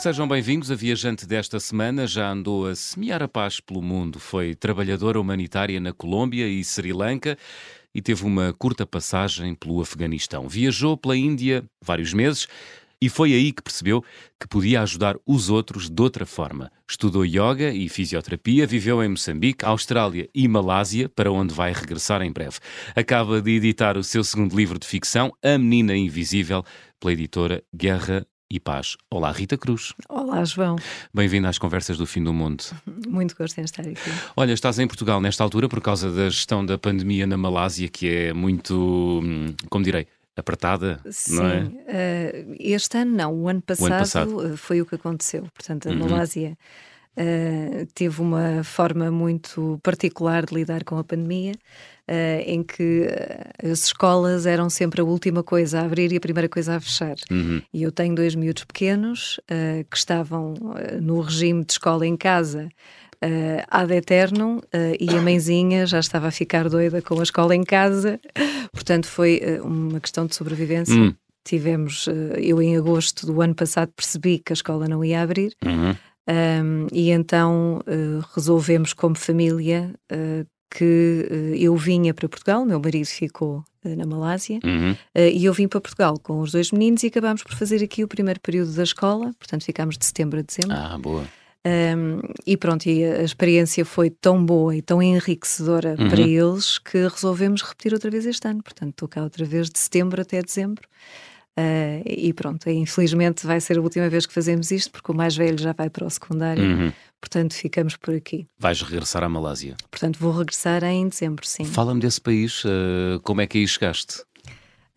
Sejam 0.00 0.26
bem-vindos. 0.26 0.70
A 0.70 0.74
viajante 0.74 1.26
desta 1.26 1.60
semana 1.60 2.06
já 2.06 2.30
andou 2.30 2.66
a 2.66 2.74
semear 2.74 3.22
a 3.22 3.28
paz 3.28 3.60
pelo 3.60 3.82
mundo. 3.82 4.18
Foi 4.18 4.54
trabalhadora 4.54 5.20
humanitária 5.20 5.78
na 5.78 5.92
Colômbia 5.92 6.48
e 6.48 6.64
Sri 6.64 6.90
Lanka 6.90 7.36
e 7.94 8.00
teve 8.00 8.24
uma 8.24 8.54
curta 8.54 8.86
passagem 8.86 9.54
pelo 9.54 9.78
Afeganistão. 9.78 10.48
Viajou 10.48 10.96
pela 10.96 11.14
Índia 11.14 11.62
vários 11.82 12.14
meses 12.14 12.48
e 12.98 13.10
foi 13.10 13.34
aí 13.34 13.52
que 13.52 13.60
percebeu 13.60 14.02
que 14.40 14.48
podia 14.48 14.80
ajudar 14.80 15.18
os 15.26 15.50
outros 15.50 15.90
de 15.90 16.00
outra 16.02 16.24
forma. 16.24 16.72
Estudou 16.88 17.22
yoga 17.22 17.70
e 17.70 17.86
fisioterapia, 17.86 18.66
viveu 18.66 19.04
em 19.04 19.08
Moçambique, 19.10 19.66
Austrália 19.66 20.30
e 20.34 20.48
Malásia, 20.48 21.10
para 21.10 21.30
onde 21.30 21.52
vai 21.52 21.74
regressar 21.74 22.22
em 22.22 22.32
breve. 22.32 22.56
Acaba 22.96 23.42
de 23.42 23.50
editar 23.50 23.98
o 23.98 24.02
seu 24.02 24.24
segundo 24.24 24.56
livro 24.56 24.78
de 24.78 24.86
ficção, 24.86 25.30
A 25.42 25.58
Menina 25.58 25.94
Invisível, 25.94 26.64
pela 26.98 27.12
editora 27.12 27.62
Guerra 27.76 28.26
e 28.50 28.58
Paz. 28.58 28.96
Olá, 29.08 29.30
Rita 29.30 29.56
Cruz. 29.56 29.94
Olá, 30.08 30.44
João. 30.44 30.74
Bem-vindo 31.14 31.46
às 31.46 31.56
Conversas 31.56 31.96
do 31.96 32.04
Fim 32.04 32.24
do 32.24 32.32
Mundo. 32.34 32.64
Muito 33.08 33.36
gosto 33.36 33.56
em 33.58 33.62
estar 33.62 33.82
aqui. 33.82 34.10
Olha, 34.36 34.52
estás 34.52 34.78
em 34.80 34.88
Portugal 34.88 35.20
nesta 35.20 35.44
altura 35.44 35.68
por 35.68 35.80
causa 35.80 36.10
da 36.10 36.28
gestão 36.28 36.66
da 36.66 36.76
pandemia 36.76 37.28
na 37.28 37.36
Malásia, 37.36 37.88
que 37.88 38.08
é 38.08 38.32
muito, 38.32 39.20
hum, 39.22 39.54
como 39.68 39.84
direi, 39.84 40.08
apertada, 40.36 41.00
Sim, 41.10 41.36
não 41.36 41.46
é? 41.46 41.62
uh, 41.64 42.56
este 42.58 42.98
ano 42.98 43.14
não, 43.14 43.34
o 43.34 43.48
ano 43.48 43.62
passado, 43.62 43.88
passado. 43.90 44.36
uh, 44.36 44.56
foi 44.56 44.80
o 44.80 44.86
que 44.86 44.96
aconteceu. 44.96 45.46
Portanto, 45.54 45.88
a 45.88 45.94
Malásia 45.94 46.58
uh, 47.16 47.86
teve 47.94 48.20
uma 48.20 48.62
forma 48.64 49.10
muito 49.10 49.78
particular 49.82 50.46
de 50.46 50.54
lidar 50.54 50.84
com 50.84 50.96
a 50.98 51.04
pandemia, 51.04 51.52
uh, 51.52 52.42
em 52.46 52.62
que 52.62 53.06
uh, 53.06 53.70
as 53.70 53.84
escolas 53.84 54.46
eram 54.46 54.70
sempre 54.70 55.00
a 55.00 55.04
última 55.04 55.42
coisa 55.42 55.80
a 55.80 55.84
abrir 55.84 56.12
e 56.12 56.16
a 56.16 56.20
primeira 56.20 56.48
coisa 56.48 56.76
a 56.76 56.80
fechar. 56.80 57.16
Uhum. 57.30 57.62
E 57.72 57.82
eu 57.82 57.92
tenho 57.92 58.14
dois 58.14 58.34
miúdos 58.34 58.64
pequenos 58.64 59.38
uh, 59.50 59.84
que 59.90 59.96
estavam 59.96 60.54
no 61.00 61.20
regime 61.20 61.64
de 61.64 61.72
escola 61.72 62.06
em 62.06 62.16
casa. 62.16 62.68
Uh, 63.22 63.60
ad 63.68 63.94
eternum 63.94 64.56
uh, 64.56 64.96
e 64.98 65.10
a 65.10 65.20
mãezinha 65.20 65.84
já 65.84 65.98
estava 66.00 66.28
a 66.28 66.30
ficar 66.30 66.70
doida 66.70 67.02
com 67.02 67.20
a 67.20 67.22
escola 67.22 67.54
em 67.54 67.62
casa, 67.62 68.18
portanto 68.72 69.06
foi 69.06 69.42
uh, 69.44 69.66
uma 69.66 70.00
questão 70.00 70.24
de 70.24 70.34
sobrevivência. 70.34 70.94
Hum. 70.94 71.14
Tivemos, 71.44 72.06
uh, 72.06 72.12
eu 72.38 72.62
em 72.62 72.78
agosto 72.78 73.26
do 73.26 73.42
ano 73.42 73.54
passado 73.54 73.92
percebi 73.94 74.38
que 74.38 74.52
a 74.52 74.54
escola 74.54 74.88
não 74.88 75.04
ia 75.04 75.20
abrir 75.20 75.54
Uhum. 75.62 75.94
Um, 76.30 76.86
e 76.92 77.10
então 77.10 77.80
uh, 77.86 78.24
resolvemos 78.34 78.92
como 78.92 79.16
família 79.16 79.92
uh, 80.12 80.46
que 80.70 81.26
uh, 81.30 81.54
eu 81.56 81.76
vinha 81.76 82.14
para 82.14 82.28
Portugal, 82.28 82.64
meu 82.64 82.78
marido 82.80 83.06
ficou 83.06 83.64
na 83.82 84.04
Malásia 84.04 84.60
Uhum. 84.62 84.92
uh, 84.92 84.96
e 85.32 85.44
eu 85.44 85.52
vim 85.54 85.66
para 85.66 85.80
Portugal 85.80 86.18
com 86.22 86.40
os 86.40 86.52
dois 86.52 86.70
meninos 86.70 87.02
e 87.02 87.06
acabámos 87.08 87.42
por 87.42 87.54
fazer 87.54 87.82
aqui 87.82 88.04
o 88.04 88.08
primeiro 88.08 88.38
período 88.40 88.72
da 88.72 88.82
escola, 88.82 89.32
portanto 89.38 89.64
ficámos 89.64 89.96
de 89.98 90.04
setembro 90.04 90.38
a 90.38 90.42
dezembro. 90.42 90.76
Ah, 90.76 90.98
boa. 90.98 91.24
Um, 91.66 92.20
e 92.46 92.56
pronto, 92.56 92.86
e 92.86 93.04
a 93.04 93.22
experiência 93.22 93.84
foi 93.84 94.08
tão 94.08 94.42
boa 94.42 94.74
e 94.74 94.80
tão 94.80 95.02
enriquecedora 95.02 95.94
Uhum. 95.98 96.08
para 96.08 96.20
eles 96.22 96.78
que 96.78 97.06
resolvemos 97.06 97.60
repetir 97.62 97.92
outra 97.92 98.10
vez 98.10 98.24
este 98.24 98.48
ano. 98.48 98.62
Portanto, 98.62 98.90
estou 98.90 99.08
cá 99.08 99.22
outra 99.22 99.44
vez 99.44 99.68
de 99.68 99.78
setembro 99.78 100.22
até 100.22 100.40
dezembro. 100.42 100.86
Uh, 101.58 102.02
e 102.06 102.32
pronto, 102.32 102.70
infelizmente 102.70 103.46
vai 103.46 103.60
ser 103.60 103.76
a 103.76 103.80
última 103.82 104.08
vez 104.08 104.24
que 104.24 104.32
fazemos 104.32 104.70
isto, 104.70 104.90
porque 104.92 105.12
o 105.12 105.14
mais 105.14 105.36
velho 105.36 105.58
já 105.58 105.72
vai 105.72 105.90
para 105.90 106.06
o 106.06 106.10
secundário, 106.10 106.62
Uhum. 106.62 106.92
portanto 107.20 107.52
ficamos 107.54 107.96
por 107.96 108.14
aqui. 108.14 108.46
Vais 108.58 108.80
regressar 108.80 109.22
à 109.24 109.28
Malásia. 109.28 109.76
Portanto, 109.90 110.18
vou 110.20 110.32
regressar 110.32 110.82
em 110.84 111.08
dezembro, 111.08 111.44
sim. 111.46 111.64
Fala-me 111.64 112.00
desse 112.00 112.20
país, 112.20 112.64
uh, 112.64 113.20
como 113.22 113.40
é 113.42 113.46
que 113.46 113.58
aí 113.58 113.68
chegaste? 113.68 114.22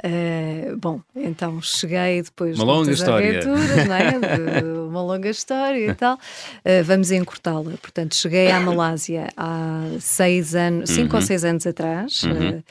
Uh, 0.05 0.75
bom, 0.77 1.01
então 1.15 1.61
cheguei 1.61 2.21
depois 2.21 2.57
Uma 2.59 2.65
longa 2.65 2.91
história. 2.91 3.39
aventuras, 3.39 3.87
não 3.87 3.95
é? 3.95 4.19
De 4.61 4.65
uma 4.67 5.01
longa 5.01 5.29
história 5.29 5.91
e 5.91 5.95
tal. 5.95 6.15
Uh, 6.15 6.83
vamos 6.83 7.09
encurtá-la. 7.11 7.71
Portanto, 7.81 8.13
cheguei 8.15 8.51
à 8.51 8.59
Malásia 8.59 9.29
há 9.37 9.81
seis 10.01 10.55
anos, 10.55 10.89
cinco 10.89 11.13
Uhum. 11.15 11.21
ou 11.21 11.25
seis 11.25 11.45
anos 11.45 11.65
atrás. 11.65 12.23
Uhum. 12.23 12.57
uh, 12.57 12.63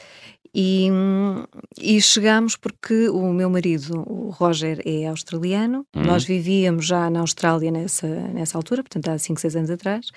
e, 0.53 0.87
e 1.81 1.99
chegámos 2.01 2.55
porque 2.55 3.09
o 3.09 3.33
meu 3.33 3.49
marido, 3.49 4.03
o 4.07 4.29
Roger, 4.29 4.81
é 4.85 5.07
australiano. 5.07 5.85
Uhum. 5.95 6.03
Nós 6.03 6.23
vivíamos 6.23 6.85
já 6.85 7.09
na 7.09 7.21
Austrália 7.21 7.71
nessa, 7.71 8.07
nessa 8.07 8.57
altura, 8.57 8.83
portanto 8.83 9.07
há 9.09 9.17
cinco, 9.17 9.39
seis 9.39 9.55
anos 9.55 9.71
atrás. 9.71 10.09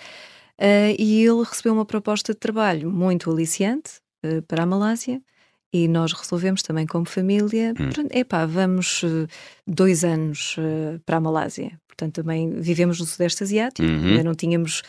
Uh, 0.59 0.97
e 0.99 1.23
ele 1.23 1.43
recebeu 1.45 1.73
uma 1.73 1.85
proposta 1.85 2.33
de 2.33 2.39
trabalho 2.39 2.91
muito 2.91 3.31
aliciante 3.31 4.01
uh, 4.25 4.43
para 4.43 4.63
a 4.63 4.67
Malásia 4.67 5.21
e 5.73 5.87
nós 5.89 6.13
resolvemos 6.13 6.63
também 6.63 6.87
como 6.87 7.05
família, 7.07 7.75
Hum. 7.79 8.09
epá, 8.11 8.47
vamos 8.47 9.03
uh, 9.03 9.27
dois 9.67 10.05
anos 10.05 10.57
para 11.05 11.19
a 11.19 11.21
Malásia. 11.21 11.79
Portanto, 11.97 12.23
também 12.23 12.51
vivemos 12.61 13.01
no 13.01 13.07
Sudeste 13.07 13.43
Asiático, 13.43 13.89
Uhum. 13.89 14.09
ainda 14.09 14.23
não 14.25 14.35
tínhamos, 14.35 14.83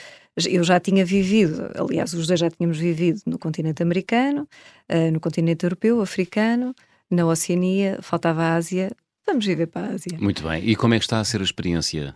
eu 0.45 0.62
já 0.63 0.78
tinha 0.78 1.06
vivido, 1.06 1.72
aliás, 1.75 2.13
os 2.13 2.28
dois 2.28 2.38
já 2.40 2.50
tínhamos 2.50 2.78
vivido 2.78 3.22
no 3.25 3.40
continente 3.40 3.81
americano, 3.81 4.45
uh, 4.91 5.12
no 5.12 5.19
continente 5.22 5.66
europeu, 5.66 6.01
africano, 6.01 6.75
na 7.09 7.25
Oceania, 7.25 7.97
faltava 8.01 8.44
a 8.44 8.56
Ásia, 8.56 8.91
vamos 9.25 9.46
viver 9.46 9.67
para 9.67 9.88
a 9.88 9.91
Ásia. 9.91 10.17
Muito 10.19 10.44
bem. 10.44 10.67
E 10.67 10.75
como 10.75 10.94
é 10.96 11.00
que 11.00 11.06
está 11.06 11.22
a 11.22 11.23
ser 11.23 11.40
a 11.40 11.46
experiência? 11.46 12.13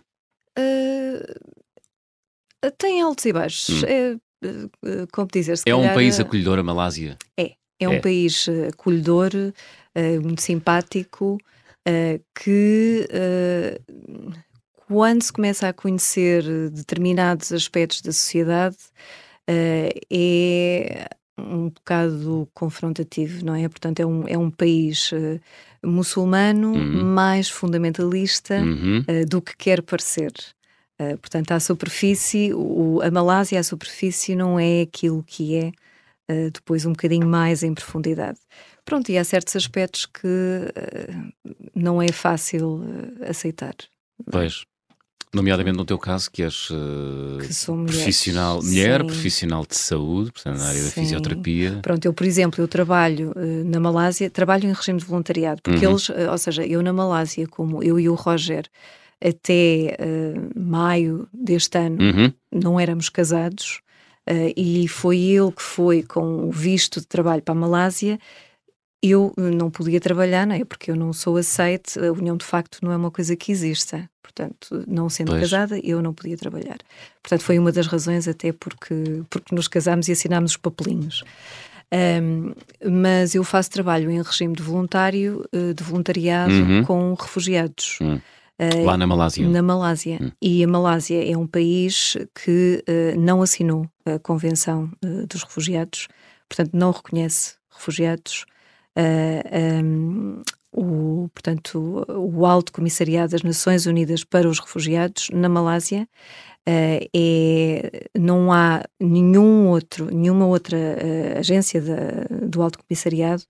Uh, 0.58 1.24
tem 2.76 3.00
altos 3.00 3.24
e 3.24 3.32
baixos. 3.32 3.82
Hum. 3.82 3.86
É, 3.86 4.14
uh, 4.46 4.66
uh, 4.84 5.06
como 5.10 5.26
dizer, 5.32 5.58
É 5.64 5.74
um 5.74 5.78
calhar, 5.80 5.94
país 5.94 6.18
uh, 6.18 6.22
acolhedor, 6.22 6.58
a 6.58 6.62
Malásia? 6.62 7.16
É 7.38 7.88
um 7.88 7.94
É. 7.94 8.00
país 8.00 8.46
acolhedor, 8.68 9.30
eh, 9.94 10.18
muito 10.20 10.40
simpático, 10.42 11.38
que 12.38 13.08
quando 14.86 15.22
se 15.22 15.32
começa 15.32 15.68
a 15.68 15.72
conhecer 15.72 16.42
determinados 16.70 17.52
aspectos 17.52 18.00
da 18.02 18.12
sociedade 18.12 18.76
eh, 19.46 19.92
é 20.10 21.06
um 21.38 21.68
bocado 21.70 22.48
confrontativo, 22.54 23.44
não 23.44 23.54
é? 23.54 23.68
Portanto, 23.68 24.00
é 24.00 24.06
um, 24.06 24.28
é 24.28 24.38
um 24.38 24.50
país 24.50 25.10
eh, 25.12 25.40
muçulmano 25.84 26.72
Uhum. 26.74 27.04
mais 27.04 27.48
fundamentalista 27.48 28.60
Uhum. 28.60 29.04
eh, 29.08 29.24
do 29.24 29.40
que 29.42 29.56
quer 29.56 29.82
parecer. 29.82 30.32
Eh, 30.98 31.16
portanto, 31.16 31.50
à 31.52 31.58
superfície, 31.60 32.52
o- 32.54 33.00
a 33.02 33.10
Malásia, 33.10 33.58
à 33.58 33.62
superfície, 33.64 34.36
não 34.36 34.58
é 34.60 34.82
aquilo 34.82 35.22
que 35.24 35.56
é 35.56 35.72
depois 36.50 36.86
um 36.86 36.92
bocadinho 36.92 37.26
mais 37.26 37.62
em 37.62 37.74
profundidade. 37.74 38.38
Pronto, 38.86 39.10
e 39.10 39.18
há 39.18 39.24
certos 39.24 39.54
aspectos 39.54 40.06
que 40.06 40.26
não 41.74 42.00
é 42.00 42.10
fácil 42.10 42.80
aceitar. 43.28 43.74
Pois. 44.30 44.64
Nomeadamente 45.34 45.78
no 45.78 45.84
teu 45.86 45.98
caso, 45.98 46.30
que 46.30 46.42
és 46.42 46.68
uh, 46.70 47.38
Que 47.40 47.70
mulher. 47.72 47.86
profissional, 47.86 48.62
mulher, 48.62 49.00
Sim. 49.00 49.06
profissional 49.06 49.66
de 49.66 49.76
saúde, 49.76 50.30
portanto, 50.30 50.58
na 50.58 50.66
área 50.66 50.82
da 50.82 50.90
Sim. 50.90 51.00
fisioterapia. 51.00 51.78
Pronto, 51.80 52.04
eu, 52.04 52.12
por 52.12 52.26
exemplo, 52.26 52.62
eu 52.62 52.68
trabalho 52.68 53.32
eh, 53.34 53.64
na 53.64 53.80
Malásia, 53.80 54.28
trabalho 54.28 54.68
em 54.68 54.72
regime 54.74 54.98
de 54.98 55.06
voluntariado, 55.06 55.62
porque 55.62 55.86
Uhum. 55.86 55.92
eles, 55.92 56.10
eh, 56.10 56.30
ou 56.30 56.36
seja, 56.36 56.66
eu 56.66 56.82
na 56.82 56.92
Malásia, 56.92 57.46
como 57.48 57.82
eu 57.82 57.98
e 57.98 58.10
o 58.10 58.14
Roger, 58.14 58.66
até 59.24 59.96
maio 60.54 61.26
deste 61.32 61.78
ano, 61.78 61.98
Uhum. 62.02 62.32
não 62.52 62.78
éramos 62.78 63.08
casados 63.08 63.80
e 64.56 64.86
foi 64.88 65.18
ele 65.18 65.52
que 65.52 65.62
foi 65.62 66.02
com 66.02 66.48
o 66.48 66.50
visto 66.50 67.00
de 67.00 67.06
trabalho 67.06 67.40
para 67.40 67.52
a 67.52 67.56
Malásia. 67.56 68.18
Eu 69.02 69.32
eh, 69.36 69.40
não 69.50 69.70
podia 69.70 70.00
trabalhar, 70.00 70.46
não 70.46 70.54
é? 70.54 70.64
Porque 70.64 70.90
eu 70.90 70.96
não 70.96 71.12
sou 71.12 71.36
aceite, 71.36 71.98
a 71.98 72.12
união 72.12 72.36
de 72.36 72.44
facto 72.44 72.78
não 72.82 72.92
é 72.92 72.96
uma 72.96 73.10
coisa 73.10 73.34
que 73.34 73.50
exista. 73.50 74.08
Portanto, 74.22 74.84
não 74.86 75.08
sendo 75.10 75.28
Pois. 75.32 75.40
casada, 75.42 75.78
eu 75.82 76.00
não 76.00 76.14
podia 76.14 76.36
trabalhar. 76.36 76.78
Portanto, 77.22 77.42
foi 77.42 77.58
uma 77.58 77.70
das 77.72 77.86
razões 77.86 78.26
até 78.28 78.52
porque, 78.52 79.22
porque 79.28 79.54
nos 79.54 79.68
casámos 79.68 80.08
e 80.08 80.12
assinámos 80.12 80.52
os 80.52 80.56
papelinhos. 80.56 81.22
Ahm, 81.90 82.54
mas 82.90 83.34
eu 83.34 83.44
faço 83.44 83.70
trabalho 83.70 84.10
em 84.10 84.22
regime 84.22 84.54
de 84.54 84.62
voluntário, 84.62 85.44
eh, 85.52 85.74
de 85.74 85.82
voluntariado 85.84 86.52
Uhum. 86.54 86.84
com 86.84 87.14
refugiados. 87.14 87.98
Hum. 88.00 88.18
Eh, 88.58 88.84
Lá 88.84 88.96
na 88.96 89.06
Malásia. 89.06 89.46
na 89.48 89.60
Malásia. 89.62 90.18
Hum. 90.22 90.30
E 90.40 90.64
a 90.64 90.68
Malásia 90.68 91.30
é 91.30 91.36
um 91.36 91.46
país 91.46 92.16
que 92.42 92.82
eh, 92.86 93.14
não 93.18 93.42
assinou 93.42 93.86
a 94.06 94.18
Convenção 94.18 94.90
eh, 95.04 95.26
dos 95.28 95.42
Refugiados, 95.42 96.08
portanto, 96.48 96.70
não 96.72 96.90
reconhece 96.92 97.56
refugiados. 97.70 98.46
Eh, 98.96 99.80
um, 99.82 100.42
o, 100.74 101.28
portanto, 101.34 102.04
o 102.08 102.46
Alto 102.46 102.72
Comissariado 102.72 103.32
das 103.32 103.42
Nações 103.42 103.86
Unidas 103.86 104.24
para 104.24 104.48
os 104.48 104.58
Refugiados 104.58 105.28
na 105.32 105.48
Malásia 105.48 106.08
eh, 106.66 107.08
é, 107.14 108.08
não 108.18 108.52
há 108.52 108.82
nenhum 109.00 109.68
outro, 109.68 110.06
nenhuma 110.14 110.46
outra 110.46 110.76
eh, 110.78 111.36
agência 111.38 111.80
da- 111.82 112.46
do 112.46 112.62
Alto 112.62 112.78
Comissariado 112.78 113.42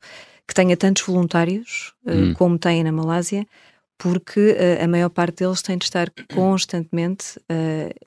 que 0.49 0.55
tenha 0.55 0.77
tantos 0.77 1.03
voluntários 1.05 1.93
eh, 2.07 2.13
Hum. 2.13 2.35
como 2.35 2.59
tem 2.59 2.83
na 2.83 2.91
Malásia, 2.93 3.47
porque 3.99 4.57
a 4.83 4.89
maior 4.89 5.11
parte 5.11 5.45
deles 5.45 5.63
tem 5.63 5.79
de 5.79 5.85
estar 5.85 6.11
constantemente 6.35 7.39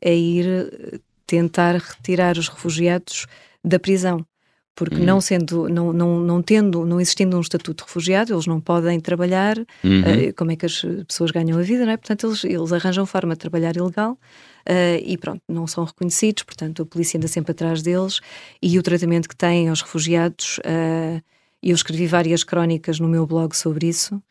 a 0.03 0.09
ir 0.09 1.01
tentar 1.25 1.75
retirar 1.75 2.37
os 2.37 2.49
refugiados 2.49 3.25
da 3.63 3.79
prisão. 3.79 4.25
Porque 4.75 4.97
uhum. 4.97 5.05
não 5.05 5.21
sendo, 5.21 5.69
não, 5.69 5.93
não, 5.93 6.19
não 6.19 6.41
tendo, 6.41 6.85
não 6.85 6.99
existindo 6.99 7.37
um 7.37 7.41
estatuto 7.41 7.83
de 7.83 7.87
refugiado, 7.87 8.33
eles 8.33 8.45
não 8.45 8.59
podem 8.59 8.99
trabalhar, 8.99 9.57
uhum. 9.57 10.01
uh, 10.01 10.33
como 10.35 10.51
é 10.51 10.55
que 10.57 10.65
as 10.65 10.81
pessoas 11.07 11.31
ganham 11.31 11.57
a 11.57 11.61
vida, 11.61 11.85
não 11.85 11.93
é? 11.93 11.97
Portanto, 11.97 12.27
eles, 12.27 12.43
eles 12.43 12.73
arranjam 12.73 13.05
forma 13.05 13.33
de 13.33 13.39
trabalhar 13.39 13.75
ilegal 13.77 14.11
uh, 14.11 15.01
e 15.03 15.17
pronto, 15.17 15.41
não 15.47 15.65
são 15.65 15.85
reconhecidos, 15.85 16.43
portanto 16.43 16.81
a 16.83 16.85
polícia 16.85 17.17
anda 17.17 17.27
sempre 17.27 17.53
atrás 17.53 17.81
deles 17.81 18.19
e 18.61 18.77
o 18.77 18.83
tratamento 18.83 19.29
que 19.29 19.35
têm 19.35 19.69
aos 19.69 19.81
refugiados, 19.81 20.59
uh, 20.59 21.23
eu 21.63 21.73
escrevi 21.73 22.05
várias 22.05 22.43
crónicas 22.43 22.99
no 22.99 23.07
meu 23.07 23.25
blog 23.25 23.55
sobre 23.55 23.87
isso 23.87 24.21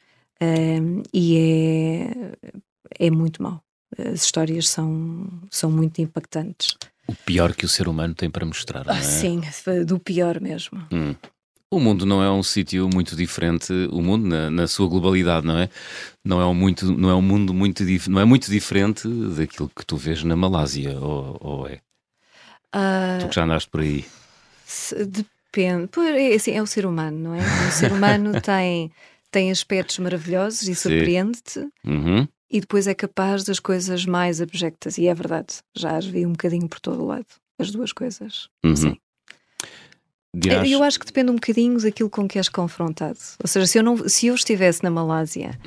e 1.12 1.38
é, 1.38 3.06
é 3.06 3.10
muito 3.10 3.42
mau. 3.42 3.62
As 3.98 4.24
histórias 4.24 4.68
são, 4.68 5.26
são 5.50 5.70
muito 5.70 6.02
impactantes. 6.02 6.76
O 7.06 7.14
pior 7.14 7.54
que 7.54 7.64
o 7.64 7.68
ser 7.68 7.88
humano 7.88 8.14
tem 8.14 8.30
para 8.30 8.46
mostrar, 8.46 8.84
não 8.84 8.94
é? 8.94 9.02
Sim, 9.02 9.42
do 9.86 9.98
pior 9.98 10.40
mesmo. 10.40 10.86
Hum. 10.92 11.14
O 11.70 11.80
mundo 11.80 12.06
não 12.06 12.22
é 12.22 12.30
um 12.30 12.42
sítio 12.42 12.88
muito 12.88 13.16
diferente, 13.16 13.72
o 13.90 14.00
mundo 14.00 14.28
na, 14.28 14.48
na, 14.48 14.66
sua 14.66 14.88
globalidade, 14.88 15.44
não 15.44 15.58
é? 15.58 15.68
Não 16.24 16.40
é 16.40 16.46
um 16.46 16.54
muito, 16.54 16.86
não 16.96 17.10
é 17.10 17.14
um 17.14 17.22
mundo 17.22 17.52
muito 17.52 17.82
não 18.08 18.20
é 18.20 18.24
muito 18.24 18.48
diferente 18.48 19.08
daquilo 19.08 19.68
que 19.68 19.84
tu 19.84 19.96
vês 19.96 20.22
na 20.22 20.36
Malásia, 20.36 20.96
ou, 21.00 21.36
ou 21.40 21.66
é? 21.66 21.80
Uh, 22.74 23.20
tu 23.20 23.28
que 23.28 23.34
já 23.34 23.44
andaste 23.44 23.68
por 23.68 23.80
aí. 23.80 24.04
Depende, 25.08 25.88
é, 25.98 26.34
assim, 26.34 26.52
é 26.52 26.62
o 26.62 26.66
ser 26.66 26.86
humano, 26.86 27.18
não 27.18 27.34
é? 27.34 27.40
O 27.40 27.72
ser 27.72 27.90
humano 27.92 28.40
tem 28.40 28.92
tem 29.32 29.50
aspectos 29.50 29.98
maravilhosos 29.98 30.68
e 30.68 30.76
surpreende-te. 30.76 31.66
Uhum 31.84 32.28
e 32.54 32.60
depois 32.60 32.86
é 32.86 32.94
capaz 32.94 33.42
das 33.42 33.58
coisas 33.58 34.06
mais 34.06 34.40
abjectas. 34.40 34.96
E 34.96 35.08
é 35.08 35.12
verdade, 35.12 35.56
já 35.74 35.96
as 35.96 36.06
vi 36.06 36.24
um 36.24 36.30
bocadinho 36.30 36.68
por 36.68 36.78
todo 36.78 37.02
o 37.02 37.06
lado, 37.06 37.26
as 37.58 37.72
duas 37.72 37.92
coisas. 37.92 38.48
Uhum. 38.64 38.76
Sim. 38.76 38.96
Dirás... 40.32 40.70
Eu 40.70 40.80
acho 40.84 41.00
que 41.00 41.06
depende 41.06 41.32
um 41.32 41.34
bocadinho 41.34 41.80
daquilo 41.82 42.08
com 42.08 42.28
que 42.28 42.38
és 42.38 42.48
confrontado. 42.48 43.18
Ou 43.42 43.48
seja, 43.48 43.66
se 43.66 43.76
eu, 43.76 43.82
não, 43.82 44.08
se 44.08 44.28
eu 44.28 44.36
estivesse 44.36 44.84
na 44.84 44.90
Malásia 44.90 45.58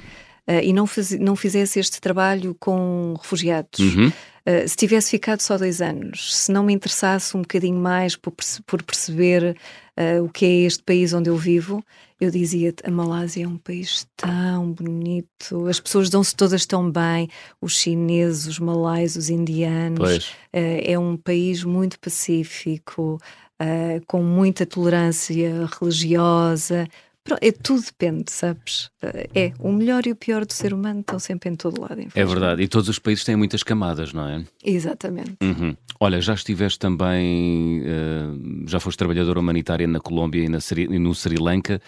uh, 0.47 0.63
e 0.63 0.71
não, 0.71 0.87
faz, 0.87 1.11
não 1.11 1.35
fizesse 1.35 1.77
este 1.77 1.99
trabalho 1.99 2.55
com 2.57 3.15
refugiados, 3.17 3.79
uhum. 3.79 4.09
Uh, 4.47 4.67
se 4.67 4.75
tivesse 4.75 5.11
ficado 5.11 5.41
só 5.41 5.57
dois 5.57 5.81
anos, 5.81 6.35
se 6.35 6.51
não 6.51 6.63
me 6.63 6.73
interessasse 6.73 7.35
um 7.35 7.41
bocadinho 7.41 7.79
mais 7.79 8.15
por, 8.15 8.33
por 8.65 8.81
perceber 8.81 9.57
uh, 9.97 10.23
o 10.23 10.29
que 10.29 10.45
é 10.45 10.65
este 10.65 10.81
país 10.83 11.13
onde 11.13 11.29
eu 11.29 11.35
vivo, 11.35 11.83
eu 12.19 12.31
dizia-te, 12.31 12.83
a 12.87 12.89
Malásia 12.89 13.43
é 13.43 13.47
um 13.47 13.57
país 13.57 14.07
tão 14.15 14.71
bonito, 14.71 15.67
as 15.67 15.79
pessoas 15.79 16.09
dão-se 16.09 16.35
todas 16.35 16.65
tão 16.65 16.89
bem, 16.89 17.29
os 17.61 17.77
chineses, 17.77 18.47
os 18.47 18.59
malais, 18.59 19.15
os 19.15 19.29
indianos, 19.29 20.29
uh, 20.29 20.29
é 20.53 20.97
um 20.97 21.17
país 21.17 21.63
muito 21.63 21.99
pacífico, 21.99 23.19
com 24.05 24.21
muita 24.21 24.67
tolerância 24.67 25.67
religiosa, 25.79 26.87
é, 27.41 27.51
tudo 27.51 27.81
depende, 27.83 28.31
sabes? 28.31 28.89
É, 29.33 29.51
o 29.59 29.71
melhor 29.71 30.05
e 30.05 30.11
o 30.11 30.15
pior 30.15 30.45
do 30.45 30.53
ser 30.53 30.73
humano 30.73 31.01
estão 31.01 31.19
sempre 31.19 31.49
em 31.49 31.55
todo 31.55 31.81
lado. 31.81 32.01
É 32.13 32.25
verdade, 32.25 32.63
e 32.63 32.67
todos 32.67 32.89
os 32.89 32.99
países 32.99 33.23
têm 33.23 33.35
muitas 33.35 33.63
camadas, 33.63 34.13
não 34.13 34.27
é? 34.27 34.43
Exatamente. 34.63 35.35
Uhum. 35.41 35.75
Olha, 35.99 36.21
já 36.21 36.33
estiveste 36.33 36.79
também, 36.79 37.81
uh, 37.81 38.67
já 38.67 38.79
foste 38.79 38.97
trabalhadora 38.97 39.39
humanitária 39.39 39.87
na 39.87 39.99
Colômbia 39.99 40.43
e, 40.43 40.49
na, 40.49 40.59
e 40.77 40.99
no 40.99 41.13
Sri 41.13 41.37
Lanka, 41.37 41.81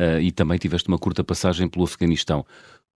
uh, 0.00 0.20
e 0.20 0.32
também 0.32 0.58
tiveste 0.58 0.88
uma 0.88 0.98
curta 0.98 1.22
passagem 1.22 1.68
pelo 1.68 1.84
Afeganistão. 1.84 2.44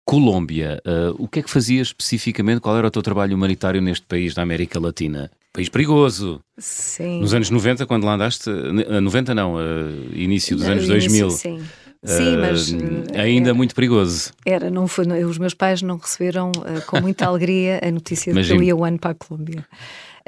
Colômbia, 0.05 0.83
uh, 0.85 1.15
o 1.23 1.29
que 1.29 1.39
é 1.39 1.43
que 1.43 1.51
fazias 1.51 1.89
especificamente? 1.89 2.61
Qual 2.61 2.77
era 2.77 2.87
o 2.87 2.91
teu 2.91 3.03
trabalho 3.03 3.37
humanitário 3.37 3.81
neste 3.81 4.07
país 4.07 4.35
da 4.35 4.43
América 4.43 4.81
Latina? 4.81 5.31
País 5.53 5.69
perigoso. 5.69 6.41
Sim. 6.59 7.21
Nos 7.21 7.35
anos 7.35 7.51
90, 7.51 7.85
quando 7.87 8.05
lá 8.05 8.15
andaste, 8.15 8.49
90 8.49 9.35
não, 9.35 9.57
uh, 9.57 9.59
início 10.15 10.57
dos 10.57 10.65
não, 10.65 10.73
anos 10.73 10.85
início, 10.85 11.27
2000. 11.27 11.31
Sim. 11.31 11.61
Sim, 12.03 12.37
mas. 12.39 12.73
ainda 13.15 13.51
era, 13.51 13.55
muito 13.55 13.75
perigoso. 13.75 14.33
Era, 14.47 14.71
não 14.71 14.89
foi. 14.89 15.07
Os 15.23 15.37
meus 15.37 15.53
pais 15.53 15.83
não 15.83 15.99
receberam 15.99 16.51
uh, 16.51 16.87
com 16.87 17.01
muita 17.01 17.27
alegria 17.27 17.79
a 17.83 17.91
notícia 17.91 18.33
de 18.33 18.43
que 18.43 18.53
eu 18.53 18.63
ia 18.63 18.75
o 18.75 18.85
ano 18.85 18.99
para 18.99 19.11
a 19.11 19.15
Colômbia. 19.15 19.67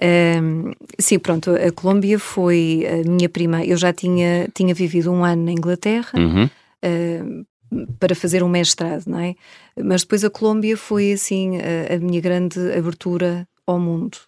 Um, 0.03 0.73
sim, 0.99 1.19
pronto, 1.19 1.51
a 1.51 1.71
Colômbia 1.73 2.19
foi 2.19 2.85
a 2.87 3.09
minha 3.09 3.29
prima. 3.29 3.65
Eu 3.65 3.77
já 3.77 3.93
tinha, 3.93 4.49
tinha 4.53 4.75
vivido 4.75 5.11
um 5.11 5.25
ano 5.25 5.45
na 5.45 5.53
Inglaterra 5.53 6.11
uhum. 6.15 6.45
uh, 6.45 7.87
para 7.99 8.15
fazer 8.15 8.43
um 8.43 8.49
mestrado, 8.49 9.05
não 9.07 9.21
é? 9.21 9.35
Mas 9.83 10.03
depois 10.03 10.25
a 10.25 10.31
Colômbia 10.31 10.77
foi 10.77 11.13
assim 11.13 11.59
a, 11.59 11.95
a 11.95 11.99
minha 11.99 12.21
grande 12.21 12.59
abertura 12.73 13.49
ao 13.67 13.79
mundo. 13.79 14.19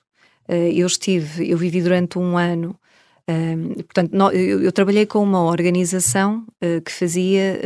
Uh, 0.48 0.70
eu 0.72 0.86
estive, 0.86 1.48
eu 1.48 1.56
vivi 1.56 1.82
durante 1.82 2.18
um 2.18 2.36
ano. 2.36 2.76
Um, 3.28 3.74
portanto, 3.74 4.12
no, 4.12 4.30
eu, 4.30 4.62
eu, 4.62 4.72
trabalhei 4.72 5.06
com 5.06 5.22
uma 5.22 5.42
organização 5.44 6.46
uh, 6.62 6.80
que 6.82 6.92
fazia 6.92 7.60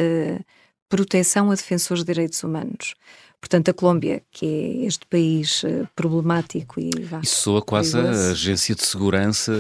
proteção 0.89 1.51
a 1.51 1.55
defensores 1.55 2.05
de 2.05 2.13
direitos 2.13 2.43
humanos. 2.43 2.95
Portanto, 3.41 3.69
a 3.69 3.75
Colômbia, 3.75 4.23
que 4.33 4.47
é 4.47 4.87
este 4.87 5.07
país 5.07 5.63
uh, 5.63 5.89
problemático 5.95 6.81
e 6.81 6.91
vá, 7.03 7.21
Isso 7.23 7.43
soa 7.43 7.63
quase 7.63 7.97
a 7.97 8.31
agência 8.31 8.75
de 8.75 8.85
segurança 8.85 9.53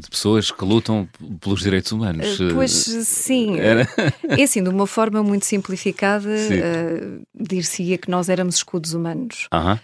de 0.00 0.08
pessoas 0.08 0.50
que 0.50 0.64
lutam 0.64 1.06
pelos 1.40 1.60
direitos 1.60 1.92
humanos. 1.92 2.38
Pois 2.54 2.72
sim. 2.72 3.58
Era... 3.58 3.86
é 4.28 4.42
assim, 4.42 4.62
de 4.62 4.70
uma 4.70 4.86
forma 4.86 5.22
muito 5.22 5.44
simplificada, 5.44 6.30
dir-se-ia 7.34 7.98
que 7.98 8.10
nós 8.10 8.30
éramos 8.30 8.56
escudos 8.56 8.94
humanos. 8.94 9.46
-huh. 9.52 9.78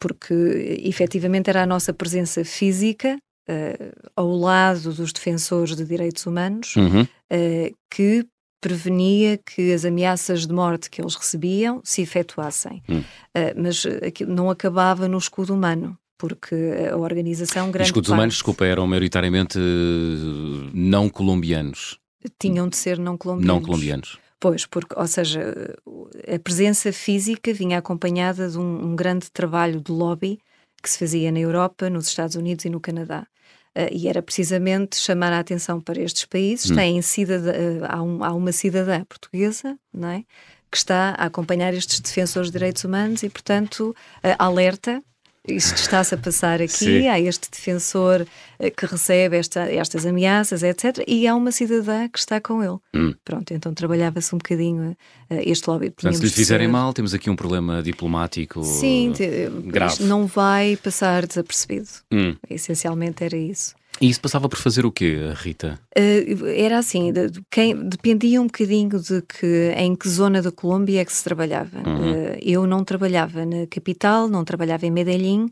Porque 0.00 0.34
efetivamente 0.84 1.50
era 1.50 1.62
a 1.62 1.66
nossa 1.66 1.92
presença 1.92 2.44
física 2.44 3.16
ao 4.16 4.34
lado 4.34 4.92
dos 4.94 5.12
defensores 5.12 5.76
de 5.76 5.84
direitos 5.84 6.24
humanos 6.26 6.74
uhum. 6.76 7.06
que 7.90 8.26
prevenia 8.58 9.38
que 9.38 9.74
as 9.74 9.84
ameaças 9.84 10.46
de 10.46 10.54
morte 10.54 10.88
que 10.88 11.02
eles 11.02 11.14
recebiam 11.14 11.82
se 11.84 12.00
efetuassem. 12.00 12.82
Hum. 12.88 13.00
Uh, 13.00 13.62
mas 13.62 13.84
não 14.26 14.48
acabava 14.48 15.06
no 15.06 15.18
escudo 15.18 15.52
humano 15.52 15.98
porque 16.18 16.54
a 16.90 16.96
organização 16.96 17.70
grande. 17.70 17.82
Os 17.82 17.88
escudos 17.88 18.08
parte, 18.08 18.18
humanos, 18.18 18.34
desculpa, 18.34 18.64
eram 18.64 18.86
maioritariamente 18.86 19.58
eh, 19.58 20.70
não 20.72 21.08
colombianos. 21.10 21.98
Tinham 22.38 22.68
de 22.68 22.76
ser 22.76 22.98
não 22.98 23.18
colombianos. 23.18 23.54
Não 23.54 23.62
colombianos. 23.62 24.18
Pois, 24.44 24.66
porque, 24.66 24.94
ou 24.94 25.06
seja, 25.06 25.74
a 26.28 26.38
presença 26.38 26.92
física 26.92 27.50
vinha 27.50 27.78
acompanhada 27.78 28.46
de 28.46 28.58
um, 28.58 28.88
um 28.88 28.94
grande 28.94 29.30
trabalho 29.30 29.80
de 29.80 29.90
lobby 29.90 30.38
que 30.82 30.90
se 30.90 30.98
fazia 30.98 31.32
na 31.32 31.38
Europa, 31.38 31.88
nos 31.88 32.08
Estados 32.08 32.36
Unidos 32.36 32.62
e 32.66 32.68
no 32.68 32.78
Canadá. 32.78 33.26
Uh, 33.74 33.88
e 33.90 34.06
era 34.06 34.20
precisamente 34.20 34.98
chamar 34.98 35.32
a 35.32 35.38
atenção 35.38 35.80
para 35.80 35.98
estes 35.98 36.26
países. 36.26 36.70
Hum. 36.70 36.74
Tem 36.74 37.00
cidadã, 37.00 37.52
uh, 37.52 37.84
há, 37.88 38.02
um, 38.02 38.22
há, 38.22 38.34
uma 38.34 38.52
cidadã 38.52 39.02
portuguesa, 39.04 39.78
não 39.90 40.08
é? 40.08 40.24
Que 40.70 40.76
está 40.76 41.14
a 41.16 41.24
acompanhar 41.24 41.72
estes 41.72 41.98
defensores 42.00 42.48
de 42.48 42.52
direitos 42.52 42.84
humanos 42.84 43.22
e, 43.22 43.30
portanto, 43.30 43.96
uh, 44.18 44.36
alerta 44.38 45.02
isto 45.46 45.76
está-se 45.76 46.14
a 46.14 46.18
passar 46.18 46.62
aqui, 46.62 46.68
Sim. 46.68 47.08
há 47.08 47.20
este 47.20 47.50
defensor 47.50 48.26
eh, 48.58 48.70
que 48.70 48.86
recebe 48.86 49.36
esta, 49.36 49.60
estas 49.70 50.06
ameaças, 50.06 50.62
etc. 50.62 51.04
E 51.06 51.26
há 51.26 51.34
uma 51.34 51.52
cidadã 51.52 52.08
que 52.08 52.18
está 52.18 52.40
com 52.40 52.62
ele. 52.62 52.78
Hum. 52.94 53.14
Pronto, 53.22 53.52
então 53.52 53.74
trabalhava-se 53.74 54.34
um 54.34 54.38
bocadinho 54.38 54.96
uh, 55.30 55.34
este 55.44 55.68
lobby. 55.68 55.90
Portanto, 55.90 56.16
se 56.16 56.22
lhes 56.22 56.34
fizerem 56.34 56.66
mal, 56.66 56.94
temos 56.94 57.12
aqui 57.12 57.28
um 57.28 57.36
problema 57.36 57.82
diplomático 57.82 58.64
Sim, 58.64 59.12
grave. 59.66 60.02
não 60.04 60.26
vai 60.26 60.76
passar 60.76 61.26
desapercebido. 61.26 61.88
Hum. 62.10 62.36
Essencialmente 62.48 63.22
era 63.22 63.36
isso. 63.36 63.74
E 64.00 64.08
isso 64.08 64.20
passava 64.20 64.48
por 64.48 64.58
fazer 64.58 64.84
o 64.84 64.90
quê, 64.90 65.32
Rita? 65.36 65.78
Uh, 65.96 66.46
era 66.46 66.78
assim, 66.78 67.12
de, 67.12 67.30
quem, 67.50 67.76
dependia 67.88 68.40
um 68.40 68.46
bocadinho 68.46 69.00
de 69.00 69.22
que, 69.22 69.72
em 69.76 69.94
que 69.94 70.08
zona 70.08 70.42
da 70.42 70.50
Colômbia 70.50 71.00
é 71.00 71.04
que 71.04 71.12
se 71.12 71.22
trabalhava. 71.22 71.78
Uhum. 71.78 72.12
Uh, 72.12 72.38
eu 72.42 72.66
não 72.66 72.82
trabalhava 72.82 73.46
na 73.46 73.66
capital, 73.68 74.28
não 74.28 74.44
trabalhava 74.44 74.84
em 74.84 74.90
Medellín, 74.90 75.44
uh, 75.44 75.50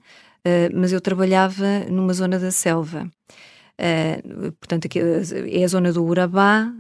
mas 0.74 0.92
eu 0.92 1.00
trabalhava 1.00 1.80
numa 1.88 2.12
zona 2.12 2.38
da 2.38 2.50
selva. 2.50 3.08
portanto, 4.58 4.86
aqui, 4.86 4.98
é 4.98 5.64
a 5.64 5.68
zona 5.68 5.92
do 5.92 6.04
Urabá, 6.04 6.72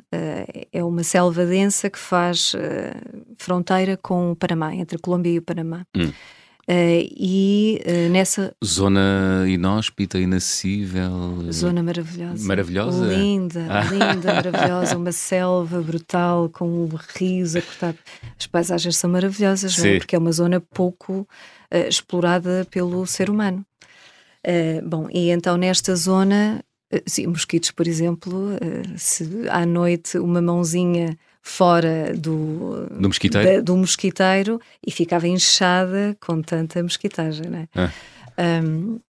é 0.72 0.84
uma 0.84 1.02
selva 1.02 1.46
densa 1.46 1.88
que 1.88 1.98
faz 1.98 2.54
fronteira 3.38 3.96
com 3.96 4.32
o 4.32 4.36
Panamá, 4.36 4.74
entre 4.74 4.96
a 4.96 5.00
Colômbia 5.00 5.32
e 5.32 5.38
o 5.38 5.42
Panamá. 5.42 5.86
Uhum. 5.96 6.12
Uh, 6.68 7.10
e 7.16 7.82
uh, 7.84 8.10
nessa. 8.10 8.54
Zona 8.64 9.44
inóspita, 9.48 10.18
inacessível. 10.18 11.50
Zona 11.50 11.82
maravilhosa. 11.82 12.46
Maravilhosa? 12.46 13.06
Linda, 13.06 13.66
ah. 13.68 13.84
linda, 13.84 14.34
maravilhosa. 14.34 14.96
Uma 14.96 15.10
selva 15.10 15.80
brutal 15.82 16.48
com 16.48 16.88
rios 17.18 17.56
a 17.56 17.62
cortar. 17.62 17.96
As 18.38 18.46
paisagens 18.46 18.96
são 18.96 19.10
maravilhosas, 19.10 19.76
é? 19.84 19.98
porque 19.98 20.14
é 20.14 20.18
uma 20.18 20.30
zona 20.30 20.60
pouco 20.60 21.26
uh, 21.74 21.88
explorada 21.88 22.64
pelo 22.70 23.04
ser 23.06 23.28
humano. 23.28 23.66
bom, 24.84 25.08
e 25.12 25.30
então 25.30 25.56
nesta 25.56 25.96
zona, 25.96 26.64
sim, 27.06 27.26
mosquitos, 27.26 27.72
por 27.72 27.88
exemplo, 27.88 28.50
se 28.96 29.48
à 29.50 29.66
noite 29.66 30.16
uma 30.16 30.40
mãozinha 30.40 31.18
fora 31.42 32.14
do, 32.16 32.86
do, 32.86 33.08
mosquiteiro? 33.08 33.56
Da, 33.56 33.60
do 33.60 33.76
mosquiteiro 33.76 34.60
e 34.86 34.90
ficava 34.90 35.26
inchada 35.26 36.16
com 36.24 36.40
tanta 36.40 36.82
mosquitagem, 36.82 37.48
né? 37.48 37.68
Ah. 37.74 37.90
Um, 38.64 39.00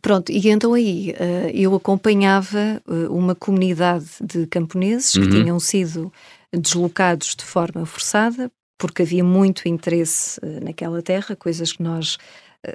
Pronto, 0.00 0.32
e 0.32 0.48
então 0.48 0.74
aí 0.74 1.10
uh, 1.12 1.50
eu 1.52 1.74
acompanhava 1.74 2.82
uh, 2.86 3.14
uma 3.14 3.34
comunidade 3.34 4.06
de 4.20 4.46
camponeses 4.46 5.14
uhum. 5.14 5.22
que 5.22 5.30
tinham 5.30 5.60
sido 5.60 6.12
deslocados 6.52 7.34
de 7.36 7.44
forma 7.44 7.84
forçada, 7.86 8.50
porque 8.78 9.02
havia 9.02 9.22
muito 9.22 9.68
interesse 9.68 10.40
uh, 10.40 10.64
naquela 10.64 11.02
terra, 11.02 11.36
coisas 11.36 11.72
que 11.72 11.82
nós 11.82 12.18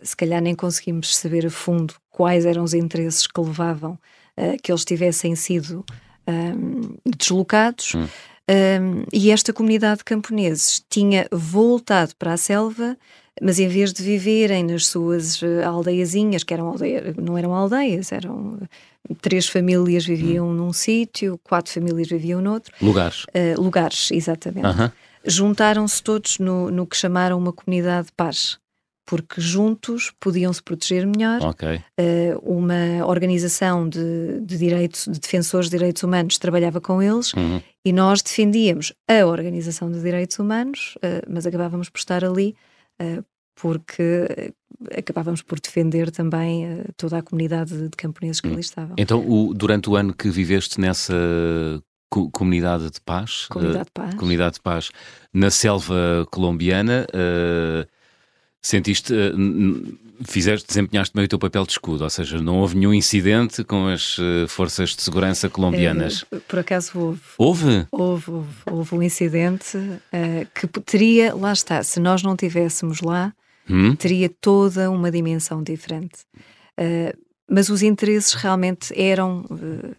se 0.03 0.15
calhar 0.15 0.39
nem 0.39 0.53
conseguimos 0.53 1.17
saber 1.17 1.47
a 1.47 1.49
fundo 1.49 1.95
quais 2.11 2.45
eram 2.45 2.63
os 2.63 2.75
interesses 2.75 3.25
que 3.25 3.41
levavam 3.41 3.97
a 4.37 4.55
que 4.61 4.71
eles 4.71 4.85
tivessem 4.85 5.35
sido 5.35 5.83
deslocados. 7.03 7.95
Uhum. 7.95 8.07
Um, 8.49 9.03
e 9.13 9.29
esta 9.29 9.53
comunidade 9.53 9.99
de 9.99 10.05
camponeses 10.05 10.83
tinha 10.89 11.27
voltado 11.31 12.15
para 12.17 12.33
a 12.33 12.37
selva 12.37 12.97
mas 13.41 13.57
em 13.57 13.67
vez 13.67 13.93
de 13.93 14.03
viverem 14.03 14.63
nas 14.63 14.87
suas 14.87 15.41
uh, 15.41 15.61
aldeiazinhas, 15.65 16.43
que 16.43 16.53
eram 16.53 16.67
aldeia, 16.67 17.15
não 17.17 17.37
eram 17.37 17.53
aldeias, 17.53 18.11
eram 18.11 18.59
três 19.21 19.47
famílias 19.47 20.05
viviam 20.05 20.49
hum. 20.49 20.53
num 20.53 20.73
sítio, 20.73 21.39
quatro 21.43 21.71
famílias 21.71 22.09
viviam 22.09 22.41
noutro. 22.41 22.73
Lugares. 22.81 23.23
Uh, 23.25 23.61
lugares, 23.61 24.11
exatamente. 24.11 24.91
Juntaram-se 25.25 26.01
todos 26.01 26.39
no, 26.39 26.69
no 26.69 26.85
que 26.85 26.97
chamaram 26.97 27.37
uma 27.37 27.53
comunidade 27.53 28.07
de 28.07 28.13
paz 28.13 28.57
porque 29.09 29.41
juntos 29.41 30.13
podiam 30.19 30.53
se 30.53 30.61
proteger 30.61 31.07
melhor. 31.07 31.41
Okay. 31.43 31.77
Uh, 31.99 32.37
uma 32.43 33.03
organização 33.07 33.89
de, 33.89 34.39
de, 34.41 34.55
direitos, 34.55 35.05
de 35.05 35.19
defensores 35.19 35.67
de 35.67 35.75
direitos 35.75 36.03
humanos 36.03 36.37
trabalhava 36.37 36.79
com 36.79 37.01
eles 37.01 37.33
uhum. 37.33 37.59
e 37.83 37.91
nós 37.91 38.21
defendíamos 38.21 38.93
a 39.09 39.25
organização 39.25 39.91
de 39.91 39.99
direitos 39.99 40.37
humanos, 40.37 40.95
uh, 40.97 41.25
mas 41.27 41.47
acabávamos 41.47 41.89
por 41.89 41.97
estar 41.97 42.23
ali 42.23 42.55
uh, 43.01 43.25
porque 43.59 44.53
acabávamos 44.95 45.41
por 45.41 45.59
defender 45.59 46.11
também 46.11 46.83
toda 46.95 47.17
a 47.17 47.23
comunidade 47.23 47.89
de 47.89 47.97
camponeses 47.97 48.39
que 48.39 48.47
uhum. 48.47 48.53
ali 48.53 48.61
estavam. 48.61 48.95
Então, 48.95 49.27
o, 49.27 49.55
durante 49.55 49.89
o 49.89 49.95
ano 49.95 50.13
que 50.13 50.29
viveste 50.29 50.79
nessa 50.79 51.15
comunidade 52.31 52.91
de 52.91 53.01
paz, 53.01 53.47
comunidade 53.47 53.85
de 53.85 53.91
paz, 53.91 54.13
comunidade 54.13 54.53
de 54.53 54.61
paz 54.61 54.91
na 55.33 55.49
selva 55.49 56.27
colombiana 56.31 57.07
sentiste, 58.61 59.13
eh, 59.13 59.31
fizeste, 60.25 60.67
desempenhaste 60.67 61.15
bem 61.15 61.25
o 61.25 61.27
teu 61.27 61.39
papel 61.39 61.65
de 61.65 61.71
escudo, 61.71 62.03
ou 62.03 62.09
seja, 62.09 62.41
não 62.41 62.57
houve 62.57 62.77
nenhum 62.77 62.93
incidente 62.93 63.63
com 63.63 63.87
as 63.87 64.17
eh, 64.19 64.47
forças 64.47 64.95
de 64.95 65.01
segurança 65.01 65.49
colombianas. 65.49 66.25
É, 66.31 66.39
por 66.39 66.59
acaso 66.59 66.99
houve. 66.99 67.21
Houve? 67.37 67.87
Houve, 67.91 68.31
houve, 68.31 68.55
houve 68.69 68.95
um 68.95 69.03
incidente 69.03 69.77
uh, 69.77 70.47
que 70.53 70.67
teria, 70.81 71.33
lá 71.33 71.53
está, 71.53 71.81
se 71.83 71.99
nós 71.99 72.21
não 72.21 72.35
tivéssemos 72.35 73.01
lá, 73.01 73.33
hum? 73.69 73.95
teria 73.95 74.29
toda 74.29 74.89
uma 74.89 75.09
dimensão 75.09 75.63
diferente. 75.63 76.19
Uh, 76.79 77.17
mas 77.49 77.69
os 77.69 77.81
interesses 77.81 78.33
realmente 78.33 78.93
eram. 78.99 79.45
Uh, 79.49 79.95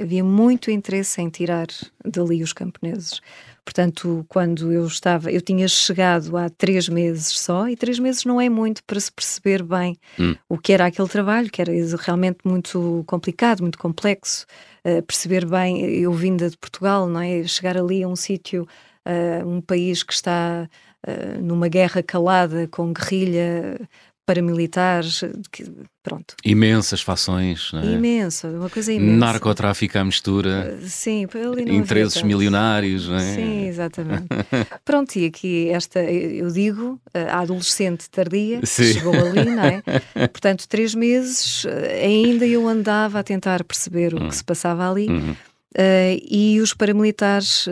havia 0.00 0.22
muito 0.22 0.70
interesse 0.70 1.20
em 1.20 1.28
tirar 1.28 1.66
dali 2.04 2.42
os 2.42 2.52
camponeses. 2.52 3.20
Portanto, 3.68 4.24
quando 4.30 4.72
eu 4.72 4.86
estava, 4.86 5.30
eu 5.30 5.42
tinha 5.42 5.68
chegado 5.68 6.38
há 6.38 6.48
três 6.48 6.88
meses 6.88 7.38
só, 7.38 7.68
e 7.68 7.76
três 7.76 7.98
meses 7.98 8.24
não 8.24 8.40
é 8.40 8.48
muito 8.48 8.82
para 8.82 8.98
se 8.98 9.12
perceber 9.12 9.62
bem 9.62 9.94
hum. 10.18 10.34
o 10.48 10.56
que 10.56 10.72
era 10.72 10.86
aquele 10.86 11.06
trabalho, 11.06 11.50
que 11.50 11.60
era 11.60 11.70
realmente 11.98 12.38
muito 12.46 13.04
complicado, 13.06 13.60
muito 13.60 13.78
complexo. 13.78 14.46
Uh, 14.82 15.02
perceber 15.02 15.44
bem, 15.44 15.84
eu 15.84 16.10
vinda 16.14 16.48
de 16.48 16.56
Portugal, 16.56 17.06
não 17.06 17.20
é? 17.20 17.44
Chegar 17.44 17.76
ali 17.76 18.02
a 18.02 18.08
um 18.08 18.16
sítio, 18.16 18.66
uh, 19.04 19.46
um 19.46 19.60
país 19.60 20.02
que 20.02 20.14
está 20.14 20.66
uh, 21.06 21.42
numa 21.42 21.68
guerra 21.68 22.02
calada, 22.02 22.66
com 22.68 22.90
guerrilha, 22.90 23.86
paramilitares, 24.28 25.24
que, 25.50 25.64
pronto. 26.02 26.34
Imensas 26.44 27.00
fações, 27.00 27.72
não 27.72 27.80
é? 27.80 27.94
Imensa, 27.94 28.48
uma 28.48 28.68
coisa 28.68 28.92
imensa. 28.92 29.16
Narcotráfico 29.16 29.96
à 29.96 30.04
mistura. 30.04 30.78
Uh, 30.78 30.86
sim, 30.86 31.26
ali 31.34 31.64
não 31.64 31.72
Interesses 31.72 32.22
milionários, 32.22 33.08
não 33.08 33.16
é? 33.16 33.34
Sim, 33.34 33.66
exatamente. 33.68 34.26
pronto, 34.84 35.16
e 35.16 35.24
aqui 35.24 35.70
esta, 35.70 36.02
eu 36.02 36.50
digo, 36.50 37.00
a 37.14 37.40
adolescente 37.40 38.10
tardia, 38.10 38.60
Sim. 38.64 38.92
chegou 38.92 39.14
ali, 39.14 39.46
não 39.46 39.64
é? 39.64 39.82
Portanto, 40.28 40.68
três 40.68 40.94
meses, 40.94 41.64
eh, 41.64 42.04
ainda 42.04 42.46
eu 42.46 42.68
andava 42.68 43.20
a 43.20 43.22
tentar 43.22 43.64
perceber 43.64 44.14
o 44.14 44.18
que 44.18 44.26
hum. 44.26 44.30
se 44.30 44.44
passava 44.44 44.90
ali. 44.90 45.08
Uhum. 45.08 45.34
Uh, 45.74 46.20
e 46.30 46.60
os 46.60 46.74
paramilitares 46.74 47.66
uh, 47.66 47.70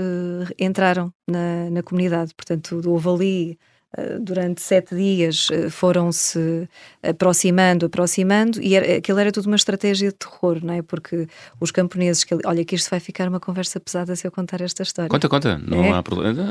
entraram 0.58 1.12
na, 1.28 1.68
na 1.70 1.82
comunidade, 1.82 2.32
portanto, 2.34 2.80
houve 2.86 3.08
ali 3.08 3.50
eh, 3.52 3.75
durante 4.20 4.60
sete 4.60 4.94
dias 4.94 5.48
eh, 5.50 5.70
foram-se 5.70 6.68
aproximando, 7.02 7.86
aproximando, 7.86 8.60
e 8.60 8.74
era, 8.74 8.96
aquilo 8.96 9.18
era 9.18 9.32
tudo 9.32 9.46
uma 9.46 9.56
estratégia 9.56 10.10
de 10.10 10.16
terror, 10.16 10.58
não 10.62 10.74
é? 10.74 10.82
Porque 10.82 11.26
os 11.60 11.70
camponeses, 11.70 12.24
que, 12.24 12.36
olha, 12.44 12.64
que 12.64 12.74
isto 12.74 12.90
vai 12.90 13.00
ficar 13.00 13.28
uma 13.28 13.40
conversa 13.40 13.80
pesada 13.80 14.14
se 14.14 14.26
eu 14.26 14.30
contar 14.30 14.60
esta 14.60 14.82
história. 14.82 15.08
Conta, 15.08 15.28
conta, 15.28 15.58
não, 15.58 15.84
é? 15.84 15.90
há, 15.90 16.02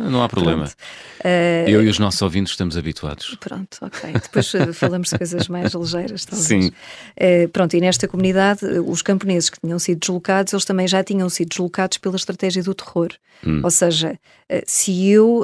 não 0.10 0.24
há 0.24 0.30
problema. 0.30 0.66
Uh, 0.66 1.70
eu 1.70 1.84
e 1.84 1.88
os 1.88 2.00
nossos 2.00 2.22
ouvintes 2.22 2.54
estamos 2.54 2.78
habituados. 2.78 3.36
Pronto, 3.40 3.78
ok. 3.82 4.14
Depois 4.14 4.52
falamos 4.74 5.10
de 5.10 5.18
coisas 5.18 5.48
mais 5.48 5.74
ligeiras, 5.74 6.25
talvez. 6.25 6.48
Sim. 6.48 6.72
Uh, 7.18 7.48
pronto, 7.50 7.75
e 7.75 7.82
nesta 7.82 8.08
comunidade, 8.08 8.66
os 8.86 9.02
camponeses 9.02 9.50
que 9.50 9.60
tinham 9.60 9.78
sido 9.78 10.00
deslocados, 10.00 10.54
eles 10.54 10.66
também 10.66 10.88
já 10.88 11.04
tinham 11.04 11.30
sido 11.30 11.50
deslocados 11.50 11.98
pela 11.98 12.16
estratégia 12.16 12.64
do 12.64 12.74
terror. 12.74 13.10
Hum. 13.46 13.62
Ou 13.64 13.70
seja, 13.70 14.18
uh, 14.52 14.62
se 14.66 15.10
eu, 15.10 15.44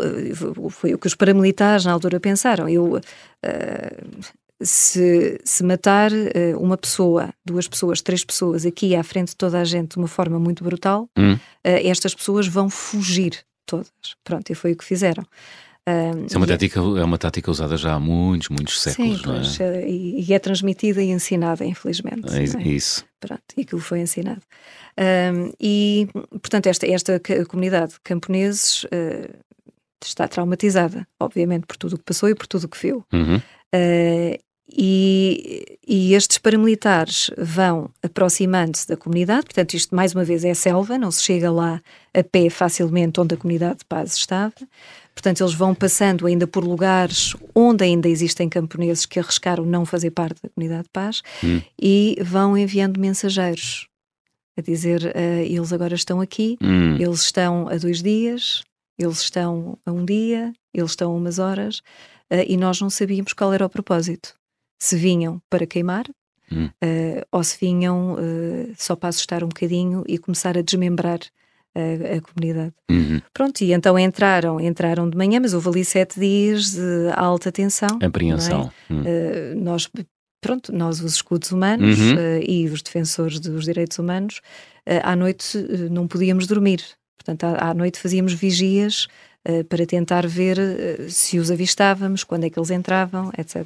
foi 0.70 0.94
o 0.94 0.98
que 0.98 1.08
os 1.08 1.16
paramilitares 1.16 1.86
na 1.92 1.96
altura 1.96 2.20
pensaram. 2.20 2.70
Eu, 2.70 2.96
uh, 2.96 3.02
se, 4.62 5.40
se 5.44 5.64
matar 5.64 6.12
uh, 6.12 6.58
uma 6.60 6.78
pessoa, 6.78 7.34
duas 7.46 7.68
pessoas, 7.68 8.02
três 8.02 8.24
pessoas 8.24 8.66
aqui 8.66 8.96
à 8.96 9.04
frente 9.04 9.30
de 9.30 9.36
toda 9.36 9.60
a 9.60 9.64
gente 9.64 9.92
de 9.92 9.98
uma 9.98 10.08
forma 10.08 10.40
muito 10.40 10.64
brutal, 10.64 11.10
hum. 11.18 11.34
uh, 11.34 11.40
estas 11.64 12.16
pessoas 12.16 12.48
vão 12.48 12.70
fugir 12.70 13.40
todas. 13.66 13.92
Pronto, 14.24 14.50
e 14.50 14.56
foi 14.56 14.72
o 14.72 14.78
que 14.78 14.86
fizeram. 14.86 15.26
É 15.84 16.38
uma, 16.38 16.46
tática, 16.46 16.80
é 16.80 17.04
uma 17.04 17.18
tática 17.18 17.50
usada 17.50 17.76
já 17.76 17.96
há 17.96 18.00
muitos, 18.00 18.50
muitos 18.50 18.80
séculos, 18.80 19.20
sim, 19.20 19.28
não 19.28 19.34
é? 19.34 19.40
Pois, 19.40 19.60
e, 19.60 20.26
e, 20.26 20.34
é 20.34 20.38
transmitida 20.38 21.02
e 21.02 21.10
ensinada, 21.10 21.66
infelizmente. 21.66 22.32
É, 22.32 22.44
é? 22.44 22.68
Isso. 22.68 23.04
Pronto, 23.20 23.42
e 23.58 23.62
aquilo 23.62 23.82
foi 23.82 24.00
ensinado. 24.00 24.42
E, 25.60 26.08
portanto, 26.30 26.68
esta, 26.68 26.86
esta 26.88 27.20
comunidade 27.50 27.94
de 27.94 28.00
camponeses 28.02 28.84
uh, 28.84 29.36
está 30.08 30.28
traumatizada, 30.28 31.08
obviamente, 31.20 31.66
por 31.66 31.78
tudo 31.78 31.96
o 31.96 31.98
que 31.98 32.06
passou 32.06 32.30
e 32.30 32.36
por 32.36 32.48
tudo 32.48 32.66
o 32.66 32.70
que 32.70 32.80
viu. 32.80 33.06
Uhum. 33.14 33.38
Uh, 33.38 34.38
e, 34.74 35.78
e, 35.86 36.14
estes 36.14 36.38
paramilitares 36.38 37.30
vão 37.38 37.90
aproximando-se 38.02 38.88
da 38.88 38.96
comunidade, 38.96 39.44
portanto, 39.44 39.74
isto 39.74 39.94
mais 39.94 40.16
uma 40.16 40.24
vez 40.24 40.46
é 40.46 40.54
selva, 40.54 40.98
não 40.98 41.12
se 41.12 41.24
chega 41.24 41.52
lá 41.52 41.82
a 42.14 42.24
pé 42.24 42.50
facilmente 42.50 43.20
onde 43.20 43.36
a 43.36 43.38
comunidade 43.38 43.80
de 43.80 43.86
paz 43.86 44.16
estava. 44.16 44.54
Portanto, 45.14 45.42
eles 45.42 45.54
vão 45.54 45.76
passando 45.76 46.26
ainda 46.26 46.48
por 46.48 46.64
lugares 46.64 47.36
onde 47.54 47.84
ainda 47.84 48.08
existem 48.08 48.48
camponeses 48.48 49.06
que 49.06 49.20
arriscaram 49.20 49.66
não 49.66 49.86
fazer 49.86 50.12
parte 50.12 50.42
da 50.42 50.50
comunidade 50.50 50.84
de 50.84 50.90
paz 50.90 51.22
hum. 51.44 51.62
e 51.80 52.18
vão 52.22 52.58
enviando 52.58 52.98
mensageiros 52.98 53.88
a 54.58 54.62
dizer: 54.62 55.04
uh, 55.04 55.42
eles 55.42 55.74
agora 55.74 55.96
estão 55.96 56.22
aqui, 56.22 56.58
hum. 56.62 56.96
eles 56.96 57.22
estão 57.24 57.68
a 57.68 57.76
dois 57.76 58.02
dias, 58.02 58.64
eles 58.98 59.22
estão 59.22 59.78
a 59.86 59.92
um 59.92 60.06
dia, 60.06 60.54
eles 60.74 60.92
estão 60.92 61.12
a 61.12 61.16
umas 61.16 61.40
horas, 61.40 61.80
uh, 62.32 62.46
e 62.48 62.58
nós 62.58 62.80
não 62.82 62.90
sabíamos 62.90 63.34
qual 63.34 63.54
era 63.54 63.66
o 63.66 63.70
propósito. 63.70 64.36
Se 64.82 64.96
vinham 64.96 65.42
para 65.50 65.66
queimar, 65.66 66.06
hum. 66.52 66.66
uh, 66.66 67.26
ou 67.32 67.44
se 67.44 67.58
vinham 67.60 68.14
uh, 68.14 68.74
só 68.78 68.96
para 68.96 69.10
assustar 69.10 69.44
um 69.44 69.50
bocadinho 69.50 70.04
e 70.08 70.18
começar 70.18 70.58
a 70.58 70.62
desmembrar 70.62 71.20
a, 71.74 72.18
a 72.18 72.22
comunidade. 72.22 72.74
Uhum. 72.90 73.22
Pronto, 73.34 73.62
e 73.62 73.72
então 73.72 73.98
entraram, 73.98 74.60
entraram 74.60 75.10
de 75.10 75.18
manhã, 75.18 75.40
mas 75.40 75.54
houve 75.54 75.70
ali 75.70 75.86
sete 75.86 76.20
dias 76.20 76.72
de 76.72 77.12
alta 77.16 77.52
tensão. 77.52 78.00
Apreensão. 78.04 78.72
É? 78.90 78.94
Hum. 78.94 79.04
nós 79.64 79.90
pronto, 80.42 80.74
nós 80.74 81.00
os 81.00 81.14
escudos 81.14 81.52
humanos 81.52 82.00
uhum. 82.00 82.16
uh, 82.16 82.44
e 82.46 82.68
os 82.68 82.82
defensores 82.82 83.40
dos 83.40 83.66
direitos 83.66 84.00
humanos, 84.00 84.42
uh, 84.88 85.00
à 85.04 85.16
noite 85.16 85.58
uh, 85.58 85.90
não 85.90 86.08
podíamos 86.08 86.48
dormir. 86.48 86.84
Portanto, 87.24 87.44
à, 87.44 87.70
à 87.70 87.74
noite 87.74 88.00
fazíamos 88.00 88.34
vigias 88.34 89.08
uh, 89.48 89.64
para 89.66 89.86
tentar 89.86 90.26
ver 90.28 90.58
uh, 90.58 91.10
se 91.10 91.38
os 91.40 91.52
avistávamos, 91.52 92.24
quando 92.24 92.46
é 92.46 92.50
que 92.50 92.58
eles 92.58 92.72
entravam, 92.72 93.32
etc. 93.38 93.66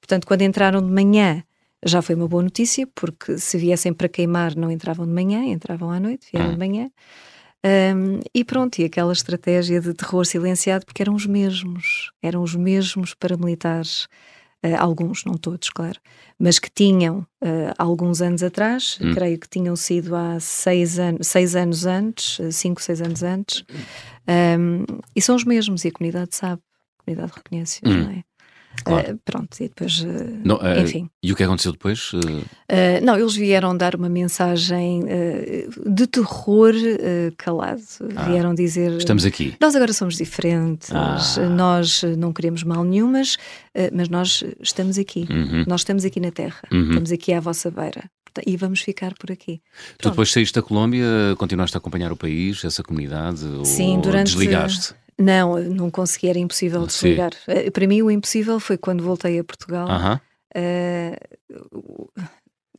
Portanto, 0.00 0.26
quando 0.26 0.42
entraram 0.42 0.80
de 0.80 0.90
manhã, 0.90 1.42
já 1.84 2.00
foi 2.00 2.14
uma 2.14 2.26
boa 2.26 2.42
notícia, 2.42 2.86
porque 2.94 3.38
se 3.38 3.58
viessem 3.58 3.92
para 3.92 4.08
queimar, 4.08 4.56
não 4.56 4.70
entravam 4.70 5.06
de 5.06 5.12
manhã, 5.12 5.44
entravam 5.44 5.90
à 5.90 6.00
noite, 6.00 6.28
vieram 6.32 6.52
de 6.52 6.58
manhã. 6.58 6.90
Um, 7.64 8.20
e 8.34 8.44
pronto, 8.44 8.78
e 8.78 8.84
aquela 8.84 9.12
estratégia 9.12 9.80
de 9.80 9.92
terror 9.92 10.24
silenciado, 10.24 10.86
porque 10.86 11.02
eram 11.02 11.14
os 11.14 11.26
mesmos, 11.26 12.12
eram 12.22 12.42
os 12.42 12.54
mesmos 12.54 13.12
paramilitares 13.14 14.06
alguns, 14.74 15.24
não 15.24 15.34
todos, 15.34 15.70
claro, 15.70 15.98
mas 16.38 16.58
que 16.58 16.70
tinham 16.70 17.18
uh, 17.42 17.72
alguns 17.78 18.20
anos 18.20 18.42
atrás, 18.42 18.98
hum. 19.00 19.14
creio 19.14 19.38
que 19.38 19.48
tinham 19.48 19.76
sido 19.76 20.14
há 20.14 20.38
seis, 20.40 20.98
an 20.98 21.16
seis 21.20 21.54
anos 21.54 21.86
antes, 21.86 22.38
uh, 22.38 22.50
cinco, 22.50 22.82
seis 22.82 23.00
anos 23.00 23.22
antes, 23.22 23.64
um, 24.58 24.84
e 25.14 25.22
são 25.22 25.36
os 25.36 25.44
mesmos, 25.44 25.84
e 25.84 25.88
a 25.88 25.92
comunidade 25.92 26.34
sabe, 26.34 26.60
a 26.98 27.04
comunidade 27.04 27.32
reconhece-os, 27.36 27.90
hum. 27.90 28.02
não 28.04 28.10
é? 28.10 28.24
Claro. 28.84 29.14
Uh, 29.14 29.20
pronto, 29.24 29.56
e 29.60 29.68
depois, 29.68 30.00
uh, 30.00 30.40
não, 30.44 30.56
uh, 30.56 30.80
enfim. 30.80 31.08
E 31.22 31.32
o 31.32 31.36
que 31.36 31.42
aconteceu 31.42 31.72
depois? 31.72 32.12
não, 33.02 33.18
eles 33.18 33.34
vieram 33.34 33.76
dar 33.76 33.94
uma 33.94 34.08
mensagem 34.08 35.02
de 35.86 36.06
terror 36.06 36.72
calado. 37.36 37.82
Ah, 38.14 38.24
vieram 38.24 38.54
dizer: 38.54 38.92
Estamos 38.92 39.24
aqui. 39.24 39.54
Nós 39.60 39.74
agora 39.74 39.92
somos 39.92 40.16
diferentes, 40.16 40.90
ah. 40.92 41.18
nós 41.48 42.02
não 42.16 42.32
queremos 42.32 42.62
mal 42.62 42.84
nenhumas, 42.84 43.36
mas 43.92 44.08
nós 44.08 44.44
estamos 44.60 44.98
aqui. 44.98 45.26
Uhum. 45.30 45.64
Nós 45.66 45.80
estamos 45.80 46.04
aqui 46.04 46.20
na 46.20 46.30
Terra, 46.30 46.60
uhum. 46.72 46.88
estamos 46.90 47.12
aqui 47.12 47.32
à 47.32 47.40
vossa 47.40 47.70
beira 47.70 48.04
e 48.46 48.56
vamos 48.56 48.80
ficar 48.80 49.14
por 49.14 49.32
aqui. 49.32 49.62
Tu 49.98 50.10
depois 50.10 50.30
saíste 50.30 50.54
da 50.54 50.62
Colômbia, 50.62 51.06
continuaste 51.38 51.76
a 51.76 51.78
acompanhar 51.78 52.12
o 52.12 52.16
país, 52.16 52.64
essa 52.64 52.82
comunidade? 52.82 53.40
Sim, 53.64 53.96
ou 53.96 54.02
durante. 54.02 54.26
Desligaste? 54.26 54.94
Não, 55.18 55.58
não 55.58 55.90
consegui, 55.90 56.28
era 56.28 56.38
impossível 56.38 56.86
desligar. 56.86 57.32
Sim. 57.32 57.52
Eh, 57.52 57.70
para 57.70 57.86
mim, 57.86 58.02
o 58.02 58.10
impossível 58.10 58.60
foi 58.60 58.76
quando 58.76 59.02
voltei 59.02 59.38
a 59.38 59.44
Portugal. 59.44 59.86
Uh 59.86 59.90
-huh. 59.90 60.20
uh, 61.72 62.08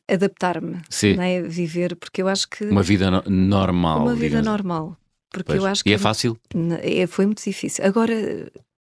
adaptar-me, 0.07 0.77
né, 1.17 1.41
viver, 1.41 1.95
porque 1.95 2.21
eu 2.21 2.27
acho 2.27 2.47
que 2.49 2.63
uma 2.65 2.83
vida 2.83 3.11
no 3.11 3.23
normal, 3.27 4.03
uma 4.03 4.15
vida 4.15 4.37
digamos. 4.37 4.45
normal, 4.45 4.97
porque 5.31 5.47
pois. 5.47 5.59
eu 5.59 5.65
acho 5.65 5.83
que 5.83 5.89
e 5.89 5.93
é 5.93 5.97
fácil. 5.97 6.37
É, 6.81 7.05
foi 7.07 7.25
muito 7.25 7.43
difícil. 7.43 7.83
Agora 7.85 8.13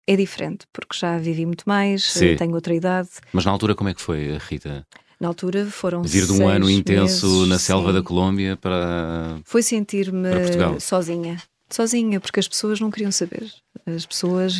é 0.07 0.15
diferente, 0.15 0.67
porque 0.71 0.95
já 0.95 1.17
vivi 1.17 1.45
muito 1.45 1.63
mais, 1.65 2.11
Sim. 2.11 2.35
tenho 2.35 2.53
outra 2.53 2.75
idade. 2.75 3.09
Mas 3.33 3.43
na 3.43 3.51
altura 3.51 3.73
como 3.73 3.89
é 3.89 3.93
que 3.93 4.01
foi, 4.01 4.37
Rita? 4.37 4.85
Na 5.19 5.29
altura 5.29 5.65
foram 5.65 6.03
Vir 6.03 6.27
de 6.27 6.33
um 6.33 6.47
ano 6.47 6.69
intenso 6.69 7.27
meses, 7.27 7.49
na 7.49 7.57
selva 7.57 7.87
sim. 7.87 7.93
da 7.95 8.03
Colômbia 8.03 8.57
para. 8.57 9.39
Foi 9.45 9.63
sentir-me 9.63 10.29
sozinha 10.79 11.41
sozinha, 11.69 12.19
porque 12.19 12.39
as 12.39 12.47
pessoas 12.47 12.79
não 12.79 12.91
queriam 12.91 13.11
saber. 13.11 13.51
As 13.85 14.05
pessoas 14.05 14.55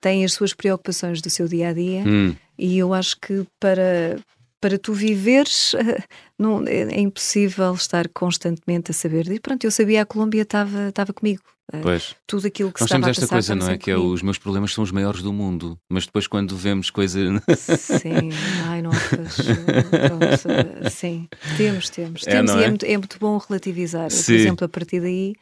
têm 0.00 0.24
as 0.24 0.32
suas 0.32 0.54
preocupações 0.54 1.20
do 1.20 1.30
seu 1.30 1.46
dia 1.46 1.68
a 1.68 1.72
dia 1.72 2.02
hum. 2.06 2.34
e 2.58 2.78
eu 2.78 2.94
acho 2.94 3.18
que 3.20 3.46
para, 3.60 4.18
para 4.60 4.78
tu 4.78 4.92
viveres 4.92 5.74
não, 6.38 6.64
é, 6.66 6.82
é, 6.82 7.00
impossível 7.00 7.74
estar 7.74 8.08
constantemente 8.08 8.90
a 8.90 8.94
saber. 8.94 9.30
E 9.30 9.40
pronto, 9.40 9.64
eu 9.64 9.70
sabia 9.70 10.02
a 10.02 10.06
Colômbia 10.06 10.42
estava, 10.42 10.88
estava 10.88 11.12
comigo. 11.12 11.42
Eh, 11.72 11.80
pois. 11.82 12.14
Tudo 12.26 12.46
aquilo 12.46 12.72
que 12.72 12.80
Nós 12.80 12.88
temos 12.88 13.08
esta 13.08 13.26
coisa, 13.26 13.54
não 13.54 13.68
é? 13.68 13.76
Que 13.76 13.90
é 13.90 13.96
os 13.96 14.22
meus 14.22 14.38
problemas 14.38 14.72
são 14.72 14.84
os 14.84 14.92
maiores 14.92 15.20
do 15.20 15.32
mundo, 15.32 15.78
mas 15.88 16.06
depois 16.06 16.26
quando 16.26 16.56
vemos 16.56 16.90
coisa. 16.90 17.18
Sim, 17.56 18.30
ai, 18.66 18.82
não 18.82 18.90
pronto, 18.90 20.90
sim, 20.90 21.28
temos, 21.56 21.90
temos. 21.90 22.26
É, 22.26 22.30
temos 22.30 22.52
e 22.52 22.58
é? 22.58 22.64
é? 22.64 22.68
muito, 22.68 22.86
é 22.86 22.96
muito 22.96 23.18
bom 23.18 23.36
relativizar. 23.38 24.10
Sim. 24.10 24.24
Por 24.24 24.34
exemplo, 24.34 24.64
a 24.64 24.68
partir 24.68 25.00
daí 25.00 25.34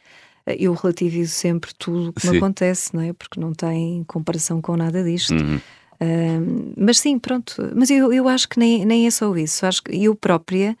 eu 0.45 0.73
relativizo 0.73 1.31
sempre 1.31 1.73
tudo 1.73 2.09
o 2.09 2.13
que 2.13 2.29
me 2.29 2.37
acontece, 2.37 2.93
não 2.93 3.01
é? 3.01 3.13
Porque 3.13 3.39
não 3.39 3.53
tem 3.53 4.03
comparação 4.03 4.61
com 4.61 4.77
nada 4.77 5.03
disto. 5.03 5.33
Uhum. 5.33 5.57
Uh, 5.95 6.73
mas 6.77 6.99
sim, 6.99 7.17
pronto. 7.17 7.71
Mas 7.75 7.89
eu, 7.89 8.13
eu 8.13 8.27
acho 8.27 8.47
que 8.47 8.59
nem, 8.59 8.85
nem 8.85 9.07
é 9.07 9.11
só 9.11 9.35
isso. 9.35 9.65
Acho 9.65 9.83
que 9.83 10.03
eu 10.03 10.13
própria, 10.15 10.77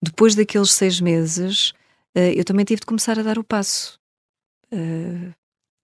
depois 0.00 0.34
daqueles 0.34 0.72
seis 0.72 1.00
meses, 1.00 1.70
uh, 2.16 2.32
eu 2.34 2.44
também 2.44 2.64
tive 2.64 2.80
de 2.80 2.86
começar 2.86 3.18
a 3.18 3.22
dar 3.22 3.38
o 3.38 3.44
passo. 3.44 3.98
Uh, 4.72 5.32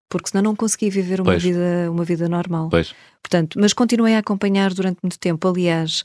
porque 0.09 0.31
senão 0.31 0.43
não 0.43 0.57
consegui 0.57 0.89
viver 0.89 1.21
uma, 1.21 1.37
vida, 1.37 1.91
uma 1.91 2.05
vida 2.05 2.29
normal. 2.29 2.71
Pois. 2.71 2.95
Portanto, 3.23 3.59
mas 3.61 3.75
continuei 3.75 4.15
a 4.15 4.21
acompanhar 4.21 4.73
durante 4.73 4.99
muito 5.03 5.19
tempo. 5.19 5.47
Aliás, 5.47 6.03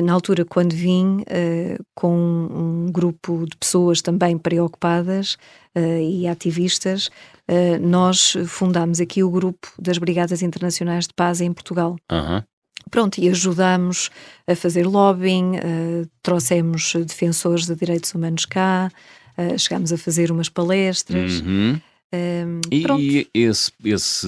na 0.00 0.12
altura, 0.14 0.44
quando 0.44 0.72
vim 0.72 1.20
uh, 1.20 1.84
com 1.94 2.16
um 2.16 2.90
grupo 2.90 3.44
de 3.46 3.56
pessoas 3.56 4.00
também 4.00 4.38
preocupadas 4.38 5.34
uh, 5.76 6.00
e 6.00 6.26
ativistas, 6.26 7.08
uh, 7.48 7.78
nós 7.80 8.34
fundámos 8.46 9.00
aqui 9.00 9.22
o 9.22 9.30
grupo 9.30 9.68
das 9.78 9.98
Brigadas 9.98 10.40
Internacionais 10.40 11.06
de 11.06 11.14
Paz 11.14 11.40
em 11.40 11.52
Portugal. 11.52 11.96
Uhum. 12.10 12.42
Pronto, 12.90 13.18
e 13.18 13.28
ajudámos 13.28 14.10
a 14.46 14.56
fazer 14.56 14.86
lobbying, 14.86 15.52
trouxemos 16.20 16.94
defensores 17.06 17.64
de 17.64 17.76
direitos 17.76 18.12
humanos 18.12 18.44
cá, 18.44 18.90
chegámos 19.56 19.92
a 19.92 19.96
fazer 19.96 20.32
umas 20.32 20.48
palestras. 20.48 21.40
Uhum. 21.40 21.80
e, 22.72 23.28
e 23.32 23.38
esse, 23.38 23.70
esse 23.84 24.26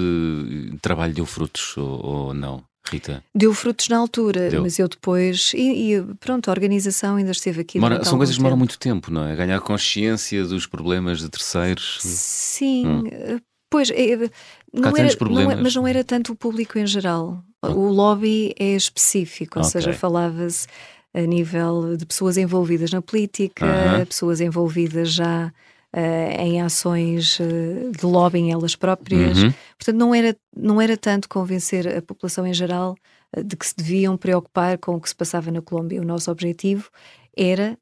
trabalho 0.80 1.12
deu 1.12 1.26
frutos 1.26 1.76
ou, 1.76 2.06
ou 2.06 2.34
não? 2.34 2.62
Rita? 2.86 3.24
Deu 3.34 3.54
frutos 3.54 3.88
na 3.88 3.96
altura, 3.96 4.50
Deu. 4.50 4.62
mas 4.62 4.78
eu 4.78 4.88
depois. 4.88 5.52
E, 5.54 5.94
e, 5.94 6.02
pronto, 6.20 6.48
a 6.48 6.52
organização 6.52 7.16
ainda 7.16 7.30
esteve 7.30 7.62
aqui. 7.62 7.78
Mora, 7.78 8.04
são 8.04 8.18
coisas 8.18 8.36
que 8.36 8.40
demoram 8.40 8.56
muito 8.56 8.78
tempo, 8.78 9.10
não 9.10 9.26
é? 9.26 9.34
Ganhar 9.34 9.60
consciência 9.60 10.44
dos 10.44 10.66
problemas 10.66 11.20
de 11.20 11.28
terceiros. 11.28 11.98
Sim, 12.02 12.86
hum. 12.86 13.04
Eh, 13.10 13.40
pois. 13.70 13.90
É, 13.90 14.30
não 14.72 14.96
era, 14.96 15.08
não 15.20 15.50
é, 15.50 15.56
mas 15.56 15.74
não 15.74 15.86
era 15.86 16.04
tanto 16.04 16.32
o 16.32 16.36
público 16.36 16.78
em 16.78 16.86
geral. 16.86 17.42
Oh. 17.62 17.68
O 17.68 17.88
lobby 17.90 18.54
é 18.58 18.74
específico, 18.76 19.58
ou 19.58 19.64
okay. 19.64 19.80
seja, 19.80 19.92
falava-se 19.94 20.66
a 21.14 21.20
nível 21.20 21.96
de 21.96 22.04
pessoas 22.04 22.36
envolvidas 22.36 22.90
na 22.90 23.00
política, 23.00 23.64
uh 23.64 24.00
-huh. 24.00 24.06
pessoas 24.06 24.40
envolvidas 24.40 25.12
já 25.12 25.52
uh, 25.94 26.40
em 26.40 26.60
ações 26.60 27.38
uh, 27.38 27.92
de 27.96 28.04
lobbying 28.04 28.50
elas 28.50 28.74
próprias. 28.74 29.42
Uhum. 29.42 29.54
Portanto, 29.78 29.96
não 29.96 30.14
era, 30.14 30.36
não 30.54 30.80
era 30.80 30.96
tanto 30.96 31.28
convencer 31.28 31.86
a 31.96 32.02
população 32.02 32.46
em 32.46 32.52
geral 32.52 32.96
uh, 33.36 33.44
de 33.44 33.56
que 33.56 33.66
se 33.66 33.76
deviam 33.76 34.16
preocupar 34.16 34.76
com 34.78 34.96
o 34.96 35.00
que 35.00 35.08
se 35.08 35.14
passava 35.14 35.50
na 35.50 35.62
Colômbia. 35.62 36.00
O 36.00 36.04
nosso 36.04 36.30
objetivo 36.30 36.90
era 37.36 37.76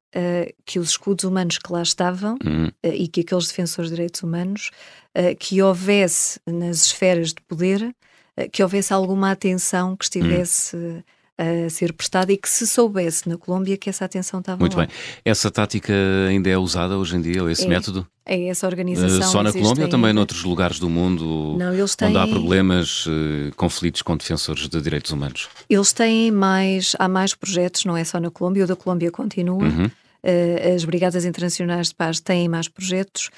que 0.65 0.79
os 0.79 0.91
escudos 0.91 1.25
humanos 1.25 1.59
que 1.59 1.71
lá 1.71 1.83
estavam 1.83 2.37
uhum. 2.45 2.71
e 2.83 3.07
que 3.07 3.21
aqueles 3.21 3.49
defensores 3.49 3.91
de 3.91 3.97
direitos 3.97 4.23
humanos, 4.23 4.71
que 5.39 5.61
houvesse 5.61 6.41
nas 6.47 6.85
esferas 6.85 7.35
de 7.35 7.41
poder, 7.43 7.95
que 8.51 8.63
houvesse 8.63 8.95
alguma 8.95 9.31
atenção 9.31 9.95
que 9.95 10.05
estivesse. 10.05 10.77
Uhum 10.77 11.03
a 11.39 11.71
ser 11.71 11.93
prestada 11.93 12.33
e 12.33 12.37
que 12.37 12.49
se 12.49 12.67
soubesse 12.67 13.29
na 13.29 13.37
Colômbia 13.37 13.77
que 13.77 13.89
essa 13.89 14.05
atenção 14.05 14.41
estava 14.41 14.61
Muito 14.61 14.77
lá. 14.77 14.87
bem. 14.87 14.95
Essa 15.25 15.51
tática 15.51 15.93
ainda 16.29 16.51
é 16.51 16.59
usada 16.59 16.99
hoje 16.99 17.17
em 17.17 17.21
dia, 17.21 17.43
esse 17.51 17.65
é, 17.65 17.69
método? 17.69 18.07
É 18.25 18.49
essa 18.49 18.67
organização. 18.67 19.29
Uh, 19.29 19.33
só 19.33 19.43
na 19.43 19.53
Colômbia 19.53 19.85
ou 19.85 19.91
também 19.91 20.13
noutros 20.13 20.45
lugares 20.45 20.79
do 20.79 20.89
mundo 20.89 21.57
Não, 21.59 21.73
eles 21.73 21.97
têm... 21.97 22.09
onde 22.09 22.19
há 22.19 22.27
problemas, 22.27 23.07
uh, 23.07 23.55
conflitos 23.57 24.03
com 24.03 24.17
defensores 24.17 24.69
de 24.69 24.81
direitos 24.81 25.11
humanos? 25.11 25.49
Eles 25.69 25.93
têm 25.93 26.31
mais, 26.31 26.95
há 26.99 27.09
mais 27.09 27.35
projetos, 27.35 27.85
não 27.85 27.97
é 27.97 28.05
só 28.05 28.21
na 28.21 28.31
Colômbia, 28.31 28.65
o 28.65 28.67
da 28.67 28.77
Colômbia 28.77 29.11
continua. 29.11 29.63
Uhum. 29.63 29.87
Uh, 29.87 30.75
as 30.77 30.85
Brigadas 30.85 31.25
Internacionais 31.25 31.89
de 31.89 31.95
Paz 31.95 32.21
têm 32.21 32.49
mais 32.49 32.69
projetos, 32.69 33.31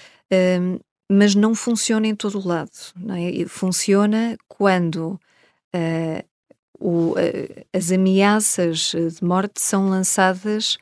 mas 1.11 1.35
não 1.35 1.55
funciona 1.55 2.07
em 2.07 2.15
todo 2.15 2.39
o 2.39 2.47
lado. 2.47 2.71
É? 3.09 3.47
Funciona 3.47 4.37
quando 4.49 5.19
Uh, 5.75 6.23
o, 6.79 7.15
as 7.73 7.91
ameaças 7.91 8.93
de 8.93 9.25
morte 9.25 9.61
são 9.61 9.89
lançadas 9.89 10.79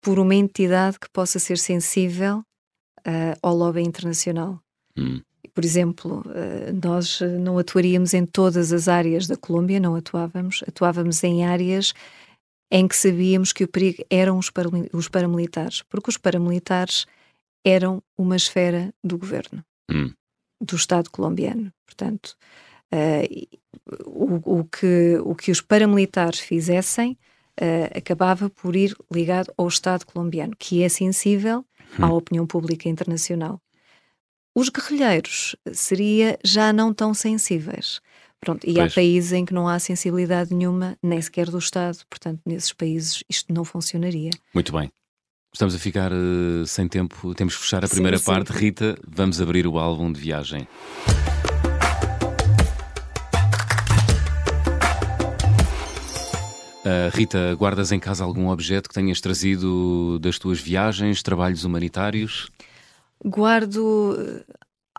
por 0.00 0.18
uma 0.18 0.34
entidade 0.34 0.98
que 1.00 1.08
possa 1.10 1.38
ser 1.38 1.58
sensível 1.58 2.44
uh, 3.06 3.38
ao 3.42 3.56
lobby 3.56 3.82
internacional. 3.82 4.60
Hum. 4.96 5.20
Por 5.54 5.64
exemplo, 5.64 6.20
uh, 6.26 6.86
nós 6.86 7.20
não 7.40 7.58
atuaríamos 7.58 8.12
em 8.12 8.26
todas 8.26 8.72
as 8.72 8.86
áreas 8.86 9.26
da 9.26 9.36
Colômbia, 9.36 9.80
não 9.80 9.94
atuávamos, 9.94 10.62
atuávamos 10.66 11.22
em 11.24 11.44
áreas 11.44 11.94
em 12.70 12.88
que 12.88 12.96
sabíamos 12.96 13.52
que 13.52 13.64
o 13.64 13.68
perigo 13.68 14.04
eram 14.10 14.38
os, 14.38 14.50
os 14.92 15.08
paramilitares, 15.08 15.82
porque 15.82 16.10
os 16.10 16.16
paramilitares 16.16 17.06
eram 17.64 18.02
uma 18.18 18.36
esfera 18.36 18.92
do 19.02 19.16
governo, 19.16 19.64
hum. 19.90 20.12
do 20.60 20.76
Estado 20.76 21.08
colombiano. 21.10 21.72
Portanto, 21.86 22.36
o, 24.06 24.58
o, 24.60 24.64
que, 24.64 25.18
o 25.24 25.34
que 25.34 25.50
os 25.50 25.60
paramilitares 25.60 26.40
fizessem 26.40 27.18
uh, 27.60 27.98
acabava 27.98 28.48
por 28.48 28.76
ir 28.76 28.96
ligado 29.12 29.52
ao 29.56 29.68
Estado 29.68 30.06
colombiano, 30.06 30.54
que 30.58 30.82
é 30.82 30.88
sensível 30.88 31.64
hum. 31.98 32.04
à 32.04 32.12
opinião 32.12 32.46
pública 32.46 32.88
internacional. 32.88 33.60
Os 34.54 34.68
guerrilheiros 34.68 35.56
seria 35.72 36.38
já 36.44 36.72
não 36.72 36.94
tão 36.94 37.12
sensíveis. 37.12 38.00
Pronto, 38.40 38.64
e 38.68 38.74
pois. 38.74 38.92
há 38.92 38.94
países 38.94 39.32
em 39.32 39.44
que 39.44 39.54
não 39.54 39.66
há 39.66 39.78
sensibilidade 39.78 40.54
nenhuma, 40.54 40.98
nem 41.02 41.20
sequer 41.20 41.50
do 41.50 41.58
Estado, 41.58 41.98
portanto, 42.10 42.40
nesses 42.44 42.72
países 42.72 43.24
isto 43.28 43.52
não 43.52 43.64
funcionaria. 43.64 44.30
Muito 44.52 44.72
bem. 44.72 44.90
Estamos 45.52 45.74
a 45.74 45.78
ficar 45.78 46.12
uh, 46.12 46.66
sem 46.66 46.86
tempo, 46.86 47.34
temos 47.34 47.56
que 47.56 47.62
fechar 47.62 47.84
a 47.84 47.88
primeira 47.88 48.18
sim, 48.18 48.24
parte. 48.24 48.52
Sim. 48.52 48.58
Rita, 48.58 48.98
vamos 49.06 49.40
abrir 49.40 49.66
o 49.66 49.78
álbum 49.78 50.12
de 50.12 50.20
viagem. 50.20 50.68
Uh, 56.84 57.16
Rita, 57.16 57.54
guardas 57.54 57.92
em 57.92 57.98
casa 57.98 58.24
algum 58.24 58.48
objeto 58.50 58.88
que 58.88 58.94
tenhas 58.94 59.20
trazido 59.20 60.18
das 60.18 60.38
tuas 60.38 60.60
viagens, 60.60 61.22
trabalhos 61.22 61.64
humanitários? 61.64 62.50
Guardo 63.24 64.14
eh, 64.18 64.44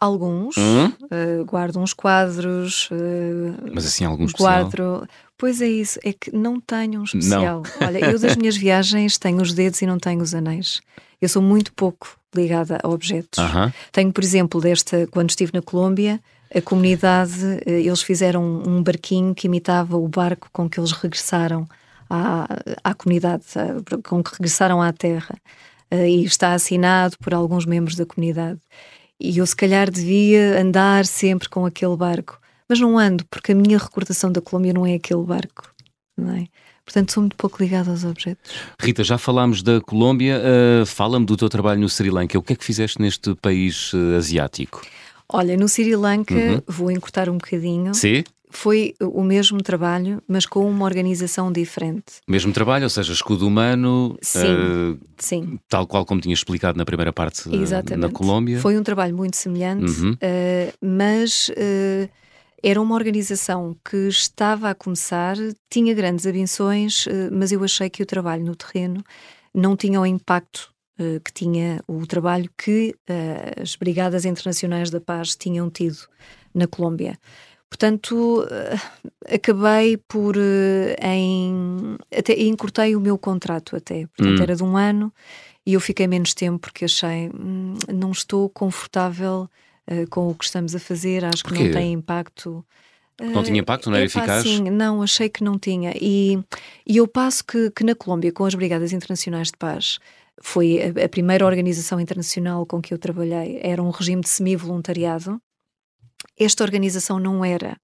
alguns, 0.02 0.58
hum? 0.58 0.88
uh, 0.88 1.46
guardo 1.46 1.78
uns 1.78 1.94
quadros. 1.94 2.90
Uh, 2.90 3.72
Mas 3.72 3.86
assim, 3.86 4.04
alguns 4.04 4.34
quadro... 4.34 5.08
Pois 5.38 5.62
é 5.62 5.68
isso, 5.68 6.00
é 6.04 6.14
que 6.14 6.34
não 6.34 6.62
tenho 6.62 7.02
um 7.02 7.04
especial. 7.04 7.62
Não. 7.80 7.88
Olha, 7.88 8.00
eu 8.00 8.18
das 8.18 8.38
minhas 8.38 8.56
viagens 8.58 9.18
tenho 9.18 9.42
os 9.42 9.54
dedos 9.54 9.82
e 9.82 9.86
não 9.86 10.00
tenho 10.00 10.22
os 10.22 10.34
anéis. 10.34 10.82
Eu 11.22 11.28
sou 11.28 11.42
muito 11.42 11.74
pouco 11.74 12.18
ligada 12.34 12.80
a 12.82 12.88
objetos. 12.88 13.38
Uh 13.38 13.44
-huh. 13.44 13.74
Tenho, 13.92 14.12
por 14.12 14.24
exemplo, 14.24 14.62
desta, 14.62 15.06
quando 15.08 15.30
estive 15.30 15.52
na 15.54 15.62
Colômbia, 15.62 16.22
a 16.54 16.62
comunidade, 16.62 17.62
eh, 17.66 17.82
eles 17.82 18.02
fizeram 18.02 18.44
um 18.44 18.82
barquinho 18.82 19.34
que 19.34 19.48
imitava 19.48 19.98
o 19.98 20.08
barco 20.08 20.50
com 20.52 20.70
que 20.70 20.80
eles 20.80 20.92
regressaram 20.92 21.68
à, 22.10 22.48
à 22.84 22.94
comunidade, 22.94 23.44
com 24.04 24.24
que 24.24 24.32
regressaram 24.32 24.82
à 24.82 24.92
terra. 24.94 25.36
Eh, 25.92 26.10
e 26.10 26.26
está 26.26 26.54
assinado 26.54 27.18
por 27.20 27.34
alguns 27.34 27.66
membros 27.66 27.96
da 27.96 28.06
comunidade. 28.06 28.60
E 29.20 29.38
eu, 29.38 29.46
se 29.46 29.56
calhar, 29.56 29.90
devia 29.90 30.60
andar 30.60 31.06
sempre 31.06 31.48
com 31.48 31.66
aquele 31.66 31.96
barco. 31.96 32.40
Mas 32.68 32.80
não 32.80 32.98
ando, 32.98 33.24
porque 33.26 33.52
a 33.52 33.56
minha 33.56 33.78
recordação 33.78 34.32
da 34.32 34.42
Colômbia 34.42 34.74
não 34.74 34.86
é 34.86 34.96
aquele 34.96 35.24
barco. 35.24 35.72
Não 36.18 36.34
é? 36.34 36.48
Portanto, 36.84 37.12
sou 37.12 37.22
muito 37.22 37.36
pouco 37.36 37.62
ligada 37.62 37.90
aos 37.90 38.04
objetos. 38.04 38.52
Rita, 38.80 39.04
já 39.04 39.18
falámos 39.18 39.64
da 39.64 39.82
Colômbia, 39.82 40.40
uh, 40.40 40.86
fala-me 40.86 41.26
do 41.26 41.36
teu 41.36 41.50
trabalho 41.50 41.82
no 41.82 41.90
Sri 41.90 42.12
Lanka. 42.12 42.38
O 42.38 42.44
que 42.44 42.54
é 42.54 42.56
que 42.56 42.64
fizeste 42.64 43.02
neste 43.02 43.34
país 43.36 43.92
uh, 43.94 44.16
asiático? 44.18 44.82
Olha, 45.28 45.58
no 45.58 45.68
Sri 45.68 45.96
Lanka, 45.96 46.34
uhum. 46.34 46.62
vou 46.68 46.92
encurtar 46.92 47.30
um 47.30 47.38
bocadinho. 47.38 47.94
Sim? 47.94 48.24
Foi 48.50 48.94
o 49.02 49.22
mesmo 49.22 49.62
trabalho, 49.62 50.22
mas 50.28 50.46
com 50.46 50.70
uma 50.70 50.86
organização 50.86 51.52
diferente. 51.52 52.22
Mesmo 52.26 52.54
trabalho, 52.54 52.86
ou 52.86 52.90
seja, 52.90 53.12
escudo 53.12 53.46
humano, 53.46 54.18
sim, 54.22 54.40
uh, 54.40 55.00
sim. 55.18 55.60
tal 55.68 55.86
qual 55.86 56.06
como 56.06 56.22
tinha 56.22 56.34
explicado 56.34 56.78
na 56.78 56.86
primeira 56.86 57.12
parte 57.12 57.50
uh, 57.50 57.98
na 57.98 58.10
Colômbia. 58.10 58.60
Foi 58.62 58.78
um 58.78 58.84
trabalho 58.84 59.14
muito 59.14 59.36
semelhante, 59.36 59.92
uhum. 59.92 60.12
uh, 60.14 60.74
mas 60.82 61.52
era 62.66 62.82
uma 62.82 62.96
organização 62.96 63.76
que 63.88 64.08
estava 64.08 64.72
a 64.72 64.76
começar, 64.76 65.38
tinha 65.70 65.94
grandes 65.94 66.26
ambições, 66.26 67.06
eh, 67.08 67.30
mas 67.32 67.52
eu 67.52 67.64
achei 67.64 67.92
que 67.92 68.02
o 68.02 68.06
trabalho 68.08 68.44
no 68.44 68.56
terreno 68.56 69.04
não 69.54 69.78
tinha 69.78 70.02
o 70.02 70.06
impacto 70.06 70.72
uh, 70.72 70.75
que 71.24 71.34
tinha 71.34 71.82
o 71.88 72.06
trabalho 72.08 72.50
que 72.58 72.96
uh, 73.10 73.62
as 73.62 73.76
Brigadas 73.76 74.24
Internacionais 74.24 74.90
da 74.90 75.02
Paz 75.02 75.36
tinham 75.36 75.70
tido 75.70 75.98
na 76.54 76.68
Colômbia. 76.68 77.20
Portanto, 77.70 78.44
uh, 78.44 79.10
acabei 79.34 79.98
por 79.98 80.36
em 81.02 81.98
até 82.18 82.34
encurtei 82.42 82.96
o 82.96 83.02
meu 83.02 83.18
contrato 83.18 83.76
até, 83.76 84.08
portanto 84.08 84.40
hum. 84.40 84.44
era 84.44 84.56
de 84.56 84.64
um 84.64 84.78
ano 84.78 85.12
e 85.66 85.74
eu 85.74 85.80
fiquei 85.82 86.08
menos 86.08 86.34
tempo 86.34 86.60
porque 86.60 86.86
achei 86.86 87.30
hum, 87.30 87.74
não 87.92 88.12
estou 88.12 88.48
confortável 88.50 89.50
uh, 89.90 90.10
com 90.10 90.30
o 90.30 90.36
que 90.36 90.46
estamos 90.46 90.76
a 90.76 90.80
fazer, 90.80 91.26
acho 91.26 91.44
Porquê? 91.44 91.58
que 91.58 91.64
não 91.66 91.72
tem 91.72 91.94
impacto. 91.94 92.66
Não 93.20 93.44
tinha 93.44 93.62
impacto, 93.62 93.90
não 93.90 93.96
era 93.96 94.06
é, 94.06 94.08
eficaz? 94.08 94.44
Sim, 94.44 94.70
não, 94.70 95.02
achei 95.02 95.30
que 95.30 95.42
não 95.44 95.58
tinha. 95.58 95.94
E, 96.00 96.38
e 96.86 96.98
eu 96.98 97.08
passo 97.08 97.46
que, 97.46 97.72
que 97.72 97.84
na 97.84 97.96
Colômbia, 97.96 98.32
com 98.32 98.44
as 98.44 98.54
Brigadas 98.54 98.92
Internacionais 98.92 99.48
de 99.48 99.58
Paz, 99.58 100.00
foi 100.42 100.80
a, 100.82 101.06
a 101.06 101.10
primeira 101.10 101.46
organização 101.46 102.00
internacional 102.00 102.66
com 102.66 102.82
que 102.82 102.94
eu 102.94 102.98
trabalhei, 102.98 103.60
era 103.62 103.82
um 103.82 103.90
regime 103.90 104.22
de 104.22 104.30
semi-voluntariado. 104.30 105.40
Esta 106.38 106.64
organização 106.64 107.20
não 107.20 107.46
era. 107.46 107.78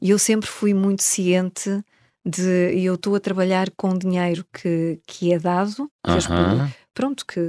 E 0.00 0.10
eu 0.10 0.18
sempre 0.18 0.48
fui 0.48 0.72
muito 0.72 1.02
ciente 1.02 1.82
de 2.24 2.82
eu 2.82 2.94
estou 2.94 3.14
a 3.14 3.20
trabalhar 3.20 3.70
com 3.76 3.96
dinheiro 3.96 4.44
que, 4.52 5.00
que 5.06 5.32
é 5.32 5.38
dado, 5.38 5.84
uh 6.06 6.10
-huh. 6.10 6.74
pronto, 6.92 7.24
que 7.24 7.40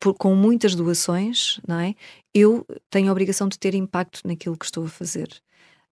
por, 0.00 0.14
com 0.14 0.34
muitas 0.34 0.74
doações, 0.74 1.60
não 1.66 1.78
é? 1.78 1.94
Eu 2.32 2.66
tenho 2.90 3.08
a 3.08 3.12
obrigação 3.12 3.48
de 3.48 3.58
ter 3.58 3.74
impacto 3.74 4.20
naquilo 4.24 4.56
que 4.56 4.64
estou 4.64 4.84
a 4.84 4.88
fazer. 4.88 5.28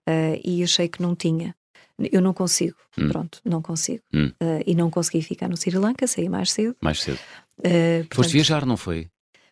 Uh, 0.07 0.35
e 0.43 0.61
achei 0.61 0.89
que 0.89 1.01
não 1.01 1.15
tinha. 1.15 1.55
Eu 1.99 2.21
não 2.21 2.33
consigo, 2.33 2.75
hum. 2.97 3.07
pronto, 3.09 3.39
não 3.45 3.61
consigo. 3.61 4.01
Hum. 4.13 4.31
Uh, 4.41 4.63
e 4.65 4.75
não 4.75 4.89
consegui 4.89 5.21
ficar 5.21 5.47
no 5.47 5.55
Sri 5.55 5.77
Lanka, 5.77 6.07
saí 6.07 6.27
mais 6.27 6.51
cedo. 6.51 6.75
Mais 6.81 7.01
cedo. 7.01 7.19
Uh, 7.59 7.99
portanto, 7.99 8.15
Foste 8.15 8.33
viajar, 8.33 8.65
não 8.65 8.77
foi? 8.77 9.07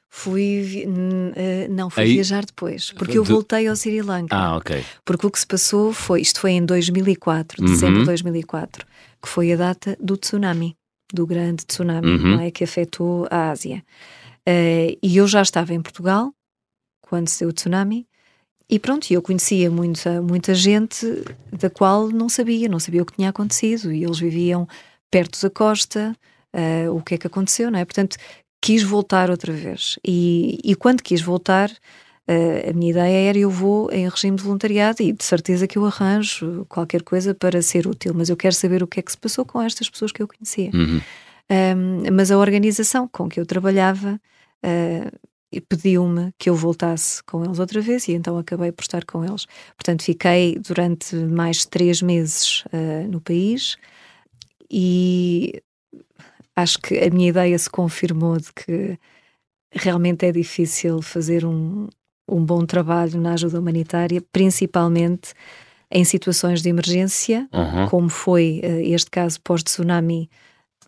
Fui, 0.09 0.85
uh, 0.85 1.71
não, 1.71 1.89
fui 1.89 2.03
Aí, 2.03 2.13
viajar 2.13 2.43
depois, 2.43 2.91
porque 2.91 3.17
eu 3.17 3.23
voltei 3.23 3.67
ao 3.67 3.75
Sri 3.75 4.01
Lanka. 4.01 4.35
Ah, 4.35 4.57
ok. 4.57 4.83
Porque 5.05 5.25
o 5.25 5.31
que 5.31 5.39
se 5.39 5.47
passou 5.47 5.93
foi, 5.93 6.21
isto 6.21 6.39
foi 6.39 6.51
em 6.51 6.65
2004, 6.65 7.63
dezembro 7.63 7.95
uhum. 7.95 8.01
de 8.01 8.07
2004, 8.07 8.85
que 9.21 9.29
foi 9.29 9.53
a 9.53 9.55
data 9.55 9.95
do 10.01 10.17
tsunami, 10.17 10.75
do 11.13 11.25
grande 11.25 11.65
tsunami, 11.65 12.07
uhum. 12.07 12.41
é, 12.41 12.51
que 12.51 12.63
afetou 12.63 13.27
a 13.29 13.51
Ásia. 13.51 13.83
Uh, 14.47 14.97
e 15.01 15.17
eu 15.17 15.27
já 15.27 15.41
estava 15.41 15.73
em 15.73 15.81
Portugal, 15.81 16.33
quando 17.01 17.29
se 17.29 17.39
deu 17.39 17.49
o 17.49 17.53
tsunami, 17.53 18.07
e 18.71 18.79
pronto, 18.79 19.11
eu 19.11 19.21
conhecia 19.21 19.69
muita, 19.69 20.21
muita 20.21 20.55
gente 20.55 21.05
da 21.51 21.69
qual 21.69 22.07
não 22.07 22.29
sabia, 22.29 22.69
não 22.69 22.79
sabia 22.79 23.01
o 23.01 23.05
que 23.05 23.17
tinha 23.17 23.27
acontecido, 23.27 23.91
e 23.91 24.01
eles 24.01 24.17
viviam 24.17 24.65
perto 25.11 25.41
da 25.41 25.49
costa, 25.49 26.15
uh, 26.55 26.95
o 26.95 27.01
que 27.01 27.15
é 27.15 27.17
que 27.17 27.27
aconteceu, 27.27 27.69
não 27.69 27.77
é? 27.77 27.83
Portanto, 27.83 28.15
quis 28.61 28.81
voltar 28.81 29.29
outra 29.29 29.51
vez. 29.51 29.99
E, 30.07 30.57
e 30.63 30.73
quando 30.73 31.03
quis 31.03 31.21
voltar, 31.21 31.69
uh, 31.69 32.69
a 32.69 32.71
minha 32.71 32.91
ideia 32.91 33.29
era 33.29 33.37
eu 33.37 33.49
vou 33.49 33.91
em 33.91 34.07
regime 34.07 34.37
de 34.37 34.43
voluntariado 34.43 35.03
e 35.03 35.11
de 35.11 35.23
certeza 35.25 35.67
que 35.67 35.77
eu 35.77 35.85
arranjo 35.85 36.65
qualquer 36.69 37.03
coisa 37.03 37.35
para 37.35 37.61
ser 37.61 37.85
útil, 37.87 38.13
mas 38.15 38.29
eu 38.29 38.37
quero 38.37 38.55
saber 38.55 38.81
o 38.81 38.87
que 38.87 39.01
é 39.01 39.03
que 39.03 39.11
se 39.11 39.17
passou 39.17 39.43
com 39.43 39.61
estas 39.61 39.89
pessoas 39.89 40.13
que 40.13 40.23
eu 40.23 40.27
conhecia. 40.29 40.71
Uhum. 40.73 41.01
Um, 41.51 42.13
mas 42.13 42.31
a 42.31 42.37
organização 42.37 43.05
com 43.05 43.27
que 43.27 43.37
eu 43.37 43.45
trabalhava 43.45 44.17
uh, 44.63 45.19
pediu-me 45.59 46.33
que 46.37 46.49
eu 46.49 46.55
voltasse 46.55 47.21
com 47.23 47.43
eles 47.43 47.59
outra 47.59 47.81
vez 47.81 48.07
e 48.07 48.13
então 48.13 48.37
acabei 48.37 48.71
por 48.71 48.83
estar 48.83 49.03
com 49.03 49.25
eles. 49.25 49.45
Portanto, 49.75 50.03
fiquei 50.03 50.57
durante 50.57 51.15
mais 51.15 51.65
três 51.65 52.01
meses 52.01 52.63
uh, 52.67 53.07
no 53.09 53.19
país 53.19 53.75
e 54.69 55.61
acho 56.55 56.79
que 56.79 56.97
a 56.99 57.09
minha 57.09 57.29
ideia 57.29 57.57
se 57.57 57.69
confirmou 57.69 58.37
de 58.37 58.53
que 58.53 58.97
realmente 59.73 60.25
é 60.25 60.31
difícil 60.31 61.01
fazer 61.01 61.45
um, 61.45 61.89
um 62.29 62.43
bom 62.43 62.65
trabalho 62.65 63.19
na 63.19 63.33
ajuda 63.33 63.59
humanitária, 63.59 64.23
principalmente 64.31 65.33
em 65.91 66.05
situações 66.05 66.61
de 66.61 66.69
emergência, 66.69 67.49
uhum. 67.53 67.89
como 67.89 68.09
foi 68.09 68.61
uh, 68.63 68.93
este 68.93 69.11
caso 69.11 69.41
pós-tsunami 69.41 70.29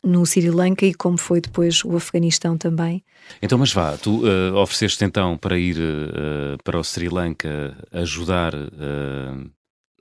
no 0.04 0.26
Sri 0.26 0.50
Lanka 0.50 0.86
e 0.86 0.94
como 0.94 1.18
foi 1.18 1.40
depois 1.40 1.84
o 1.84 1.96
Afeganistão 1.96 2.58
também. 2.58 3.04
Então, 3.42 3.58
mas 3.58 3.72
vá, 3.72 3.98
tu 3.98 4.26
uh, 4.26 4.56
ofereceste 4.56 5.04
então 5.06 5.38
para 5.38 5.58
ir 5.58 5.78
uh, 5.78 6.62
para 6.64 6.78
o 6.78 6.84
Sri 6.84 7.08
Lanka 7.10 7.78
ajudar 7.92 8.54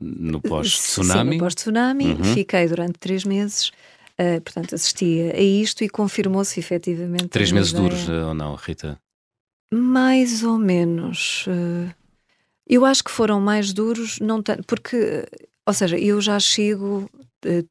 no 0.01 0.41
pós-tsunami? 0.41 1.31
Sim, 1.31 1.37
no 1.37 1.45
pós-tsunami. 1.45 2.07
Uhum. 2.07 2.25
Fiquei 2.35 2.67
durante 2.67 2.99
três 2.99 3.25
meses 3.25 3.71
Uh, 4.23 4.41
portanto, 4.43 4.75
assistia 4.75 5.35
a 5.35 5.41
isto 5.41 5.83
e 5.83 5.89
confirmou-se 5.89 6.61
efetivamente. 6.61 7.29
Três 7.29 7.51
meses 7.51 7.73
ideia. 7.73 7.89
duros 7.89 8.09
uh, 8.09 8.29
ou 8.29 8.35
não, 8.35 8.55
Rita? 8.55 9.01
Mais 9.73 10.43
ou 10.43 10.59
menos. 10.59 11.47
Uh, 11.47 11.91
eu 12.69 12.85
acho 12.85 13.03
que 13.03 13.11
foram 13.11 13.41
mais 13.41 13.73
duros, 13.73 14.19
não 14.21 14.43
tanto, 14.43 14.65
porque, 14.65 15.27
ou 15.67 15.73
seja, 15.73 15.99
eu 15.99 16.21
já 16.21 16.39
chego 16.39 17.11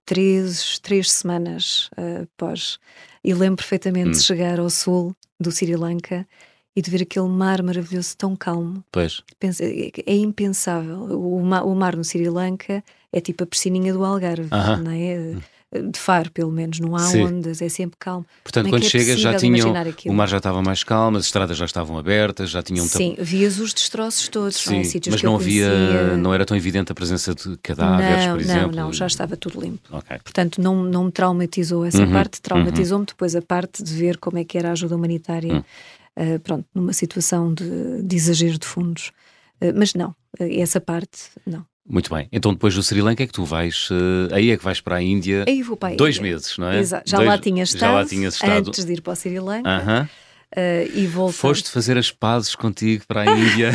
três, 0.06 0.80
três 0.80 1.12
semanas 1.12 1.90
após. 2.24 2.78
E 3.24 3.34
lembro 3.34 3.58
perfeitamente 3.58 4.10
hum. 4.10 4.12
de 4.12 4.22
chegar 4.22 4.60
ao 4.60 4.70
sul 4.70 5.16
do 5.40 5.52
Sri 5.52 5.76
Lanka 5.76 6.28
e 6.76 6.82
de 6.82 6.90
ver 6.90 7.04
aquele 7.04 7.28
mar 7.28 7.62
maravilhoso 7.62 8.16
tão 8.18 8.36
calmo. 8.36 8.84
Pois. 8.92 9.22
É, 9.42 9.92
é 10.06 10.16
impensável. 10.16 11.04
O 11.20 11.44
mar, 11.44 11.66
o 11.66 11.76
mar 11.76 11.96
no 11.96 12.04
Sri 12.04 12.30
Lanka 12.30 12.84
é 13.12 13.20
tipo 13.20 13.44
a 13.44 13.48
piscininha 13.48 13.94
do 13.94 14.04
Algarve, 14.04 14.48
uh 14.48 14.50
-huh. 14.50 14.78
não 14.78 14.92
é? 14.92 15.38
De 15.74 15.98
Faro, 15.98 16.30
pelo 16.32 16.52
menos, 16.52 16.82
não 16.82 16.98
há 16.98 17.00
Sim. 17.00 17.24
ondas, 17.24 17.62
é 17.62 17.70
sempre 17.70 17.96
calmo. 17.98 18.26
Portanto, 18.44 18.70
quando 18.70 18.84
é 18.84 18.90
chega 18.90 19.16
já 19.16 19.36
tinham, 19.36 19.74
o 20.06 20.14
mar 20.14 20.28
já 20.28 20.38
estava 20.38 20.62
mais 20.62 20.84
calmo, 20.84 21.18
as 21.18 21.26
estradas 21.26 21.56
já 21.56 21.64
estavam 21.64 21.98
abertas, 21.98 22.50
já 22.50 22.62
tinham... 22.62 22.86
Sim, 22.86 23.16
vias 23.18 23.58
os 23.58 23.74
destroços 23.74 24.28
todos, 24.28 24.58
Sim, 24.58 24.78
não, 24.78 24.84
sítios 24.84 25.16
mas 25.16 25.24
não 25.24 25.36
havia, 25.36 26.18
não 26.18 26.34
era 26.34 26.46
tão 26.46 26.58
evidente 26.58 26.92
a 26.92 26.96
presença 26.96 27.34
de 27.34 27.56
cadáveres, 27.64 28.26
não, 28.26 28.34
por 28.34 28.42
exemplo? 28.42 28.76
Não, 28.76 28.84
não, 28.86 28.94
já 28.94 29.08
estava 29.08 29.38
tudo 29.38 29.62
limpo. 29.62 29.98
Okay. 29.98 30.18
Portanto, 30.20 30.62
não, 30.62 30.84
não 30.84 31.06
me 31.06 31.12
traumatizou 31.12 31.86
essa 31.86 32.04
uhum, 32.04 32.12
parte, 32.12 32.42
traumatizou-me 32.42 33.04
uhum. 33.04 33.06
depois 33.06 33.34
a 33.34 33.42
parte 33.42 33.82
de 33.82 33.94
ver 33.94 34.18
como 34.18 34.40
é 34.40 34.44
que 34.44 34.58
era 34.58 34.70
a 34.70 34.72
ajuda 34.74 34.98
humanitária, 34.98 35.54
uhum. 35.54 36.36
uh, 36.36 36.40
pronto, 36.42 36.66
numa 36.76 36.92
situação 36.92 37.54
de, 37.54 38.04
de 38.04 38.16
exagero 38.18 38.60
de 38.60 38.68
fundos. 38.68 39.14
Uh, 39.62 39.72
mas 39.74 39.94
não, 39.94 40.10
uh, 40.10 40.44
essa 40.60 40.82
parte, 40.82 41.30
não. 41.48 41.66
Muito 41.92 42.14
bem. 42.14 42.28
Então 42.32 42.54
depois 42.54 42.74
do 42.74 42.82
Sri 42.82 43.02
Lanka 43.02 43.22
é 43.22 43.28
que 43.28 43.34
tu 43.34 43.44
vais, 43.44 43.90
uh, 43.92 44.34
aí 44.34 44.50
é 44.50 44.58
que 44.58 44.64
vais 44.64 44.80
para 44.80 44.96
a 44.96 45.02
Índia. 45.02 45.44
Aí 45.46 45.62
vou 45.62 45.76
para 45.76 45.94
a 45.94 45.98
Dois 45.98 46.16
Índia. 46.18 46.32
meses, 46.32 46.58
não 46.58 46.70
é? 46.70 46.80
Exato. 46.80 47.10
Já, 47.10 47.18
Dois, 47.18 47.30
lá 47.30 47.38
tinha 47.38 47.64
estado, 47.64 47.80
já 47.80 47.92
lá 47.92 48.06
tinhas 48.06 48.36
estado 48.36 48.70
antes 48.70 48.86
de 48.86 48.94
ir 48.94 49.02
para 49.02 49.12
o 49.12 49.16
Sri 49.16 49.40
Lanka. 49.40 49.70
Uh 49.70 49.88
-huh. 49.88 50.10
Uh, 50.54 50.84
e 50.94 51.08
voltei. 51.08 51.38
Foste 51.38 51.70
fazer 51.70 51.98
as 51.98 52.12
pazes 52.12 52.56
contigo 52.56 53.06
para 53.08 53.22
a 53.22 53.26
Índia? 53.38 53.72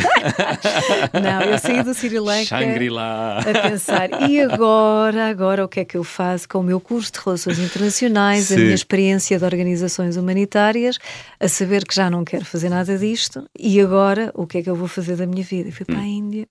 não, 1.11 1.41
eu 1.41 1.57
saí 1.57 1.81
do 1.81 1.91
Sri 1.91 2.19
Lanka 2.19 2.55
a 2.55 3.69
pensar, 3.69 4.29
e 4.29 4.39
agora, 4.39 5.27
agora 5.27 5.65
o 5.65 5.67
que 5.67 5.79
é 5.79 5.85
que 5.85 5.97
eu 5.97 6.03
faço 6.03 6.47
com 6.47 6.59
o 6.59 6.63
meu 6.63 6.79
curso 6.79 7.11
de 7.11 7.19
Relações 7.19 7.57
Internacionais, 7.57 8.45
Sim. 8.45 8.53
a 8.53 8.57
minha 8.59 8.75
experiência 8.75 9.39
de 9.39 9.43
organizações 9.43 10.17
humanitárias, 10.17 10.99
a 11.39 11.47
saber 11.47 11.83
que 11.83 11.95
já 11.95 12.11
não 12.11 12.23
quero 12.23 12.45
fazer 12.45 12.69
nada 12.69 12.95
disto, 12.95 13.49
e 13.57 13.81
agora 13.81 14.31
o 14.35 14.45
que 14.45 14.59
é 14.59 14.61
que 14.61 14.69
eu 14.69 14.75
vou 14.75 14.87
fazer 14.87 15.15
da 15.15 15.25
minha 15.25 15.43
vida? 15.43 15.69
E 15.69 15.71
fui 15.71 15.83
para 15.83 15.97
a 15.97 16.01
hum. 16.01 16.05
Índia. 16.05 16.47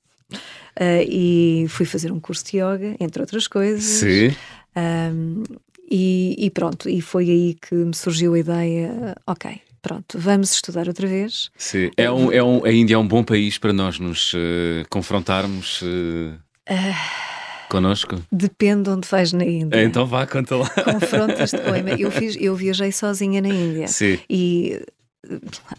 Uh, 0.78 1.02
e 1.08 1.66
fui 1.68 1.86
fazer 1.86 2.12
um 2.12 2.20
curso 2.20 2.44
de 2.44 2.58
yoga, 2.58 2.96
entre 3.00 3.22
outras 3.22 3.48
coisas. 3.48 3.82
Sim. 3.82 4.34
Um, 4.76 5.42
e, 5.90 6.36
e, 6.38 6.50
pronto, 6.50 6.88
e 6.88 7.00
foi 7.00 7.30
aí 7.30 7.54
que 7.54 7.74
me 7.74 7.94
surgiu 7.94 8.34
a 8.34 8.38
ideia, 8.38 9.16
ok, 9.26 9.60
pronto, 9.80 10.18
vamos 10.18 10.52
estudar 10.52 10.86
outra 10.88 11.06
vez. 11.06 11.50
Sim, 11.56 11.90
é 11.96 12.10
um, 12.10 12.30
é 12.30 12.42
um, 12.42 12.64
a 12.64 12.72
Índia 12.72 12.96
é 12.96 12.98
um 12.98 13.06
bom 13.06 13.22
país 13.22 13.56
para 13.56 13.72
nós 13.72 13.98
nos 13.98 14.34
uh, 14.34 14.84
confrontarmos. 14.90 15.80
Uh... 15.82 16.34
Uh... 16.68 17.26
Connosco? 17.68 18.22
Depende 18.30 18.84
de 18.84 18.90
onde 18.90 19.08
vais 19.08 19.32
na 19.32 19.44
Índia. 19.44 19.82
Então 19.82 20.06
vá, 20.06 20.26
conta 20.26 20.56
lá. 20.56 20.68
Confrontas-te 20.68 21.58
com 21.58 21.74
eu, 21.98 22.10
fiz, 22.10 22.36
eu 22.38 22.54
viajei 22.54 22.92
sozinha 22.92 23.40
na 23.40 23.48
Índia. 23.48 23.88
Sim. 23.88 24.18
E 24.30 24.82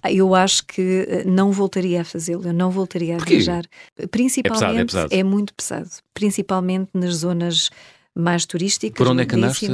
eu 0.09 0.35
acho 0.35 0.65
que 0.65 1.23
não 1.25 1.51
voltaria 1.51 2.01
a 2.01 2.03
fazê-lo, 2.03 2.45
eu 2.45 2.53
não 2.53 2.69
voltaria 2.69 3.15
a 3.15 3.19
viajar. 3.19 3.65
Principalmente, 4.11 4.63
é, 4.63 4.67
pesado, 4.67 4.79
é, 4.79 4.85
pesado. 4.85 5.15
é, 5.15 5.23
muito 5.23 5.53
pesado, 5.53 5.89
principalmente 6.13 6.89
nas 6.93 7.15
zonas 7.15 7.69
mais 8.15 8.45
turísticas. 8.45 8.97
Por 8.97 9.11
onde 9.11 9.23
é 9.23 9.25
que 9.25 9.35
andaste, 9.35 9.67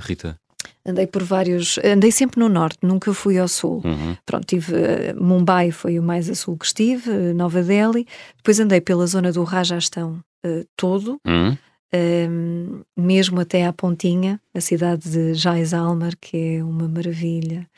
Rita? 0.00 0.38
Andei 0.86 1.06
por 1.06 1.22
vários. 1.22 1.78
Andei 1.78 2.12
sempre 2.12 2.38
no 2.40 2.48
norte, 2.48 2.78
nunca 2.82 3.12
fui 3.14 3.38
ao 3.38 3.48
sul. 3.48 3.80
Uhum. 3.84 4.16
Pronto, 4.26 4.46
tive. 4.46 4.72
Uh, 4.74 5.22
Mumbai 5.22 5.70
foi 5.70 5.98
o 5.98 6.02
mais 6.02 6.28
a 6.28 6.34
sul 6.34 6.58
que 6.58 6.66
estive, 6.66 7.10
uh, 7.10 7.34
Nova 7.34 7.62
Delhi. 7.62 8.06
Depois 8.36 8.60
andei 8.60 8.80
pela 8.80 9.06
zona 9.06 9.32
do 9.32 9.44
Rajastão 9.44 10.22
uh, 10.44 10.66
todo, 10.76 11.18
uhum. 11.26 11.56
Ehm, 11.94 12.82
mesmo 12.96 13.38
até 13.40 13.64
à 13.64 13.72
Pontinha, 13.72 14.40
a 14.52 14.60
cidade 14.60 15.08
de 15.08 15.34
Jaisalmer, 15.34 16.16
que 16.20 16.56
é 16.56 16.64
uma 16.64 16.88
maravilha. 16.88 17.68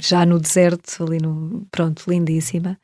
Já 0.00 0.26
no 0.26 0.38
deserto, 0.38 1.04
ali 1.04 1.18
no. 1.18 1.66
Pronto, 1.70 2.04
lindíssima. 2.08 2.78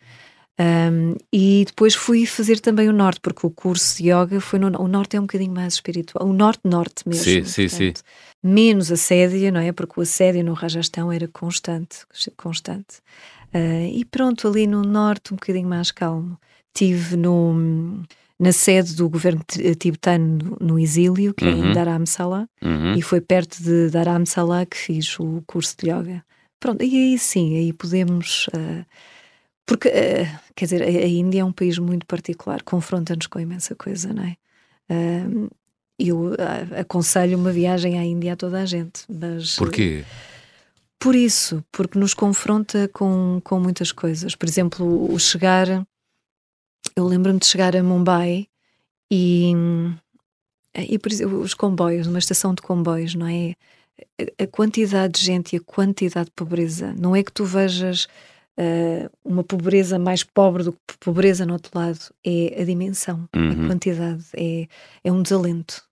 Um, 0.60 1.16
e 1.32 1.64
depois 1.66 1.94
fui 1.94 2.26
fazer 2.26 2.60
também 2.60 2.86
o 2.86 2.92
norte, 2.92 3.18
porque 3.22 3.46
o 3.46 3.50
curso 3.50 3.96
de 3.96 4.10
yoga 4.10 4.42
foi 4.42 4.58
no 4.58 4.66
o 4.78 4.86
norte 4.86 5.16
é 5.16 5.18
um 5.18 5.22
bocadinho 5.22 5.52
mais 5.52 5.74
espiritual, 5.74 6.28
o 6.28 6.34
norte-norte 6.34 7.08
mesmo. 7.08 7.24
Sim, 7.24 7.44
sim, 7.44 7.68
sim. 7.68 7.92
Menos 8.42 8.92
assédio, 8.92 9.50
não 9.50 9.60
é? 9.60 9.72
Porque 9.72 9.98
o 9.98 10.02
assédio 10.02 10.44
no 10.44 10.52
Rajastão 10.52 11.10
era 11.10 11.26
constante, 11.28 12.00
constante. 12.36 12.98
Uh, 13.54 13.88
e 13.90 14.04
pronto, 14.04 14.46
ali 14.46 14.66
no 14.66 14.82
norte 14.82 15.32
um 15.32 15.36
bocadinho 15.36 15.68
mais 15.68 15.90
calmo. 15.90 16.38
Tive 16.74 17.16
no, 17.16 18.04
na 18.40 18.52
sede 18.52 18.94
do 18.94 19.06
governo 19.06 19.44
tibetano 19.78 20.56
no 20.58 20.78
exílio, 20.78 21.34
que 21.34 21.44
uhum. 21.44 21.66
é 21.66 21.68
em 21.68 21.72
Dharamsala, 21.74 22.48
uhum. 22.62 22.94
e 22.94 23.02
foi 23.02 23.20
perto 23.20 23.62
de 23.62 23.90
Dharamsala 23.90 24.64
que 24.64 24.78
fiz 24.78 25.20
o 25.20 25.42
curso 25.46 25.76
de 25.78 25.90
yoga. 25.90 26.24
Pronto, 26.58 26.82
e 26.82 26.96
aí 26.96 27.18
sim, 27.18 27.58
aí 27.58 27.70
podemos... 27.74 28.48
Uh, 28.48 28.84
porque, 29.66 29.88
uh, 29.88 30.40
quer 30.56 30.64
dizer, 30.64 30.82
a, 30.82 30.86
a, 30.86 31.06
Índia 31.06 31.42
é 31.42 31.44
um 31.44 31.52
país 31.52 31.78
muito 31.78 32.06
particular, 32.06 32.62
confronta-nos 32.62 33.26
com 33.26 33.38
imensa 33.38 33.74
coisa, 33.74 34.10
não 34.14 34.24
é? 34.24 34.36
Uh, 34.90 35.50
eu 35.98 36.34
aconselho 36.78 37.36
uma 37.36 37.52
viagem 37.52 37.98
à 37.98 38.04
Índia 38.04 38.32
a 38.32 38.36
toda 38.36 38.62
a 38.62 38.64
gente, 38.64 39.02
mas... 39.06 39.56
Porquê? 39.56 40.02
Por 40.98 41.14
isso, 41.14 41.62
porque 41.70 41.98
nos 41.98 42.14
confronta 42.14 42.88
com, 42.88 43.38
com 43.44 43.60
muitas 43.60 43.92
coisas. 43.92 44.34
Por 44.34 44.48
exemplo, 44.48 45.12
o 45.12 45.18
chegar... 45.18 45.66
Eu 46.96 47.06
lembro-me 47.06 47.38
de 47.38 47.46
chegar 47.46 47.76
a 47.76 47.82
Mumbai 47.82 48.46
e... 49.10 49.52
E 50.72 50.98
por 51.00 51.10
exemplo, 51.10 51.40
os 51.40 51.52
comboios, 51.52 52.06
uma 52.06 52.20
estação 52.20 52.54
de 52.54 52.62
comboios, 52.62 53.16
não 53.16 53.26
é? 53.26 53.54
A 54.38 54.46
quantidade 54.46 55.14
de 55.14 55.26
gente 55.26 55.54
e 55.54 55.58
a 55.58 55.60
quantidade 55.60 56.26
de 56.26 56.32
pobreza. 56.32 56.94
Não 56.96 57.14
é 57.16 57.24
que 57.24 57.32
tu 57.32 57.44
vejas 57.44 58.06
uh, 58.56 59.10
uma 59.24 59.42
pobreza 59.42 59.98
mais 59.98 60.22
pobre 60.22 60.62
do 60.62 60.72
que 60.72 60.96
pobreza 61.00 61.44
no 61.44 61.54
outro 61.54 61.76
lado, 61.76 61.98
é 62.24 62.60
a 62.60 62.64
dimensão, 62.64 63.28
uhum. 63.34 63.64
a 63.64 63.66
quantidade, 63.66 64.24
é, 64.36 64.68
é 65.02 65.12
um 65.12 65.22
desalento. 65.22 65.82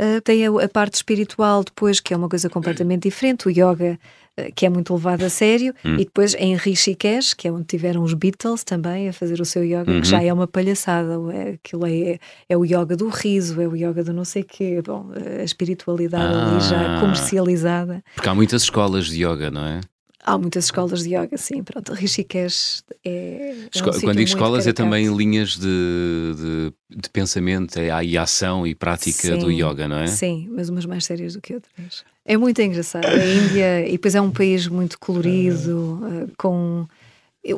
Uh, 0.00 0.18
tem 0.22 0.46
a, 0.46 0.50
a, 0.50 0.66
parte 0.66 0.94
espiritual 0.94 1.62
depois, 1.62 2.00
que 2.00 2.14
é 2.14 2.16
uma 2.16 2.28
coisa 2.28 2.48
completamente 2.48 3.02
diferente, 3.02 3.46
o 3.46 3.50
yoga, 3.50 3.98
uh, 4.38 4.50
que 4.54 4.64
é 4.64 4.70
muito 4.70 4.94
levado 4.94 5.22
a 5.24 5.28
sério, 5.28 5.74
uhum. 5.84 5.96
e 5.96 6.04
depois 6.06 6.34
em 6.36 6.56
Rishikesh, 6.56 7.34
que 7.34 7.46
é 7.46 7.52
onde 7.52 7.64
tiveram 7.64 8.02
os 8.02 8.14
Beatles 8.14 8.64
também 8.64 9.10
a 9.10 9.12
fazer 9.12 9.42
o 9.42 9.44
seu 9.44 9.62
yoga, 9.62 9.92
uhum. 9.92 10.00
que 10.00 10.08
já 10.08 10.22
é 10.22 10.32
uma 10.32 10.46
palhaçada, 10.46 11.18
é, 11.34 11.58
aquilo 11.62 11.86
é, 11.86 12.18
é 12.48 12.56
o 12.56 12.64
yoga 12.64 12.96
do 12.96 13.10
riso, 13.10 13.60
é 13.60 13.68
o 13.68 13.76
yoga 13.76 14.02
do 14.02 14.14
não 14.14 14.24
sei 14.24 14.42
quê, 14.42 14.80
bom, 14.82 15.10
a 15.38 15.44
espiritualidade 15.44 16.34
ah. 16.34 16.50
ali 16.50 16.60
já 16.60 16.96
ah. 16.96 17.00
comercializada. 17.00 18.02
Porque 18.14 18.28
há 18.28 18.34
muitas 18.34 18.62
escolas 18.62 19.04
de 19.04 19.22
yoga, 19.22 19.50
não 19.50 19.66
é? 19.66 19.82
Há 20.22 20.36
muitas 20.36 20.66
escolas 20.66 21.02
de 21.02 21.14
yoga, 21.14 21.36
sim. 21.36 21.62
Pronto, 21.62 21.94
Rishikesh 21.94 22.82
é. 23.04 23.54
é 23.74 23.78
um 23.78 24.00
quando 24.00 24.18
digo 24.18 24.28
escolas, 24.28 24.66
é 24.66 24.72
também 24.72 25.06
linhas 25.14 25.56
de, 25.56 26.34
de, 26.36 26.72
de 26.90 27.08
pensamento 27.10 27.78
é, 27.78 28.04
e 28.04 28.18
ação 28.18 28.66
e 28.66 28.74
prática 28.74 29.28
sim, 29.28 29.38
do 29.38 29.50
yoga, 29.50 29.88
não 29.88 29.96
é? 29.96 30.06
Sim, 30.06 30.48
mas 30.50 30.68
umas 30.68 30.84
mais 30.84 31.04
sérias 31.06 31.34
do 31.34 31.40
que 31.40 31.54
outras. 31.54 32.04
É 32.24 32.36
muito 32.36 32.60
engraçado. 32.60 33.06
A 33.06 33.26
Índia, 33.26 33.88
e 33.88 33.92
depois 33.92 34.14
é 34.14 34.20
um 34.20 34.30
país 34.30 34.66
muito 34.66 34.98
colorido, 34.98 36.00
uh, 36.02 36.32
com. 36.36 36.86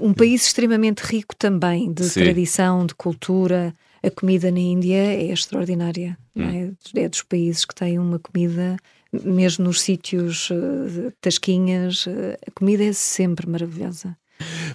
Um 0.01 0.15
país 0.15 0.47
extremamente 0.47 1.01
rico 1.01 1.35
também 1.35 1.93
de 1.93 2.05
sim. 2.05 2.21
tradição, 2.21 2.87
de 2.87 2.95
cultura. 2.95 3.75
A 4.01 4.11
comida 4.11 4.49
na 4.51 4.61
Índia 4.61 4.97
é 4.97 5.33
extraordinária. 5.33 6.17
Hum. 6.37 6.75
É? 6.95 7.01
é 7.01 7.09
dos 7.09 7.23
países 7.23 7.65
que 7.65 7.75
têm 7.75 7.99
uma 7.99 8.21
comida 8.21 8.77
mesmo 9.13 9.67
nos 9.67 9.81
sítios 9.81 10.51
uh, 10.51 11.13
tasquinhas, 11.21 12.07
uh, 12.07 12.37
a 12.47 12.51
comida 12.53 12.85
é 12.85 12.93
sempre 12.93 13.49
maravilhosa. 13.49 14.17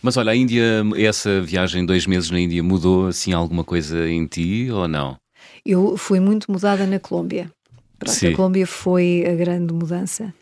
Mas 0.02 0.16
olha, 0.16 0.32
a 0.32 0.36
Índia, 0.36 0.64
essa 0.96 1.42
viagem, 1.42 1.86
dois 1.86 2.06
meses 2.06 2.30
na 2.30 2.40
Índia, 2.40 2.64
mudou 2.64 3.08
assim 3.08 3.34
alguma 3.34 3.64
coisa 3.64 4.08
em 4.08 4.26
ti 4.26 4.70
ou 4.72 4.88
não? 4.88 5.18
Eu 5.66 5.98
fui 5.98 6.20
muito 6.20 6.52
mudada 6.52 6.86
na 6.86 7.00
Colômbia. 7.00 7.52
Pronto, 8.00 8.28
a 8.28 8.36
Colômbia 8.36 8.68
foi 8.68 9.26
a 9.28 9.34
grande 9.36 9.74
mudança. 9.74 10.34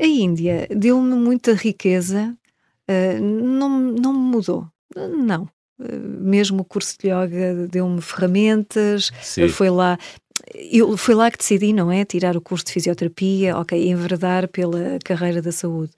A 0.00 0.06
Índia 0.06 0.66
deu-me 0.70 1.14
muita 1.14 1.54
riqueza, 1.54 2.36
uh, 2.90 3.22
não, 3.22 3.68
não 3.70 4.12
me 4.12 4.18
mudou. 4.18 4.68
Não. 4.94 5.48
mesmo 5.78 6.62
o 6.62 6.64
curso 6.64 6.96
de 6.98 7.08
yoga 7.08 7.66
deu-me 7.70 8.00
ferramentas, 8.00 9.10
Sim. 9.20 9.48
foi 9.48 9.68
lá 9.68 9.98
eu, 10.54 10.96
foi 10.96 11.14
lá 11.14 11.30
que 11.30 11.38
decidi, 11.38 11.72
não 11.72 11.90
é? 11.90 12.04
Tirar 12.04 12.36
o 12.36 12.40
curso 12.40 12.64
de 12.66 12.72
fisioterapia, 12.72 13.56
ok, 13.56 13.88
enverdar 13.88 14.48
pela 14.48 14.98
carreira 15.04 15.42
da 15.42 15.50
saúde. 15.50 15.92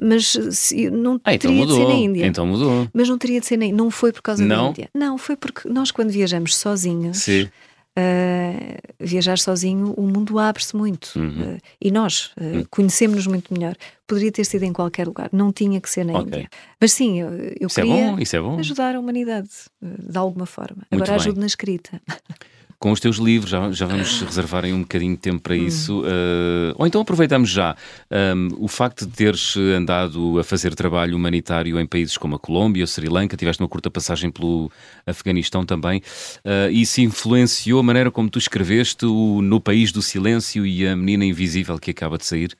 Mas 0.00 0.38
se, 0.52 0.88
não 0.90 1.20
ah, 1.24 1.34
então 1.34 1.50
teria 1.50 1.66
mudou. 1.66 1.76
de 1.76 1.82
ser 1.82 1.88
na 1.88 1.98
Índia. 1.98 2.26
Então 2.26 2.46
mudou. 2.46 2.88
Mas 2.92 3.08
não 3.08 3.18
teria 3.18 3.40
de 3.40 3.46
ser 3.46 3.56
na 3.56 3.66
Não 3.68 3.90
foi 3.90 4.12
por 4.12 4.22
causa 4.22 4.44
não? 4.44 4.64
da 4.64 4.70
Índia. 4.70 4.90
Não, 4.94 5.18
foi 5.18 5.36
porque 5.36 5.68
nós, 5.68 5.90
quando 5.90 6.10
viajamos 6.10 6.56
sozinhos, 6.56 7.18
Sim. 7.18 7.48
Uh, 7.98 8.78
viajar 9.00 9.38
sozinho, 9.38 9.92
o 9.96 10.02
mundo 10.02 10.38
abre-se 10.38 10.76
muito. 10.76 11.10
Uhum. 11.16 11.54
Uh, 11.56 11.58
e 11.80 11.90
nós 11.90 12.30
uh, 12.40 12.58
uhum. 12.58 12.64
conhecemos-nos 12.70 13.26
muito 13.26 13.52
melhor. 13.52 13.74
Poderia 14.06 14.30
ter 14.30 14.44
sido 14.44 14.62
em 14.62 14.72
qualquer 14.72 15.08
lugar, 15.08 15.28
não 15.32 15.52
tinha 15.52 15.80
que 15.80 15.90
ser 15.90 16.04
na 16.04 16.12
okay. 16.12 16.22
Índia. 16.22 16.50
Mas 16.80 16.92
sim, 16.92 17.20
eu, 17.20 17.28
eu 17.28 17.66
isso 17.66 17.80
é 17.80 17.82
queria 17.82 18.04
é 18.04 18.40
bom, 18.40 18.56
é 18.56 18.60
ajudar 18.60 18.94
a 18.94 19.00
humanidade 19.00 19.48
de 19.82 20.16
alguma 20.16 20.46
forma. 20.46 20.86
Muito 20.88 20.94
Agora 20.94 21.10
bem. 21.10 21.20
ajudo 21.20 21.40
na 21.40 21.46
escrita. 21.46 22.00
com 22.78 22.92
os 22.92 23.00
teus 23.00 23.16
livros, 23.16 23.50
já, 23.50 23.72
já 23.72 23.86
vamos 23.86 24.20
reservar 24.22 24.64
aí 24.64 24.72
um 24.72 24.82
bocadinho 24.82 25.12
de 25.14 25.18
tempo 25.20 25.40
para 25.40 25.56
isso. 25.56 26.00
Uh, 26.02 26.74
ou 26.76 26.86
então 26.86 27.00
aproveitamos 27.00 27.50
já 27.50 27.74
um, 28.36 28.48
o 28.58 28.68
facto 28.68 29.04
de 29.04 29.12
teres 29.12 29.56
andado 29.56 30.38
a 30.38 30.44
fazer 30.44 30.74
trabalho 30.74 31.16
humanitário 31.16 31.80
em 31.80 31.86
países 31.86 32.16
como 32.16 32.36
a 32.36 32.38
Colômbia, 32.38 32.84
o 32.84 32.86
Sri 32.86 33.08
Lanka, 33.08 33.36
tiveste 33.36 33.60
uma 33.62 33.68
curta 33.68 33.90
passagem 33.90 34.30
pelo 34.30 34.70
Afeganistão 35.06 35.64
também. 35.66 36.00
Uh, 36.44 36.70
isso 36.70 37.00
influenciou 37.00 37.80
a 37.80 37.82
maneira 37.82 38.10
como 38.10 38.30
tu 38.30 38.38
escreveste 38.38 39.04
o 39.06 39.42
No 39.42 39.60
País 39.60 39.90
do 39.90 40.00
Silêncio 40.00 40.64
e 40.64 40.86
a 40.86 40.94
Menina 40.94 41.24
Invisível 41.24 41.78
que 41.78 41.90
acaba 41.90 42.16
de 42.16 42.26
sair? 42.26 42.56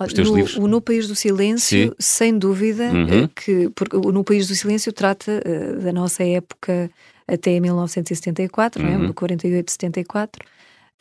Os 0.00 0.12
teus 0.12 0.30
no, 0.30 0.36
livros? 0.36 0.56
O 0.56 0.68
No 0.68 0.80
País 0.80 1.08
do 1.08 1.16
Silêncio, 1.16 1.88
Sim. 1.88 1.92
sem 1.98 2.38
dúvida, 2.38 2.84
Uhum. 2.84 3.28
que 3.34 3.68
porque 3.74 3.96
o 3.96 4.12
No 4.12 4.22
País 4.22 4.46
do 4.46 4.54
Silêncio 4.54 4.92
trata 4.92 5.42
uh, 5.44 5.82
da 5.82 5.92
nossa 5.92 6.22
época 6.22 6.88
até 7.28 7.60
1974, 7.60 8.82
Uhum. 8.82 8.98
não 9.00 9.08
é? 9.10 9.12
48, 9.12 9.70
74, 9.70 10.42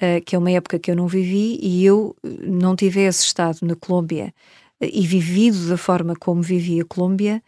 uh, 0.01 0.21
que 0.25 0.35
é 0.35 0.39
uma 0.39 0.51
época 0.51 0.77
que 0.77 0.91
eu 0.91 0.95
não 0.95 1.07
vivi 1.07 1.57
e 1.61 1.85
eu 1.85 2.15
uh, 2.23 2.29
não 2.45 2.75
tivesse 2.75 3.23
estado 3.25 3.59
na 3.63 3.75
Colômbia 3.75 4.33
e 4.81 5.07
vivido 5.07 5.69
da 5.69 5.77
forma 5.77 6.13
como 6.15 6.41
vivi 6.41 6.79
a 6.81 6.85
Colômbia, 6.85 7.41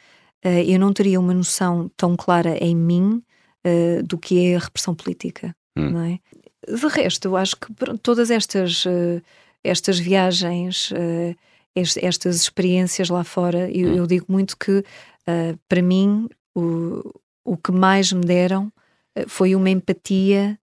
uh, 0.45 0.49
eu 0.49 0.79
não 0.79 0.93
teria 0.93 1.19
uma 1.19 1.33
noção 1.33 1.91
tão 1.97 2.15
clara 2.15 2.57
em 2.63 2.75
mim 2.75 3.21
uh, 3.67 4.03
do 4.03 4.17
que 4.17 4.45
é 4.47 4.55
a 4.55 4.59
repressão 4.59 4.95
política, 4.95 5.53
Hum. 5.77 5.89
não 5.91 6.01
é? 6.01 6.19
De 6.67 6.87
resto, 6.87 7.27
eu 7.27 7.35
acho 7.37 7.55
que 7.55 7.67
todas 8.03 8.29
estas, 8.29 8.83
estas 9.63 9.97
viagens, 9.97 10.91
est- 11.75 11.97
estas 12.03 12.35
experiências 12.35 13.09
lá 13.09 13.23
fora, 13.23 13.69
eu, 13.71 13.89
Hum. 13.89 13.95
eu 13.95 14.05
digo 14.07 14.25
muito 14.27 14.55
que, 14.57 14.83
para 15.69 15.81
mim, 15.81 16.27
o, 16.53 17.01
o 17.49 17.57
que 17.57 17.71
mais 17.71 18.11
me 18.13 18.23
deram 18.23 18.71
uh, 19.17 19.27
foi 19.27 19.55
uma 19.55 19.69
empatia 19.69 20.57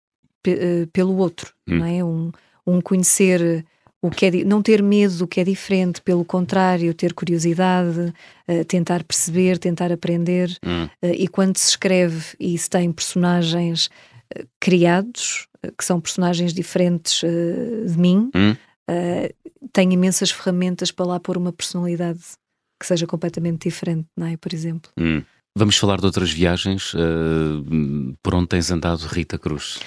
uh, 0.48 0.88
pelo 0.93 1.17
outro, 1.17 1.54
Hum. 1.67 1.78
não 1.80 1.86
é? 1.86 2.04
Um, 2.04 2.32
um 2.65 2.82
conhecer 2.82 3.65
o 4.02 4.12
que 4.12 4.26
é, 4.28 4.32
não 4.43 4.62
ter 4.62 4.84
medo 4.84 5.17
do 5.17 5.28
que 5.28 5.39
é 5.39 5.43
diferente, 5.43 6.00
pelo 6.00 6.24
contrário, 6.24 6.93
ter 6.93 7.13
curiosidade, 7.13 8.13
uh, 8.48 8.65
tentar 8.65 9.04
perceber, 9.04 9.58
tentar 9.58 9.91
aprender. 9.91 10.56
Hum. 10.63 10.86
Uh, 11.02 11.15
e 11.15 11.28
quando 11.28 11.58
se 11.58 11.69
escreve 11.69 12.24
e 12.39 12.56
se 12.58 12.69
tem 12.69 12.91
personagens 12.91 13.88
uh, 14.38 14.48
criados, 14.60 15.48
que 15.76 15.84
são 15.84 16.00
personagens 16.00 16.54
diferentes 16.54 17.21
de 17.21 17.98
mim, 17.98 18.30
Hum. 18.36 18.56
tenho 19.74 19.93
imensas 19.93 20.30
ferramentas 20.30 20.91
para 20.91 21.08
lá 21.08 21.19
pôr 21.19 21.38
uma 21.38 21.52
personalidade 21.52 22.19
que 22.19 22.45
que 22.80 22.86
seja 22.86 23.08
completamente 23.08 23.67
diferente, 23.67 24.08
não 24.15 24.28
é? 24.28 24.38
Por 24.38 24.54
exemplo. 24.54 24.91
Hum. 25.00 25.24
Vamos 25.58 25.78
falar 25.78 26.00
de 26.00 26.06
outras 26.06 26.32
viagens. 26.32 26.94
Uh, 26.94 28.13
por 28.22 28.36
onde 28.36 28.48
tens 28.48 28.70
andado, 28.72 29.00
Rita 29.04 29.38
Cruz? 29.38 29.80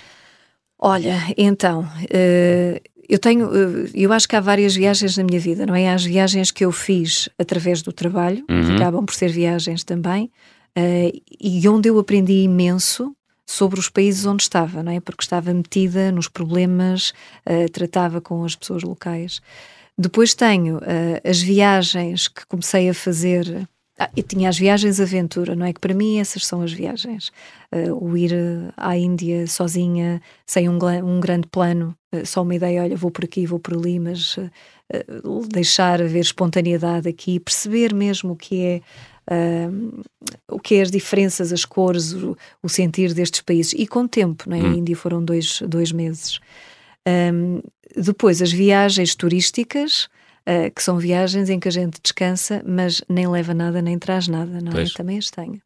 Olha, 0.79 1.19
então, 1.37 1.83
uh, 1.83 2.81
eu 3.07 3.19
tenho, 3.19 3.49
uh, 3.49 3.91
eu 3.93 4.11
acho 4.11 4.27
que 4.27 4.35
há 4.35 4.41
várias 4.41 4.75
viagens 4.75 5.19
na 5.19 5.25
minha 5.25 5.39
vida, 5.39 5.67
não 5.67 5.75
é? 5.75 5.91
Há 5.91 5.95
as 5.95 6.05
viagens 6.05 6.51
que 6.51 6.65
eu 6.65 6.73
fiz 6.73 7.29
através 7.39 7.83
do 7.83 7.93
trabalho, 7.93 8.47
uhum. 8.49 8.65
que 8.65 8.73
acabam 8.77 9.05
por 9.05 9.15
ser 9.15 9.29
viagens 9.29 9.85
também, 9.85 10.31
e 11.41 11.69
onde 11.69 11.89
eu 11.89 11.99
aprendi 11.99 12.45
imenso 12.45 13.13
sobre 13.45 13.81
os 13.81 13.89
países 13.89 14.25
onde 14.25 14.45
estava, 14.45 14.81
não 14.83 14.93
é? 14.93 15.01
Porque 15.01 15.25
estava 15.25 15.53
metida 15.53 16.13
nos 16.13 16.29
problemas, 16.29 17.13
tratava 17.73 18.21
com 18.21 18.45
as 18.45 18.55
pessoas 18.55 18.85
locais. 18.85 19.41
Depois 19.99 20.35
tenho 20.35 20.79
as 21.29 21.41
viagens 21.41 22.29
que 22.29 22.47
comecei 22.47 22.89
a 22.89 22.95
fazer 22.95 23.69
ah, 23.99 24.09
e 24.17 24.23
tinha 24.23 24.49
as 24.49 24.57
viagens 24.57 25.01
aventura, 25.01 25.57
não 25.57 25.67
é? 25.67 25.73
Que 25.73 25.81
para 25.81 25.93
mim 25.93 26.21
essas 26.21 26.47
são 26.47 26.63
as 26.63 26.73
viagens. 26.73 27.33
Uh, 27.73 27.93
o 27.93 28.17
ir 28.17 28.33
à 28.77 28.97
Índia 28.97 29.47
sozinha, 29.49 30.23
sem 30.47 30.69
um, 30.69 30.79
um 31.05 31.19
grande 31.19 31.49
plano, 31.49 31.97
uh, 32.15 32.25
só 32.25 32.43
uma 32.43 32.55
ideia, 32.55 32.83
olha, 32.83 32.97
vou 32.97 33.11
por 33.11 33.25
aqui, 33.25 33.45
vou 33.45 33.59
por 33.59 33.75
ali, 33.75 33.99
mas 33.99 34.37
uh, 34.37 34.51
deixar 35.53 36.01
haver 36.01 36.21
espontaneidade 36.21 37.09
aqui, 37.09 37.41
perceber 37.41 37.93
mesmo 37.93 38.33
o 38.33 38.37
que 38.37 38.65
é. 38.65 38.81
o 40.49 40.61
que 40.61 40.77
é 40.77 40.83
as 40.83 40.91
diferenças, 40.91 41.53
as 41.53 41.65
cores, 41.65 42.13
o, 42.13 42.37
o, 42.63 42.69
sentir 42.69 43.13
destes 43.13 43.41
países 43.41 43.75
e 43.77 43.87
com 43.87 44.07
tempo, 44.07 44.49
não 44.49 44.57
é? 44.57 44.61
Hum. 44.61 44.73
A 44.73 44.77
Índia 44.77 44.97
foram 44.97 45.23
dois, 45.23 45.61
dois 45.67 45.91
meses. 45.91 46.39
Um, 47.07 47.61
depois, 47.97 48.41
as 48.41 48.53
viagens 48.53 49.15
turísticas, 49.15 50.09
uh, 50.49 50.75
que 50.75 50.83
são 50.83 50.99
viagens 50.99 51.51
em 51.51 51.61
que 51.61 51.69
a 51.69 51.73
gente 51.73 52.01
descansa, 52.03 52.63
mas 52.67 53.03
nem 53.09 53.29
leva 53.29 53.53
nada 53.53 53.83
nem 53.83 53.99
traz 53.99 54.27
nada, 54.27 54.61
não 54.61 54.73
é? 54.73 54.85
Também 54.95 55.19
as 55.19 55.31
tenho. 55.31 55.61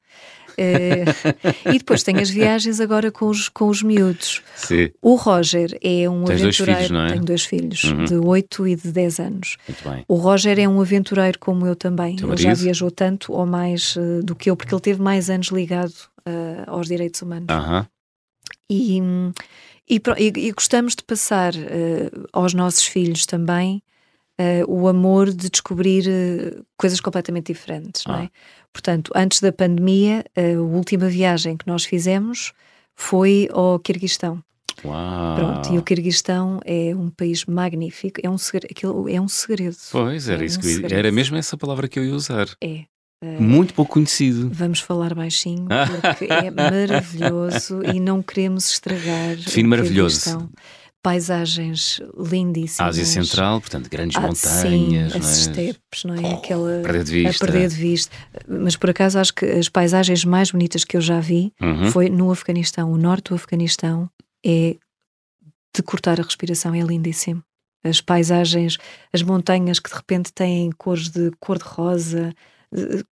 Uh, 0.53 1.73
e 1.73 1.79
depois 1.79 2.03
tem 2.03 2.18
as 2.18 2.29
viagens 2.29 2.81
agora 2.81 3.11
com 3.11 3.27
os, 3.27 3.49
com 3.49 3.68
os 3.68 3.83
miúdos. 3.83 4.42
Sim. 4.55 4.90
O 5.01 5.14
Roger 5.14 5.79
é 5.83 6.09
um 6.09 6.25
Tens 6.25 6.42
aventureiro. 6.42 6.53
Dois 6.53 6.66
filhos, 6.66 6.90
não 6.90 7.01
é? 7.01 7.12
Tenho 7.12 7.25
dois 7.25 7.45
filhos, 7.45 7.85
uhum. 7.85 8.05
de 8.05 8.14
8 8.16 8.68
e 8.68 8.77
de 8.77 8.92
10 8.92 9.21
anos. 9.21 9.57
Muito 9.66 9.88
bem. 9.88 10.05
O 10.09 10.14
Roger 10.16 10.59
é 10.59 10.68
um 10.68 10.81
aventureiro 10.81 11.38
como 11.38 11.66
eu 11.66 11.75
também. 11.75 12.16
Teu 12.16 12.27
ele 12.27 12.35
marido? 12.35 12.42
já 12.42 12.55
viajou 12.55 12.90
tanto 12.90 13.33
ou 13.33 13.47
mais 13.47 13.97
uh, 13.97 14.23
do 14.23 14.35
que 14.35 14.51
eu, 14.51 14.57
porque 14.57 14.75
ele 14.75 14.83
teve 14.83 15.01
mais 15.01 15.31
anos 15.31 15.49
ligado 15.49 15.95
uh, 16.29 16.64
aos 16.66 16.88
direitos 16.88 17.23
humanos. 17.23 17.49
Uhum. 17.51 17.87
E, 18.68 18.99
e, 19.88 20.03
e, 20.18 20.33
e, 20.49 20.53
gostamos 20.53 20.95
de 20.97 21.03
passar 21.03 21.53
aos 22.33 22.55
nossos 22.55 22.87
filhos 22.87 23.27
também 23.27 23.83
uh, 24.42 24.70
o 24.70 24.88
amor 24.88 25.31
de 25.33 25.48
descobrir 25.48 26.07
uh, 26.07 26.64
coisas 26.76 27.00
completamente 27.00 27.52
diferentes, 27.52 28.02
ah. 28.07 28.12
não 28.12 28.18
é? 28.20 28.24
Ah. 28.24 28.31
Portanto, 28.72 29.12
antes 29.14 29.40
da 29.40 29.52
pandemia, 29.52 30.24
a 30.35 30.59
última 30.59 31.07
viagem 31.07 31.59
que 31.59 31.66
nós 31.66 31.85
fizemos 31.85 32.52
foi 32.94 33.48
ao 33.52 33.78
Quirguistão. 33.78 34.42
Uau. 34.83 35.37
Pronto, 35.37 35.74
e 35.74 35.78
o 35.78 35.83
Quirguistão 35.83 36.59
é 36.64 36.94
um 36.96 37.11
país 37.11 37.44
magnífico, 37.44 38.20
é 38.22 38.31
um 38.31 38.38
segredo. 38.38 39.09
É 39.11 39.20
um 39.20 39.28
segredo 39.28 39.76
pois, 39.90 40.26
era, 40.26 40.42
é 40.42 40.46
isso 40.46 40.59
um 40.59 40.62
que 40.62 40.68
segredo. 40.68 40.94
era 40.94 41.12
mesmo 41.12 41.37
essa 41.37 41.57
palavra 41.57 41.87
que 41.87 41.98
eu 41.98 42.05
ia 42.05 42.14
usar. 42.14 42.48
É. 42.62 42.85
Muito 43.38 43.72
pouco 43.72 43.92
conhecido. 43.92 44.50
Vamos 44.52 44.81
falar 44.81 45.14
baixinho, 45.14 45.68
porque 46.00 46.24
é 46.24 46.50
maravilhoso 46.50 47.81
e 47.85 48.00
não 48.00 48.20
queremos 48.20 48.68
estragar. 48.68 49.37
Define 49.37 49.68
maravilhoso 49.68 50.50
paisagens 51.03 52.01
lindíssimas. 52.17 52.97
Ásia 52.97 53.05
Central, 53.05 53.61
portanto, 53.61 53.91
grandes 53.91 54.17
ah, 54.17 54.21
montanhas, 54.21 55.12
sim, 55.12 55.19
não 55.19 55.27
é? 55.27 55.31
as 55.31 55.38
estepes, 55.38 56.05
não 56.05 56.15
é? 56.15 56.21
Oh, 56.21 56.37
Aquela, 56.37 56.81
perder 56.83 57.05
de 57.05 57.12
vista. 57.12 57.45
A 57.45 57.47
perder 57.47 57.69
de 57.69 57.75
vista. 57.75 58.17
Mas 58.47 58.77
por 58.77 58.91
acaso 58.91 59.19
acho 59.19 59.35
que 59.35 59.45
as 59.45 59.69
paisagens 59.69 60.25
mais 60.25 60.53
bonitas 60.53 60.85
que 60.85 60.97
eu 60.97 61.01
já 61.01 61.19
vi 61.19 61.53
uhum. 61.61 61.91
foi 61.91 62.09
no 62.09 62.31
Afeganistão. 62.31 62.93
O 62.93 62.97
norte 62.97 63.31
do 63.31 63.35
Afeganistão 63.35 64.09
é 64.47 64.77
de 65.75 65.83
cortar 65.83 66.21
a 66.21 66.23
respiração, 66.23 66.75
é 66.75 66.81
lindíssimo. 66.81 67.43
As 67.85 68.01
paisagens, 68.01 68.79
as 69.12 69.23
montanhas 69.23 69.81
que 69.81 69.91
de 69.91 69.97
repente 69.97 70.33
têm 70.33 70.71
cores 70.71 71.09
de 71.09 71.33
cor-de-rosa, 71.41 72.33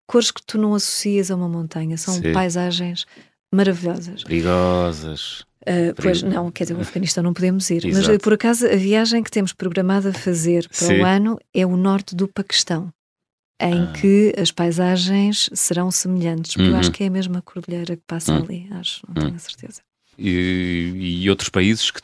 cores 0.07 0.31
que 0.31 0.43
tu 0.45 0.59
não 0.59 0.75
associas 0.75 1.31
a 1.31 1.37
uma 1.37 1.49
montanha, 1.49 1.97
são 1.97 2.15
sim. 2.15 2.33
paisagens 2.33 3.07
maravilhosas. 3.53 4.25
Perigosas. 4.25 5.48
Uh, 5.69 5.95
pois 6.01 6.23
não, 6.23 6.51
quer 6.51 6.65
dizer, 6.65 6.75
o 6.75 6.81
Afeganistão 6.81 7.23
não 7.23 7.35
podemos 7.35 7.69
ir. 7.71 7.85
Exato. 7.85 8.09
Mas 8.13 8.19
por 8.23 8.33
acaso 8.33 8.67
a 8.67 8.77
viagem 8.77 9.23
que 9.23 9.31
temos 9.31 9.53
programada 9.53 10.11
a 10.11 10.13
fazer 10.15 10.67
para 10.69 10.87
Sim. 10.87 11.01
o 11.01 11.05
ano 11.05 11.39
é 11.53 11.67
o 11.67 11.77
norte 11.77 12.15
do 12.17 12.27
Paquistão, 12.27 12.91
em 13.61 13.83
Ah. 13.85 13.93
que 13.93 14.33
as 14.41 14.51
paisagens 14.51 15.51
serão 15.53 15.91
semelhantes. 15.91 16.53
Porque 16.55 16.69
eu 16.69 16.73
Uhum. 16.75 16.79
acho 16.81 16.91
que 16.93 17.05
é 17.05 17.07
a 17.09 17.11
mesma 17.11 17.43
cordilheira 17.43 17.97
que 17.97 18.03
passa 18.07 18.33
Hum. 18.33 18.45
ali, 18.45 18.67
acho, 18.71 19.03
não 19.07 19.15
tenho 19.15 19.35
a 19.37 19.39
certeza. 19.39 19.81
E, 20.19 21.21
e 21.23 21.31
outros 21.31 21.49
países 21.49 21.91
que, 21.91 22.01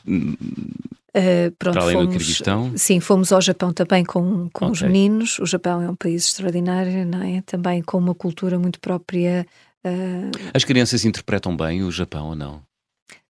Uh, 1.17 1.49
pronto, 1.57 1.79
além 1.79 1.95
do 1.95 2.01
fomos, 2.03 2.17
Quirguistão? 2.17 2.73
Sim, 2.75 2.99
fomos 2.99 3.31
ao 3.31 3.39
Japão 3.41 3.71
também 3.71 4.03
com, 4.03 4.49
com 4.51 4.65
os 4.65 4.79
Ok. 4.81 4.87
meninos. 4.89 5.39
O 5.39 5.45
Japão 5.45 5.81
é 5.81 5.89
um 5.89 5.95
país 5.95 6.27
extraordinário, 6.27 7.05
não 7.05 7.21
é? 7.23 7.41
Também 7.41 7.81
com 7.81 7.97
uma 7.97 8.13
cultura 8.13 8.59
muito 8.59 8.81
própria. 8.81 9.47
uh, 9.85 10.31
As 10.53 10.65
crianças 10.65 11.05
interpretam 11.05 11.55
bem 11.55 11.83
o 11.83 11.91
Japão 11.91 12.27
ou 12.27 12.35
não? 12.35 12.61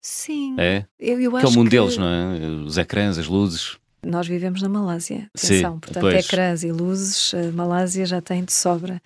Sim, 0.02 0.56
É? 0.60 0.86
eu, 1.00 1.20
eu 1.20 1.32
Que 1.32 1.46
é 1.46 1.48
o 1.48 1.52
mundo 1.52 1.70
que 1.70 1.78
deles, 1.78 1.98
não 1.98 2.08
é? 2.08 2.48
Os 2.66 2.78
ecrãs, 2.78 3.18
as 3.18 3.28
luzes. 3.28 3.78
nós 4.06 4.28
vivemos 4.28 4.62
na 4.62 4.70
Malásia. 4.70 5.30
Sim, 5.36 5.48
Atenção, 5.56 5.80
portanto, 5.80 6.02
pois. 6.04 6.26
ecrãs 6.26 6.64
e 6.64 6.72
luzes, 6.72 7.34
a 7.34 7.52
Malásia 7.52 8.06
já 8.06 8.22
tem 8.22 8.44
de 8.44 8.54
sobra. 8.54 9.02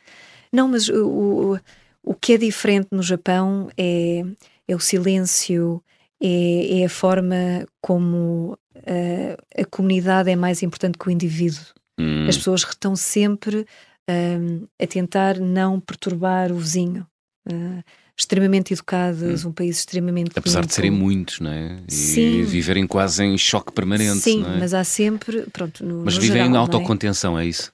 Não, 0.51 0.67
mas 0.67 0.89
o, 0.89 1.07
o, 1.07 1.59
o 2.03 2.13
que 2.13 2.33
é 2.33 2.37
diferente 2.37 2.87
no 2.91 3.01
Japão 3.03 3.69
é, 3.77 4.23
é 4.67 4.75
o 4.75 4.79
silêncio, 4.79 5.81
é, 6.21 6.81
é 6.81 6.85
a 6.85 6.89
forma 6.89 7.65
como 7.81 8.57
uh, 8.75 9.61
a 9.61 9.65
comunidade 9.65 10.29
é 10.29 10.35
mais 10.35 10.61
importante 10.63 10.97
que 10.97 11.07
o 11.07 11.11
indivíduo. 11.11 11.61
Hum, 11.99 12.27
As 12.27 12.37
pessoas 12.37 12.61
estão 12.61 12.95
sempre 12.95 13.65
um, 14.09 14.65
a 14.81 14.87
tentar 14.87 15.37
não 15.39 15.79
perturbar 15.79 16.51
o 16.51 16.57
vizinho. 16.57 17.05
Uh, 17.47 17.83
extremamente 18.19 18.73
educadas, 18.73 19.45
um 19.45 19.51
país 19.51 19.77
extremamente 19.79 20.31
apesar 20.35 20.65
de 20.65 20.73
serem 20.73 20.91
muitos, 20.91 21.39
não 21.39 21.51
é? 21.51 21.77
E 21.87 21.91
Sim. 21.91 22.43
viverem 22.43 22.85
quase 22.85 23.23
em 23.23 23.37
choque 23.37 23.71
permanente, 23.71 24.19
Sim, 24.19 24.43
é? 24.45 24.59
mas 24.59 24.73
há 24.73 24.83
sempre, 24.83 25.43
pronto, 25.53 25.85
no, 25.85 26.03
Mas 26.03 26.15
no 26.15 26.21
vivem 26.21 26.37
geral, 26.37 26.51
em 26.51 26.55
é? 26.55 26.57
autocontenção, 26.57 27.39
é 27.39 27.45
isso? 27.45 27.71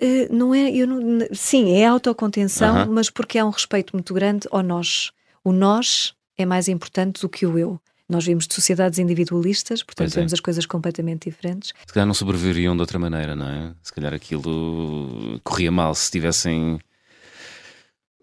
Uh, 0.00 0.32
não 0.32 0.54
é, 0.54 0.70
eu 0.70 0.86
não, 0.86 1.26
sim, 1.32 1.72
é 1.72 1.84
autocontenção, 1.84 2.76
Aham. 2.76 2.86
mas 2.92 3.10
porque 3.10 3.38
há 3.38 3.44
um 3.44 3.50
respeito 3.50 3.92
muito 3.92 4.14
grande 4.14 4.46
ao 4.52 4.62
nós. 4.62 5.10
O 5.42 5.52
nós 5.52 6.14
é 6.36 6.46
mais 6.46 6.68
importante 6.68 7.20
do 7.20 7.28
que 7.28 7.44
o 7.44 7.58
eu. 7.58 7.80
Nós 8.08 8.24
vimos 8.24 8.46
de 8.46 8.54
sociedades 8.54 8.98
individualistas, 9.00 9.82
portanto 9.82 10.06
Pois 10.06 10.16
é. 10.16 10.20
vemos 10.20 10.32
as 10.32 10.40
coisas 10.40 10.64
completamente 10.64 11.28
diferentes. 11.28 11.74
Se 11.84 11.92
calhar 11.92 12.06
não 12.06 12.14
sobreviveriam 12.14 12.74
de 12.74 12.80
outra 12.80 12.98
maneira, 12.98 13.34
não 13.34 13.46
é? 13.48 13.72
Se 13.82 13.92
calhar 13.92 14.14
aquilo 14.14 15.40
corria 15.42 15.70
mal 15.72 15.94
se 15.94 16.10
tivessem 16.10 16.78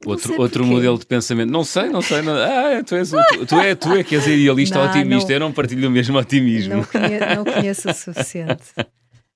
outro, 0.06 0.40
outro 0.40 0.60
porquê. 0.64 0.76
modelo 0.76 0.98
de 1.00 1.06
pensamento. 1.06 1.50
Não 1.52 1.64
sei, 1.64 1.90
não 1.90 2.02
sei. 2.02 2.22
Não... 2.22 2.34
Ah, 2.36 2.84
tu 2.86 2.96
és, 2.96 3.10
tu, 3.10 3.46
tu 3.46 3.56
é, 3.60 3.76
tu 3.76 3.94
é 3.94 4.04
que 4.04 4.16
és 4.16 4.26
idealista 4.28 4.78
Não, 4.84 4.90
otimista. 4.90 5.30
não. 5.30 5.36
Eu 5.36 5.40
não 5.40 5.52
partilho 5.52 5.88
o 5.88 5.92
mesmo 5.92 6.18
otimismo. 6.18 6.76
Não, 6.78 6.84
conhe 6.84 7.20
não 7.36 7.44
conheço 7.44 7.90
o 7.90 7.94
suficiente. 7.94 8.64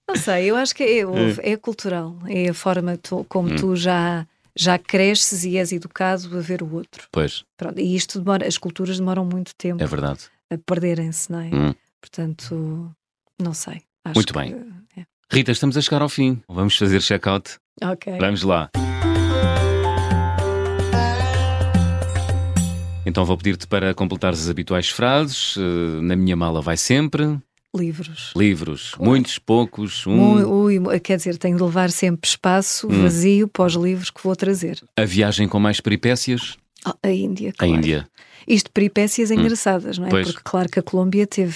Não 0.07 0.15
sei, 0.15 0.45
eu 0.49 0.55
acho 0.55 0.73
que 0.75 0.83
é, 0.83 1.05
o- 1.05 1.13
é 1.43 1.55
cultural, 1.55 2.17
é 2.27 2.49
a 2.49 2.53
forma 2.53 2.97
tu- 2.97 3.23
como 3.29 3.51
Hum. 3.51 3.55
tu 3.55 3.75
já, 3.75 4.25
já 4.55 4.77
cresces 4.79 5.43
e 5.45 5.55
és 5.57 5.71
educado 5.71 6.35
a 6.35 6.41
ver 6.41 6.63
o 6.63 6.73
outro. 6.73 7.07
Pois, 7.11 7.43
Pronto, 7.55 7.79
e 7.79 7.95
isto 7.95 8.19
demora, 8.19 8.47
as 8.47 8.57
culturas 8.57 8.97
demoram 8.97 9.23
muito 9.23 9.53
tempo 9.55 9.83
é 9.83 9.85
verdade. 9.85 10.21
a 10.51 10.57
perderem-se, 10.57 11.31
não 11.31 11.39
é? 11.41 11.49
Hum. 11.53 11.75
Portanto, 12.01 12.91
não 13.39 13.53
sei. 13.53 13.81
Acho 14.03 14.15
Muito 14.15 14.33
que- 14.33 14.39
bem. 14.39 14.55
é. 14.97 15.03
Rita, 15.31 15.51
estamos 15.51 15.77
a 15.77 15.81
chegar 15.81 16.01
ao 16.01 16.09
fim. 16.09 16.41
Vamos 16.49 16.75
fazer 16.75 17.01
check-out. 17.01 17.57
Ok. 17.83 18.17
Vamos 18.19 18.41
lá. 18.41 18.71
Então 23.09 23.25
vou 23.25 23.35
pedir-te 23.37 23.67
para 23.67 23.93
completares 23.93 24.41
as 24.43 24.49
habituais 24.49 24.89
frases. 24.89 25.55
Eh, 25.57 26.01
Na 26.01 26.15
minha 26.15 26.35
mala 26.35 26.61
vai 26.61 26.77
sempre. 26.77 27.37
Livros. 27.75 28.31
Livros. 28.35 28.91
Claro. 28.95 29.09
Muitos, 29.11 29.37
poucos. 29.37 30.07
Um. 30.07 30.63
Ui, 30.63 30.79
mu- 30.79 30.99
quer 30.99 31.17
dizer, 31.17 31.37
tenho 31.37 31.55
de 31.57 31.63
levar 31.63 31.91
sempre 31.91 32.27
espaço 32.27 32.87
Hum. 32.87 33.01
vazio 33.03 33.47
para 33.47 33.65
os 33.65 33.73
livros 33.73 34.09
que 34.09 34.23
vou 34.23 34.35
trazer. 34.35 34.81
A 34.97 35.05
viagem 35.05 35.47
com 35.47 35.59
mais 35.59 35.79
peripécias. 35.79 36.57
Ah, 36.85 36.95
a 37.03 37.11
Índia, 37.11 37.49
A 37.49 37.53
claro. 37.65 37.75
Índia. 37.75 38.07
Isto 38.47 38.71
peripécias 38.71 39.29
engraçadas, 39.29 39.97
não 39.99 40.07
é? 40.07 40.09
Pois. 40.09 40.27
Porque 40.27 40.41
claro 40.43 40.69
que 40.69 40.79
a 40.79 40.83
Colômbia 40.83 41.27
teve 41.27 41.55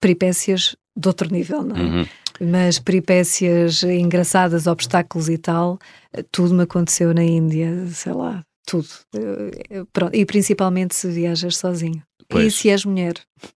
peripécias 0.00 0.76
de 0.96 1.08
outro 1.08 1.30
nível, 1.30 1.62
não 1.62 1.76
é? 1.76 1.80
Uhum. 1.80 2.06
Mas 2.40 2.78
peripécias 2.78 3.82
engraçadas, 3.82 4.66
obstáculos 4.66 5.28
e 5.28 5.36
tal, 5.36 5.78
eh, 6.14 6.24
tudo 6.32 6.54
me 6.54 6.62
aconteceu 6.62 7.12
na 7.12 7.22
Índia, 7.22 7.86
sei 7.88 8.12
lá, 8.14 8.42
tudo. 8.70 8.88
Eh, 9.14 9.50
eh, 9.70 9.84
pronto. 9.92 10.14
E 10.14 10.24
principalmente 10.24 10.94
se 10.94 11.08
viajas 11.08 11.56
sozinho. 11.56 12.02
Pois. 12.28 12.46
E 12.46 12.50
se 12.50 12.70
és 12.70 12.84
mulher? 12.84 13.14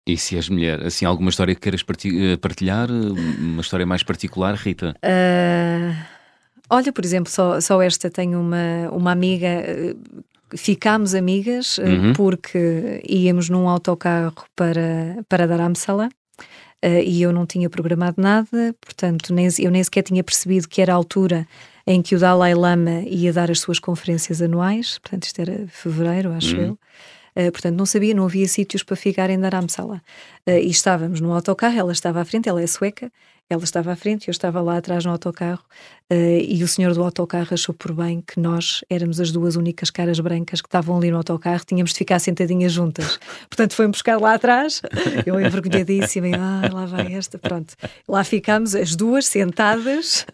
E 0.06 0.16
se 0.16 0.36
és 0.36 0.48
mulher, 0.48 0.86
assim, 0.86 1.04
alguma 1.04 1.30
história 1.30 1.54
que 1.54 1.60
queiras 1.60 1.82
eh, 1.82 2.36
partilhar? 2.36 2.88
Uma 2.90 3.62
história 3.62 3.84
mais 3.84 4.04
particular, 4.04 4.54
Rita? 4.54 4.94
Ah, 5.02 6.06
Olha, 6.72 6.92
por 6.92 7.04
exemplo, 7.04 7.32
só, 7.32 7.60
só 7.60 7.82
esta 7.82 8.08
tenho 8.08 8.40
uma, 8.40 8.88
uma 8.92 9.10
amiga 9.10 9.48
ficámos 10.56 11.14
amigas 11.14 11.78
uhum. 11.78 12.12
porque 12.12 13.02
íamos 13.08 13.48
num 13.48 13.68
autocarro 13.68 14.44
para, 14.54 15.18
para 15.28 15.46
Dharamsala 15.46 16.08
uh, 16.84 17.02
e 17.04 17.22
eu 17.22 17.32
não 17.32 17.46
tinha 17.46 17.70
programado 17.70 18.20
nada, 18.20 18.74
portanto, 18.80 19.32
nem, 19.32 19.48
eu 19.58 19.70
nem 19.70 19.82
sequer 19.82 20.02
tinha 20.02 20.24
percebido 20.24 20.68
que 20.68 20.80
era 20.80 20.92
a 20.92 20.96
altura 20.96 21.46
em 21.90 22.00
que 22.00 22.14
o 22.14 22.20
Dalai 22.20 22.54
Lama 22.54 23.02
ia 23.04 23.32
dar 23.32 23.50
as 23.50 23.58
suas 23.58 23.80
conferências 23.80 24.40
anuais, 24.40 24.98
portanto, 24.98 25.24
isto 25.24 25.40
era 25.40 25.66
fevereiro, 25.66 26.32
acho 26.32 26.56
uhum. 26.56 26.62
eu. 27.34 27.46
Uh, 27.48 27.50
portanto, 27.50 27.74
não 27.74 27.84
sabia, 27.84 28.14
não 28.14 28.26
havia 28.26 28.46
sítios 28.46 28.84
para 28.84 28.94
ficar 28.94 29.28
em 29.28 29.38
Dharamsala. 29.38 30.00
Uh, 30.46 30.50
e 30.50 30.70
estávamos 30.70 31.20
no 31.20 31.32
autocarro, 31.32 31.76
ela 31.76 31.90
estava 31.90 32.20
à 32.20 32.24
frente, 32.24 32.48
ela 32.48 32.62
é 32.62 32.66
sueca, 32.66 33.10
ela 33.50 33.64
estava 33.64 33.90
à 33.90 33.96
frente, 33.96 34.28
eu 34.28 34.32
estava 34.32 34.60
lá 34.60 34.76
atrás 34.76 35.04
no 35.04 35.10
autocarro 35.10 35.64
uh, 36.08 36.14
e 36.14 36.62
o 36.62 36.68
senhor 36.68 36.94
do 36.94 37.02
autocarro 37.02 37.48
achou 37.52 37.74
por 37.74 37.92
bem 37.92 38.22
que 38.24 38.38
nós 38.38 38.84
éramos 38.88 39.18
as 39.18 39.32
duas 39.32 39.56
únicas 39.56 39.90
caras 39.90 40.20
brancas 40.20 40.60
que 40.60 40.68
estavam 40.68 40.96
ali 40.96 41.10
no 41.10 41.16
autocarro, 41.16 41.64
tínhamos 41.66 41.90
de 41.90 41.98
ficar 41.98 42.20
sentadinhas 42.20 42.70
juntas. 42.70 43.18
Portanto, 43.50 43.74
foi-me 43.74 43.90
buscar 43.90 44.20
lá 44.20 44.34
atrás, 44.34 44.80
eu 45.26 45.40
envergonhadíssima, 45.40 46.28
e 46.28 46.34
ah, 46.34 46.70
lá 46.72 46.86
vai 46.86 47.12
esta, 47.12 47.38
pronto. 47.38 47.74
Lá 48.08 48.22
ficámos 48.22 48.76
as 48.76 48.94
duas 48.94 49.26
sentadas, 49.26 50.24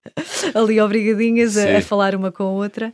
ali 0.54 0.80
obrigadinhas 0.80 1.58
a, 1.58 1.76
a, 1.76 1.82
falar 1.82 2.14
uma 2.14 2.32
com 2.32 2.44
a 2.44 2.50
outra, 2.50 2.90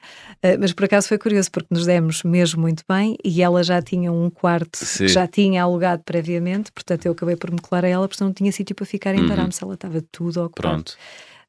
mas 0.60 0.72
por 0.72 0.84
acaso 0.84 1.08
foi 1.08 1.18
curioso 1.18 1.50
porque 1.50 1.68
nos 1.70 1.84
demos 1.84 2.22
mesmo 2.22 2.60
muito 2.60 2.84
bem 2.88 3.16
e 3.24 3.42
ela 3.42 3.62
já 3.62 3.82
tinha 3.82 4.12
um 4.12 4.30
quarto 4.30 4.78
Sim. 4.78 5.06
que 5.06 5.08
já 5.08 5.26
tinha 5.26 5.62
alugado 5.62 6.02
previamente, 6.04 6.70
portanto 6.70 7.06
eu 7.06 7.12
acabei 7.12 7.36
por 7.36 7.50
me 7.50 7.58
colar 7.60 7.84
a 7.84 7.88
ela 7.88 8.08
porque 8.08 8.22
não 8.22 8.32
tinha 8.32 8.52
sítio 8.52 8.74
para 8.74 8.86
ficar 8.86 9.14
em 9.14 9.20
uhum 9.20 9.28
ela 9.62 9.74
estava 9.74 10.02
tudo 10.12 10.44
ocupado. 10.44 10.74
Pronto. 10.74 10.96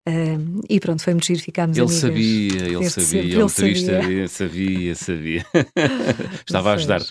Um, 0.07 0.61
e 0.67 0.79
pronto, 0.79 1.03
foi 1.03 1.13
muito 1.13 1.27
giro, 1.27 1.39
ficámos 1.39 1.77
ele 1.77 1.85
amigas. 1.85 1.99
Sabia, 1.99 2.67
ele 2.67 2.89
sabia, 2.89 3.21
ele, 3.21 3.35
ele 3.35 3.49
sabia, 3.49 4.27
sabia, 4.27 4.95
sabia. 4.95 5.45
Estava 6.47 6.71
a 6.71 6.73
ajudar. 6.73 7.01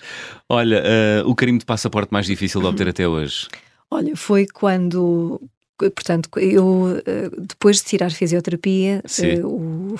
Olha, 0.48 0.82
uh, 1.24 1.28
o 1.30 1.34
carimbo 1.34 1.58
de 1.58 1.66
passaporte 1.66 2.12
mais 2.12 2.26
difícil 2.26 2.60
de 2.60 2.66
obter 2.66 2.88
até 2.88 3.06
hoje? 3.06 3.46
Olha, 3.90 4.16
foi 4.16 4.46
quando, 4.46 5.40
portanto, 5.78 6.28
eu 6.36 7.00
depois 7.38 7.76
de 7.76 7.84
tirar 7.84 8.10
fisioterapia, 8.10 9.02
uh, 9.42 9.46
o, 9.46 9.96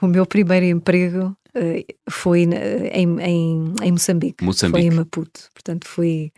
o 0.00 0.06
meu 0.06 0.26
primeiro 0.26 0.66
emprego 0.66 1.36
foi 2.08 2.44
em, 2.44 3.20
em, 3.20 3.74
em 3.82 3.92
Moçambique, 3.92 4.42
Moçambique, 4.42 4.80
foi 4.80 4.88
em 4.88 4.96
Maputo. 4.96 5.50
Portanto, 5.52 5.86
fui 5.86 6.32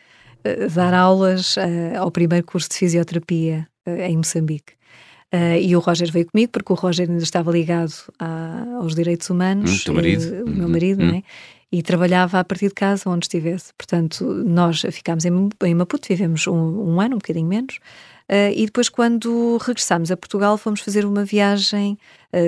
dar 0.75 0.93
aulas 0.93 1.55
ao 1.97 2.11
primeiro 2.11 2.45
curso 2.45 2.69
de 2.69 2.77
fisioterapia 2.77 3.69
em 3.87 4.17
Moçambique. 4.17 4.75
Uh, 5.35 5.59
e 5.61 5.75
o 5.75 5.81
Roger 5.81 6.13
veio 6.13 6.27
comigo 6.27 6.53
porque 6.53 6.73
o 6.73 6.77
Roger 6.77 7.11
ainda 7.11 7.23
estava 7.23 7.51
ligado 7.51 7.93
a, 8.21 8.77
aos 8.81 8.95
direitos 8.95 9.29
humanos, 9.31 9.85
hum, 9.89 9.95
marido. 9.95 10.23
Uh, 10.23 10.45
o 10.45 10.51
meu 10.51 10.69
marido, 10.69 11.03
hum. 11.03 11.11
né? 11.11 11.23
e 11.73 11.83
trabalhava 11.83 12.39
a 12.39 12.45
partir 12.45 12.69
de 12.69 12.75
casa 12.75 13.11
onde 13.11 13.25
estivesse. 13.25 13.73
Portanto, 13.77 14.25
nós 14.25 14.81
ficámos 14.93 15.25
em, 15.25 15.33
em 15.65 15.75
Maputo, 15.75 16.07
vivemos 16.09 16.47
um, 16.47 16.55
um 16.55 17.01
ano, 17.01 17.17
um 17.17 17.19
bocadinho 17.19 17.49
menos, 17.49 17.81
uh, 18.31 18.53
e 18.55 18.67
depois, 18.67 18.89
quando 18.89 19.59
regressámos 19.59 20.11
a 20.11 20.17
Portugal, 20.17 20.57
fomos 20.59 20.81
fazer 20.81 21.05
uma 21.05 21.25
viagem 21.25 21.99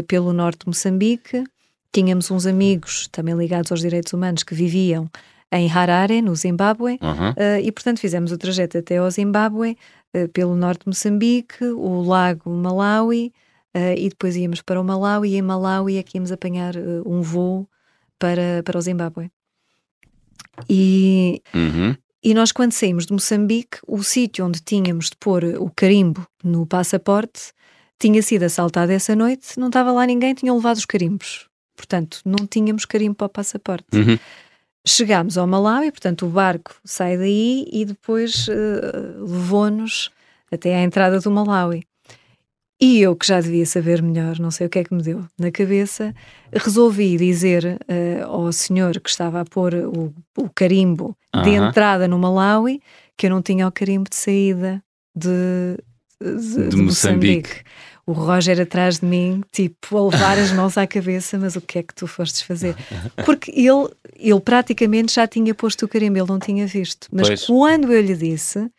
pelo 0.09 0.33
norte 0.33 0.61
de 0.61 0.66
Moçambique. 0.66 1.45
Tínhamos 1.93 2.31
uns 2.31 2.45
amigos 2.45 3.09
também 3.09 3.37
ligados 3.37 3.70
aos 3.70 3.81
direitos 3.81 4.12
humanos 4.12 4.43
que 4.43 4.55
viviam 4.55 5.09
em 5.53 5.70
Harare, 5.70 6.20
no 6.20 6.35
Zimbábue, 6.35 6.99
uhum. 7.01 7.61
e 7.62 7.70
portanto 7.70 8.01
fizemos 8.01 8.33
o 8.33 8.37
trajeto 8.37 8.79
até 8.79 8.97
ao 8.97 9.09
Zimbábue, 9.09 9.79
pelo 10.33 10.57
norte 10.57 10.81
de 10.81 10.89
Moçambique, 10.89 11.64
o 11.64 12.03
lago 12.03 12.51
Malawi, 12.51 13.33
uh, 13.77 13.95
e 13.97 14.09
depois 14.09 14.37
íamos 14.37 14.62
para 14.62 14.81
o 14.81 14.85
Malawi, 14.85 15.31
e 15.31 15.37
em 15.37 15.43
Malawi 15.43 15.99
é 15.99 16.03
que 16.03 16.16
íamos 16.16 16.33
apanhar 16.33 16.74
uh, 16.77 17.03
um 17.07 17.20
voo 17.20 17.68
para, 18.18 18.62
para 18.64 18.79
o 18.79 18.81
Zimbábue. 18.81 19.31
E, 20.68 21.43
uhum. 21.55 21.95
E 22.22 22.34
nós, 22.34 22.52
quando 22.52 22.72
saímos 22.72 23.06
de 23.06 23.12
Moçambique, 23.12 23.78
o 23.86 24.02
sítio 24.02 24.46
onde 24.46 24.60
tínhamos 24.60 25.10
de 25.10 25.16
pôr 25.16 25.44
o 25.58 25.70
carimbo 25.70 26.26
no 26.42 26.66
passaporte 26.66 27.52
tinha 27.98 28.20
sido 28.22 28.42
assaltado 28.42 28.92
essa 28.92 29.16
noite, 29.16 29.58
não 29.58 29.68
estava 29.68 29.90
lá 29.90 30.06
ninguém, 30.06 30.34
tinham 30.34 30.56
levado 30.56 30.76
os 30.76 30.84
carimbos. 30.84 31.48
Portanto, 31.74 32.20
não 32.24 32.46
tínhamos 32.46 32.84
carimbo 32.84 33.14
para 33.14 33.26
o 33.26 33.30
passaporte. 33.30 33.86
Uhum. 33.94 34.18
Chegámos 34.86 35.36
ao 35.36 35.46
Malawi, 35.46 35.90
portanto 35.90 36.26
o 36.26 36.28
barco 36.28 36.76
sai 36.84 37.16
daí 37.16 37.66
e 37.72 37.84
depois 37.84 38.46
uh, 38.48 39.24
levou-nos 39.24 40.10
até 40.50 40.74
à 40.76 40.82
entrada 40.82 41.18
do 41.18 41.30
Malawi. 41.30 41.84
E 42.81 43.01
eu, 43.01 43.16
que 43.16 43.27
já 43.27 43.41
devia 43.41 43.64
saber 43.64 44.03
melhor, 44.03 44.39
não 44.39 44.51
sei 44.51 44.66
o 44.66 44.70
que 44.70 44.79
é 44.79 44.85
que 44.85 44.93
me 44.93 45.03
deu 45.03 45.24
na 45.39 45.51
cabeça, 45.51 46.14
resolvi 46.53 47.16
dizer 47.16 47.79
uh, 47.89 48.27
ao 48.27 48.53
senhor 48.53 49.01
que 49.01 49.09
estava 49.09 49.41
a 49.41 49.45
pôr 49.45 49.74
o, 49.74 50.12
o 50.37 50.51
carimbo 50.55 51.16
uh 51.35 51.41
-huh. 51.41 51.43
de 51.43 51.51
entrada 51.51 52.07
no 52.07 52.18
Malawi 52.18 52.81
que 53.16 53.27
eu 53.27 53.31
não 53.31 53.41
tinha 53.41 53.66
o 53.66 53.72
carimbo 53.72 54.11
de 54.11 54.16
saída 54.16 54.83
de, 55.14 55.79
de, 56.20 56.37
de, 56.37 56.68
de 56.68 56.77
Moçambique. 56.77 56.83
Moçambique 56.83 57.64
o 58.07 58.12
Roger 58.12 58.61
atrás 58.61 59.01
de 59.01 59.07
mim, 59.07 59.43
tipo, 59.51 59.99
a 59.99 60.09
levar 60.09 60.39
as 60.39 60.53
mãos 60.53 60.79
à 60.79 60.87
cabeça, 60.87 61.37
mas 61.37 61.57
o 61.57 61.61
que 61.61 61.81
é 61.81 61.83
que 61.83 61.93
tu 61.93 62.07
fostes 62.07 62.41
fazer? 62.41 62.77
Porque 63.27 63.51
ele, 63.51 63.89
ele 64.16 64.41
praticamente 64.41 65.12
já 65.12 65.27
tinha 65.27 65.53
posto 65.53 65.85
o 65.85 65.89
carimbo, 65.89 66.16
ele 66.16 66.29
não 66.29 66.39
tinha 66.39 66.66
visto. 66.68 67.09
Mas 67.11 67.27
pois. 67.27 67.47
quando 67.47 67.93
eu 67.93 68.01
lhe 68.01 68.14
disse, 68.14 68.70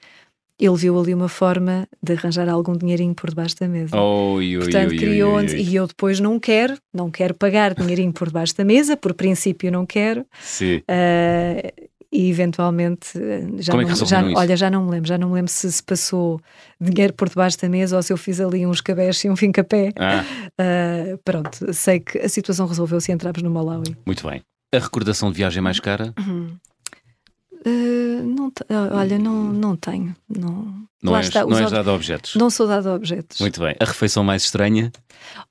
ele 0.60 0.76
viu 0.76 0.99
ali 0.99 1.14
uma 1.14 1.30
forma 1.30 1.88
de 2.01 2.14
arranjar 2.14 2.49
algum 2.49 2.74
dinheirinho 2.76 3.14
por 3.14 3.30
debaixo 3.30 3.55
da 3.60 3.68
mesa. 3.68 3.95
Oh, 3.95 4.36
ui, 4.36 4.58
Portanto, 4.58 4.91
ui, 4.91 4.97
criou 4.97 5.38
ui, 5.38 5.55
e 5.55 5.76
eu 5.76 5.86
depois 5.86 6.20
não 6.20 6.39
quero, 6.39 6.78
não 6.93 7.12
quero 7.12 7.34
pagar 7.36 7.76
dinheirinho 7.76 8.12
por 8.12 8.28
debaixo 8.28 8.55
da 8.55 8.66
mesa, 8.66 8.97
por 8.97 9.14
princípio 9.14 9.72
não 9.72 9.86
quero. 9.86 10.26
Sim. 10.39 10.78
Uh, 10.78 11.88
e 12.12 12.30
eventualmente 12.30 13.18
eh, 13.18 13.45
já 13.58 13.74
Como 13.74 13.84
não, 13.84 13.91
é 13.91 13.95
já, 13.95 14.22
isso? 14.22 14.38
olha, 14.38 14.55
já 14.55 14.70
não 14.70 14.86
me 14.86 14.91
lembro, 14.91 15.08
já 15.08 15.18
não 15.18 15.30
me 15.30 15.36
lembro 15.36 15.51
se 15.51 15.70
se 15.72 15.84
passou 15.84 16.39
dinheiro 16.80 17.14
por 17.14 17.28
debaixo 17.28 17.60
da 17.60 17.68
mesa 17.68 17.97
ou 17.97 18.03
se 18.03 18.14
eu 18.14 18.18
fiz 18.18 18.39
ali 18.39 18.66
uns 18.66 18.80
cabés 18.82 19.24
e 19.24 19.30
um 19.30 19.36
fincapé. 19.36 19.91
Ah. 19.97 20.24
Uh, 20.60 21.18
pronto, 21.24 21.74
sei 21.74 21.99
que 21.99 22.18
a 22.20 22.30
situação 22.30 22.66
resolveu-se 22.66 23.12
e 23.12 23.14
entramos 23.14 23.41
no 23.41 23.49
Malawi. 23.49 23.95
Muito 24.05 24.28
bem. 24.28 24.41
A 24.74 24.80
recordação 24.80 25.32
de 25.32 25.38
viagem 25.38 25.62
mais 25.62 25.80
cara? 25.80 26.14
Uhum. 26.18 26.55
Uh, 27.66 27.97
não 28.22 28.51
olha, 28.91 29.18
não, 29.18 29.53
não 29.53 29.76
tenho. 29.76 30.15
Não, 30.28 30.88
não, 31.01 31.15
és, 31.15 31.28
está, 31.28 31.45
não 31.45 31.57
és 31.57 31.72
dado 31.72 31.89
a 31.89 31.93
objetos? 31.93 32.36
Não 32.36 32.49
sou 32.49 32.68
dado 32.68 32.89
a 32.89 32.95
objetos. 32.95 33.39
Muito 33.39 33.59
bem. 33.59 33.76
A 33.80 33.86
refeição 33.86 34.24
mais 34.24 34.43
estranha? 34.43 34.91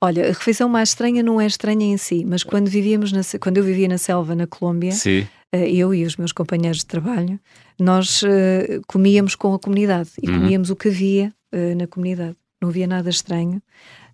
Olha, 0.01 0.25
a 0.25 0.27
refeição 0.27 0.67
mais 0.67 0.89
estranha 0.89 1.23
não 1.23 1.39
é 1.39 1.45
estranha 1.45 1.85
em 1.85 1.97
si, 1.97 2.25
mas 2.25 2.43
quando 2.43 2.69
vivíamos 2.69 3.11
na, 3.11 3.21
quando 3.39 3.57
eu 3.57 3.63
vivia 3.63 3.87
na 3.87 3.97
selva, 3.97 4.35
na 4.35 4.47
Colômbia, 4.47 4.91
Sim. 4.91 5.27
Eh, 5.51 5.71
eu 5.71 5.93
e 5.93 6.03
os 6.03 6.17
meus 6.17 6.31
companheiros 6.31 6.79
de 6.79 6.85
trabalho, 6.85 7.39
nós 7.79 8.21
uh, 8.23 8.81
comíamos 8.87 9.35
com 9.35 9.53
a 9.53 9.59
comunidade 9.59 10.09
e 10.21 10.29
uhum. 10.29 10.39
comíamos 10.39 10.69
o 10.69 10.75
que 10.75 10.89
havia 10.89 11.33
uh, 11.53 11.75
na 11.75 11.87
comunidade. 11.87 12.35
Não 12.61 12.69
havia 12.69 12.87
nada 12.87 13.09
estranho, 13.09 13.61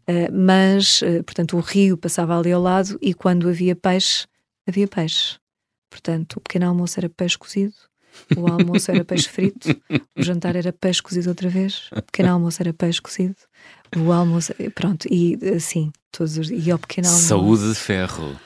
uh, 0.07 0.31
mas, 0.31 1.01
portanto, 1.25 1.57
o 1.57 1.61
rio 1.61 1.97
passava 1.97 2.37
ali 2.37 2.51
ao 2.51 2.61
lado 2.61 2.97
e 3.01 3.13
quando 3.13 3.49
havia 3.49 3.75
peixe, 3.75 4.25
havia 4.67 4.87
peixe. 4.87 5.37
Portanto, 5.89 6.37
o 6.37 6.41
pequeno 6.41 6.67
almoço 6.67 6.99
era 6.99 7.09
peixe 7.09 7.37
cozido, 7.37 7.75
o 8.35 8.47
almoço 8.47 8.91
era 8.91 9.03
peixe 9.03 9.29
frito, 9.29 9.69
o 10.17 10.23
jantar 10.23 10.55
era 10.55 10.71
peixe 10.73 11.01
cozido 11.01 11.29
outra 11.29 11.49
vez, 11.49 11.89
o 11.91 12.01
pequeno 12.01 12.31
almoço 12.31 12.61
era 12.61 12.73
peixe 12.73 13.01
cozido, 13.01 13.35
o 13.97 14.11
almoço, 14.11 14.53
pronto, 14.75 15.07
e 15.11 15.37
assim, 15.55 15.91
todos 16.11 16.37
os 16.37 16.49
e 16.49 16.71
ao 16.71 16.79
pequeno 16.79 17.07
almoço. 17.07 17.27
Saúde 17.27 17.69
de 17.69 17.75
ferro. 17.75 18.39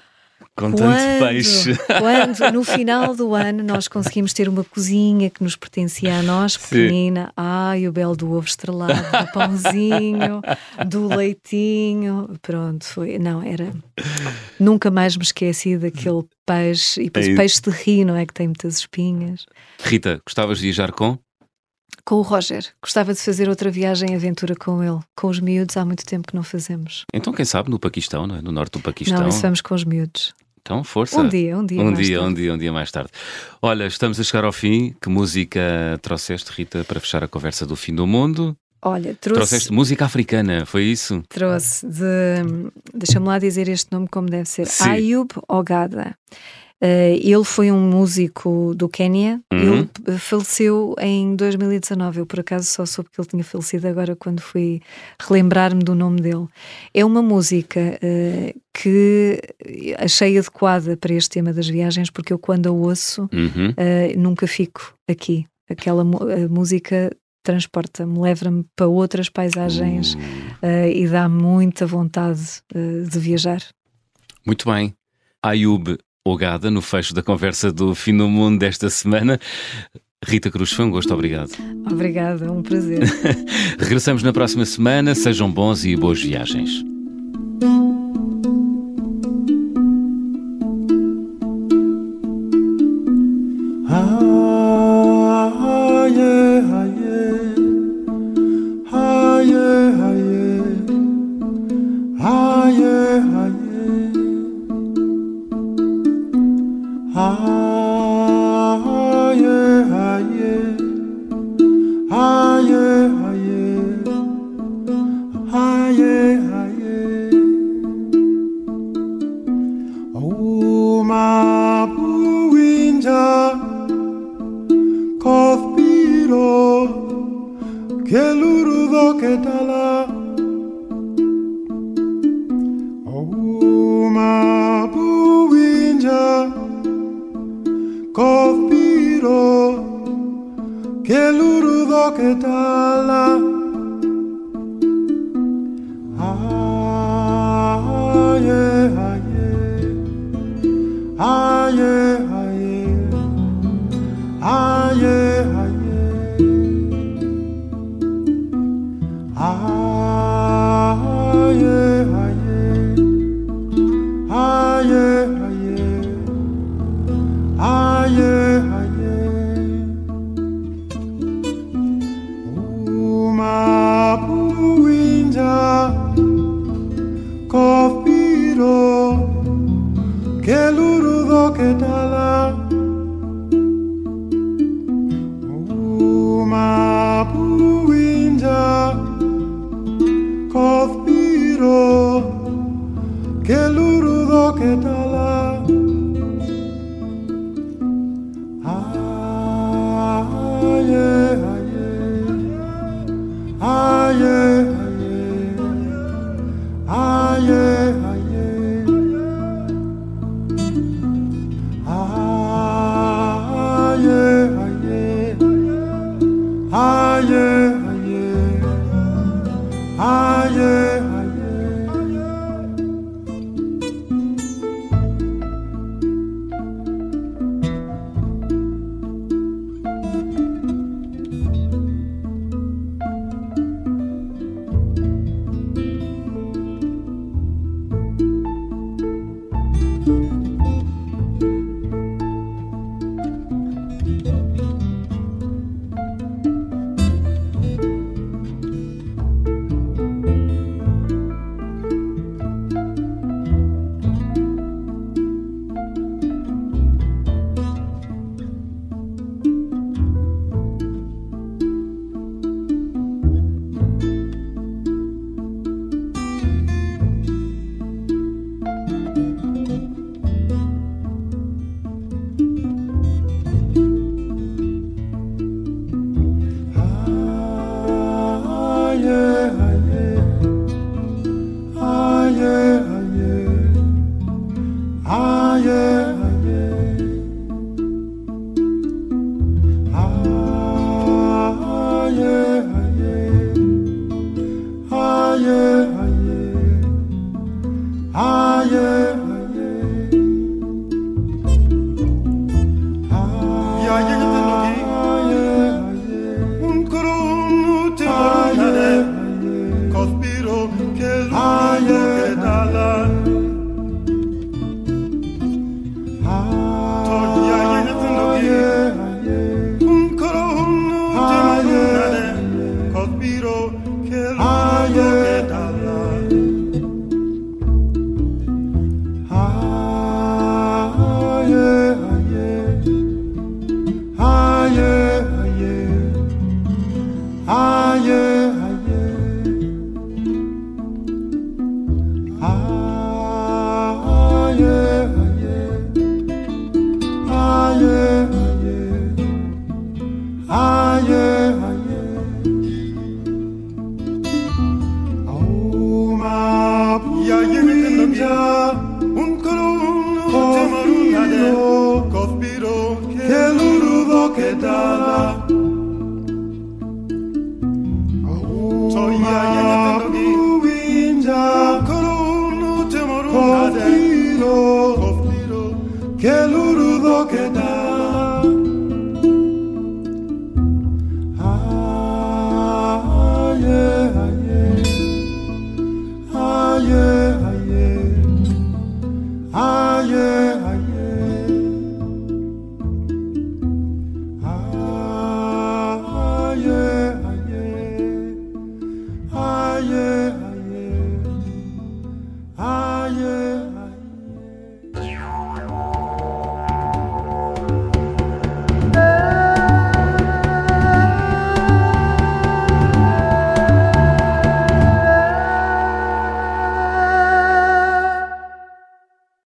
Com 0.58 0.72
quando, 0.72 0.78
tanto 0.78 1.24
peixe. 1.24 1.78
Quando 2.00 2.52
no 2.52 2.64
final 2.64 3.16
do 3.16 3.36
ano 3.36 3.64
nós 3.64 3.88
conseguimos 3.88 4.34
ter 4.34 4.50
uma 4.50 4.64
cozinha 4.64 5.30
que 5.30 5.44
nos 5.44 5.56
pertencia 5.56 6.18
a 6.18 6.24
nós, 6.24 6.58
pequenina, 6.58 7.26
Sim. 7.26 7.32
ai, 7.38 7.88
o 7.88 7.92
belo 7.92 8.16
do 8.16 8.32
ovo 8.32 8.48
estrelado, 8.48 8.94
do 8.94 9.30
pãozinho, 9.32 10.42
do 10.88 11.08
leitinho, 11.10 12.36
pronto, 12.42 12.86
foi. 12.86 13.20
Não, 13.20 13.44
era. 13.44 13.72
Nunca 14.60 14.90
mais 14.90 15.16
me 15.16 15.22
esqueci 15.22 15.78
daquele 15.78 16.24
peixe, 16.44 17.02
e 17.02 17.04
depois 17.06 17.28
é 17.28 17.36
peixe 17.36 17.62
de 17.62 17.70
rio, 17.70 18.08
não 18.08 18.16
é? 18.16 18.26
Que 18.26 18.34
tem 18.34 18.48
muitas 18.48 18.78
espinhas. 18.80 19.46
Rita, 19.80 20.20
gostavas 20.26 20.58
de 20.58 20.64
viajar 20.64 20.92
com? 20.92 21.20
Com 22.04 22.16
o 22.16 22.22
Roger. 22.22 22.66
Gostava 22.82 23.14
de 23.14 23.20
fazer 23.20 23.48
outra 23.48 23.70
viagem 23.70 24.16
aventura 24.16 24.56
com 24.56 24.82
ele. 24.82 25.00
Com 25.16 25.28
os 25.28 25.40
miúdos 25.40 25.78
há 25.78 25.86
muito 25.86 26.04
tempo 26.04 26.30
que 26.30 26.36
não 26.36 26.42
fazemos. 26.42 27.04
Então, 27.14 27.32
quem 27.32 27.46
sabe 27.46 27.70
no 27.70 27.78
Paquistão, 27.78 28.26
não 28.26 28.38
é? 28.38 28.42
No 28.42 28.52
norte 28.52 28.72
do 28.74 28.80
Paquistão. 28.80 29.20
Não, 29.20 29.28
isso 29.28 29.42
vamos 29.42 29.62
com 29.62 29.76
os 29.76 29.84
miúdos. 29.84 30.34
Então, 30.68 30.84
força. 30.84 31.22
Um 31.22 31.30
dia, 31.30 31.58
um 31.58 31.66
dia. 31.66 31.82
Um 31.82 31.94
dia, 31.94 32.18
tarde. 32.18 32.30
um 32.30 32.34
dia, 32.34 32.54
um 32.54 32.58
dia 32.58 32.74
mais 32.74 32.92
tarde. 32.92 33.10
Olha, 33.62 33.86
estamos 33.86 34.20
a 34.20 34.24
chegar 34.24 34.44
ao 34.44 34.52
fim. 34.52 34.94
Que 35.02 35.08
música 35.08 35.62
trouxeste, 36.02 36.52
Rita, 36.52 36.84
para 36.84 37.00
fechar 37.00 37.24
a 37.24 37.28
conversa 37.28 37.66
do 37.66 37.78
fim 37.78 37.96
do 37.96 38.06
mundo? 38.06 38.54
Olha, 38.82 39.16
trouxe. 39.16 39.40
Trouxeste 39.40 39.72
música 39.72 40.04
africana, 40.04 40.66
foi 40.66 40.84
isso? 40.84 41.24
Trouxe 41.30 41.88
de. 41.88 42.70
Deixa-me 42.94 43.26
lá 43.28 43.40
dizer 43.40 43.70
este 43.70 43.94
nome 43.94 44.10
como 44.10 44.30
deve 44.30 44.50
ser. 44.50 44.68
Sim. 44.68 44.90
Ayub 44.90 45.30
Ogada. 45.48 46.14
Uh, 46.84 47.18
ele 47.20 47.44
foi 47.44 47.72
um 47.72 47.90
músico 47.90 48.74
do 48.76 48.88
Quênia. 48.88 49.42
Uhum. 49.52 49.88
Ele 50.08 50.18
faleceu 50.20 50.96
em 51.00 51.36
2019. 51.36 52.20
Eu, 52.20 52.26
por 52.26 52.40
acaso, 52.40 52.68
só 52.68 52.86
soube 52.86 53.10
que 53.10 53.20
ele 53.20 53.28
tinha 53.28 53.44
falecido 53.44 53.88
agora 53.88 54.16
quando 54.16 54.42
fui 54.42 54.82
relembrar-me 55.20 55.84
do 55.84 55.96
nome 55.96 56.22
dele. 56.22 56.46
É 56.94 57.04
uma 57.04 57.22
música 57.22 57.80
uh, 57.80 58.62
que 58.74 59.42
achei 59.98 60.38
adequada 60.38 60.96
para 60.96 61.14
este 61.14 61.32
tema 61.32 61.52
das 61.52 61.68
viagens, 61.68 62.12
porque 62.12 62.32
eu, 62.32 62.38
quando 62.38 62.68
a 62.68 62.72
ouço, 62.72 63.28
uhum. 63.34 63.70
uh, 63.72 64.20
nunca 64.20 64.46
fico 64.46 64.94
aqui. 65.10 65.46
Aquela 65.70 66.04
música 66.04 67.12
transporta-me, 67.44 68.20
leva-me 68.20 68.64
para 68.76 68.88
outras 68.88 69.30
paisagens 69.30 70.14
uh. 70.14 70.88
e 70.94 71.08
dá 71.08 71.28
muita 71.28 71.86
vontade 71.86 72.62
de 73.10 73.20
viajar. 73.20 73.62
Muito 74.46 74.70
bem. 74.72 74.94
Ayub 75.44 75.98
Ogada, 76.28 76.70
no 76.70 76.82
fecho 76.82 77.14
da 77.14 77.22
conversa 77.24 77.72
do 77.72 77.96
Fim 77.96 78.16
do 78.18 78.28
Mundo 78.28 78.60
desta 78.60 78.90
semana. 78.90 79.40
Rita 80.26 80.50
Cruz, 80.50 80.72
foi 80.72 80.86
um 80.86 80.92
gosto, 80.92 81.14
obrigado. 81.14 81.52
Obrigada, 81.90 82.52
um 82.52 82.62
prazer. 82.62 83.00
Regressamos 83.80 84.24
na 84.24 84.34
próxima 84.34 84.66
semana, 84.66 85.14
sejam 85.14 85.52
bons 85.52 85.86
e 85.86 85.96
boas 85.96 86.22
viagens. 86.22 86.84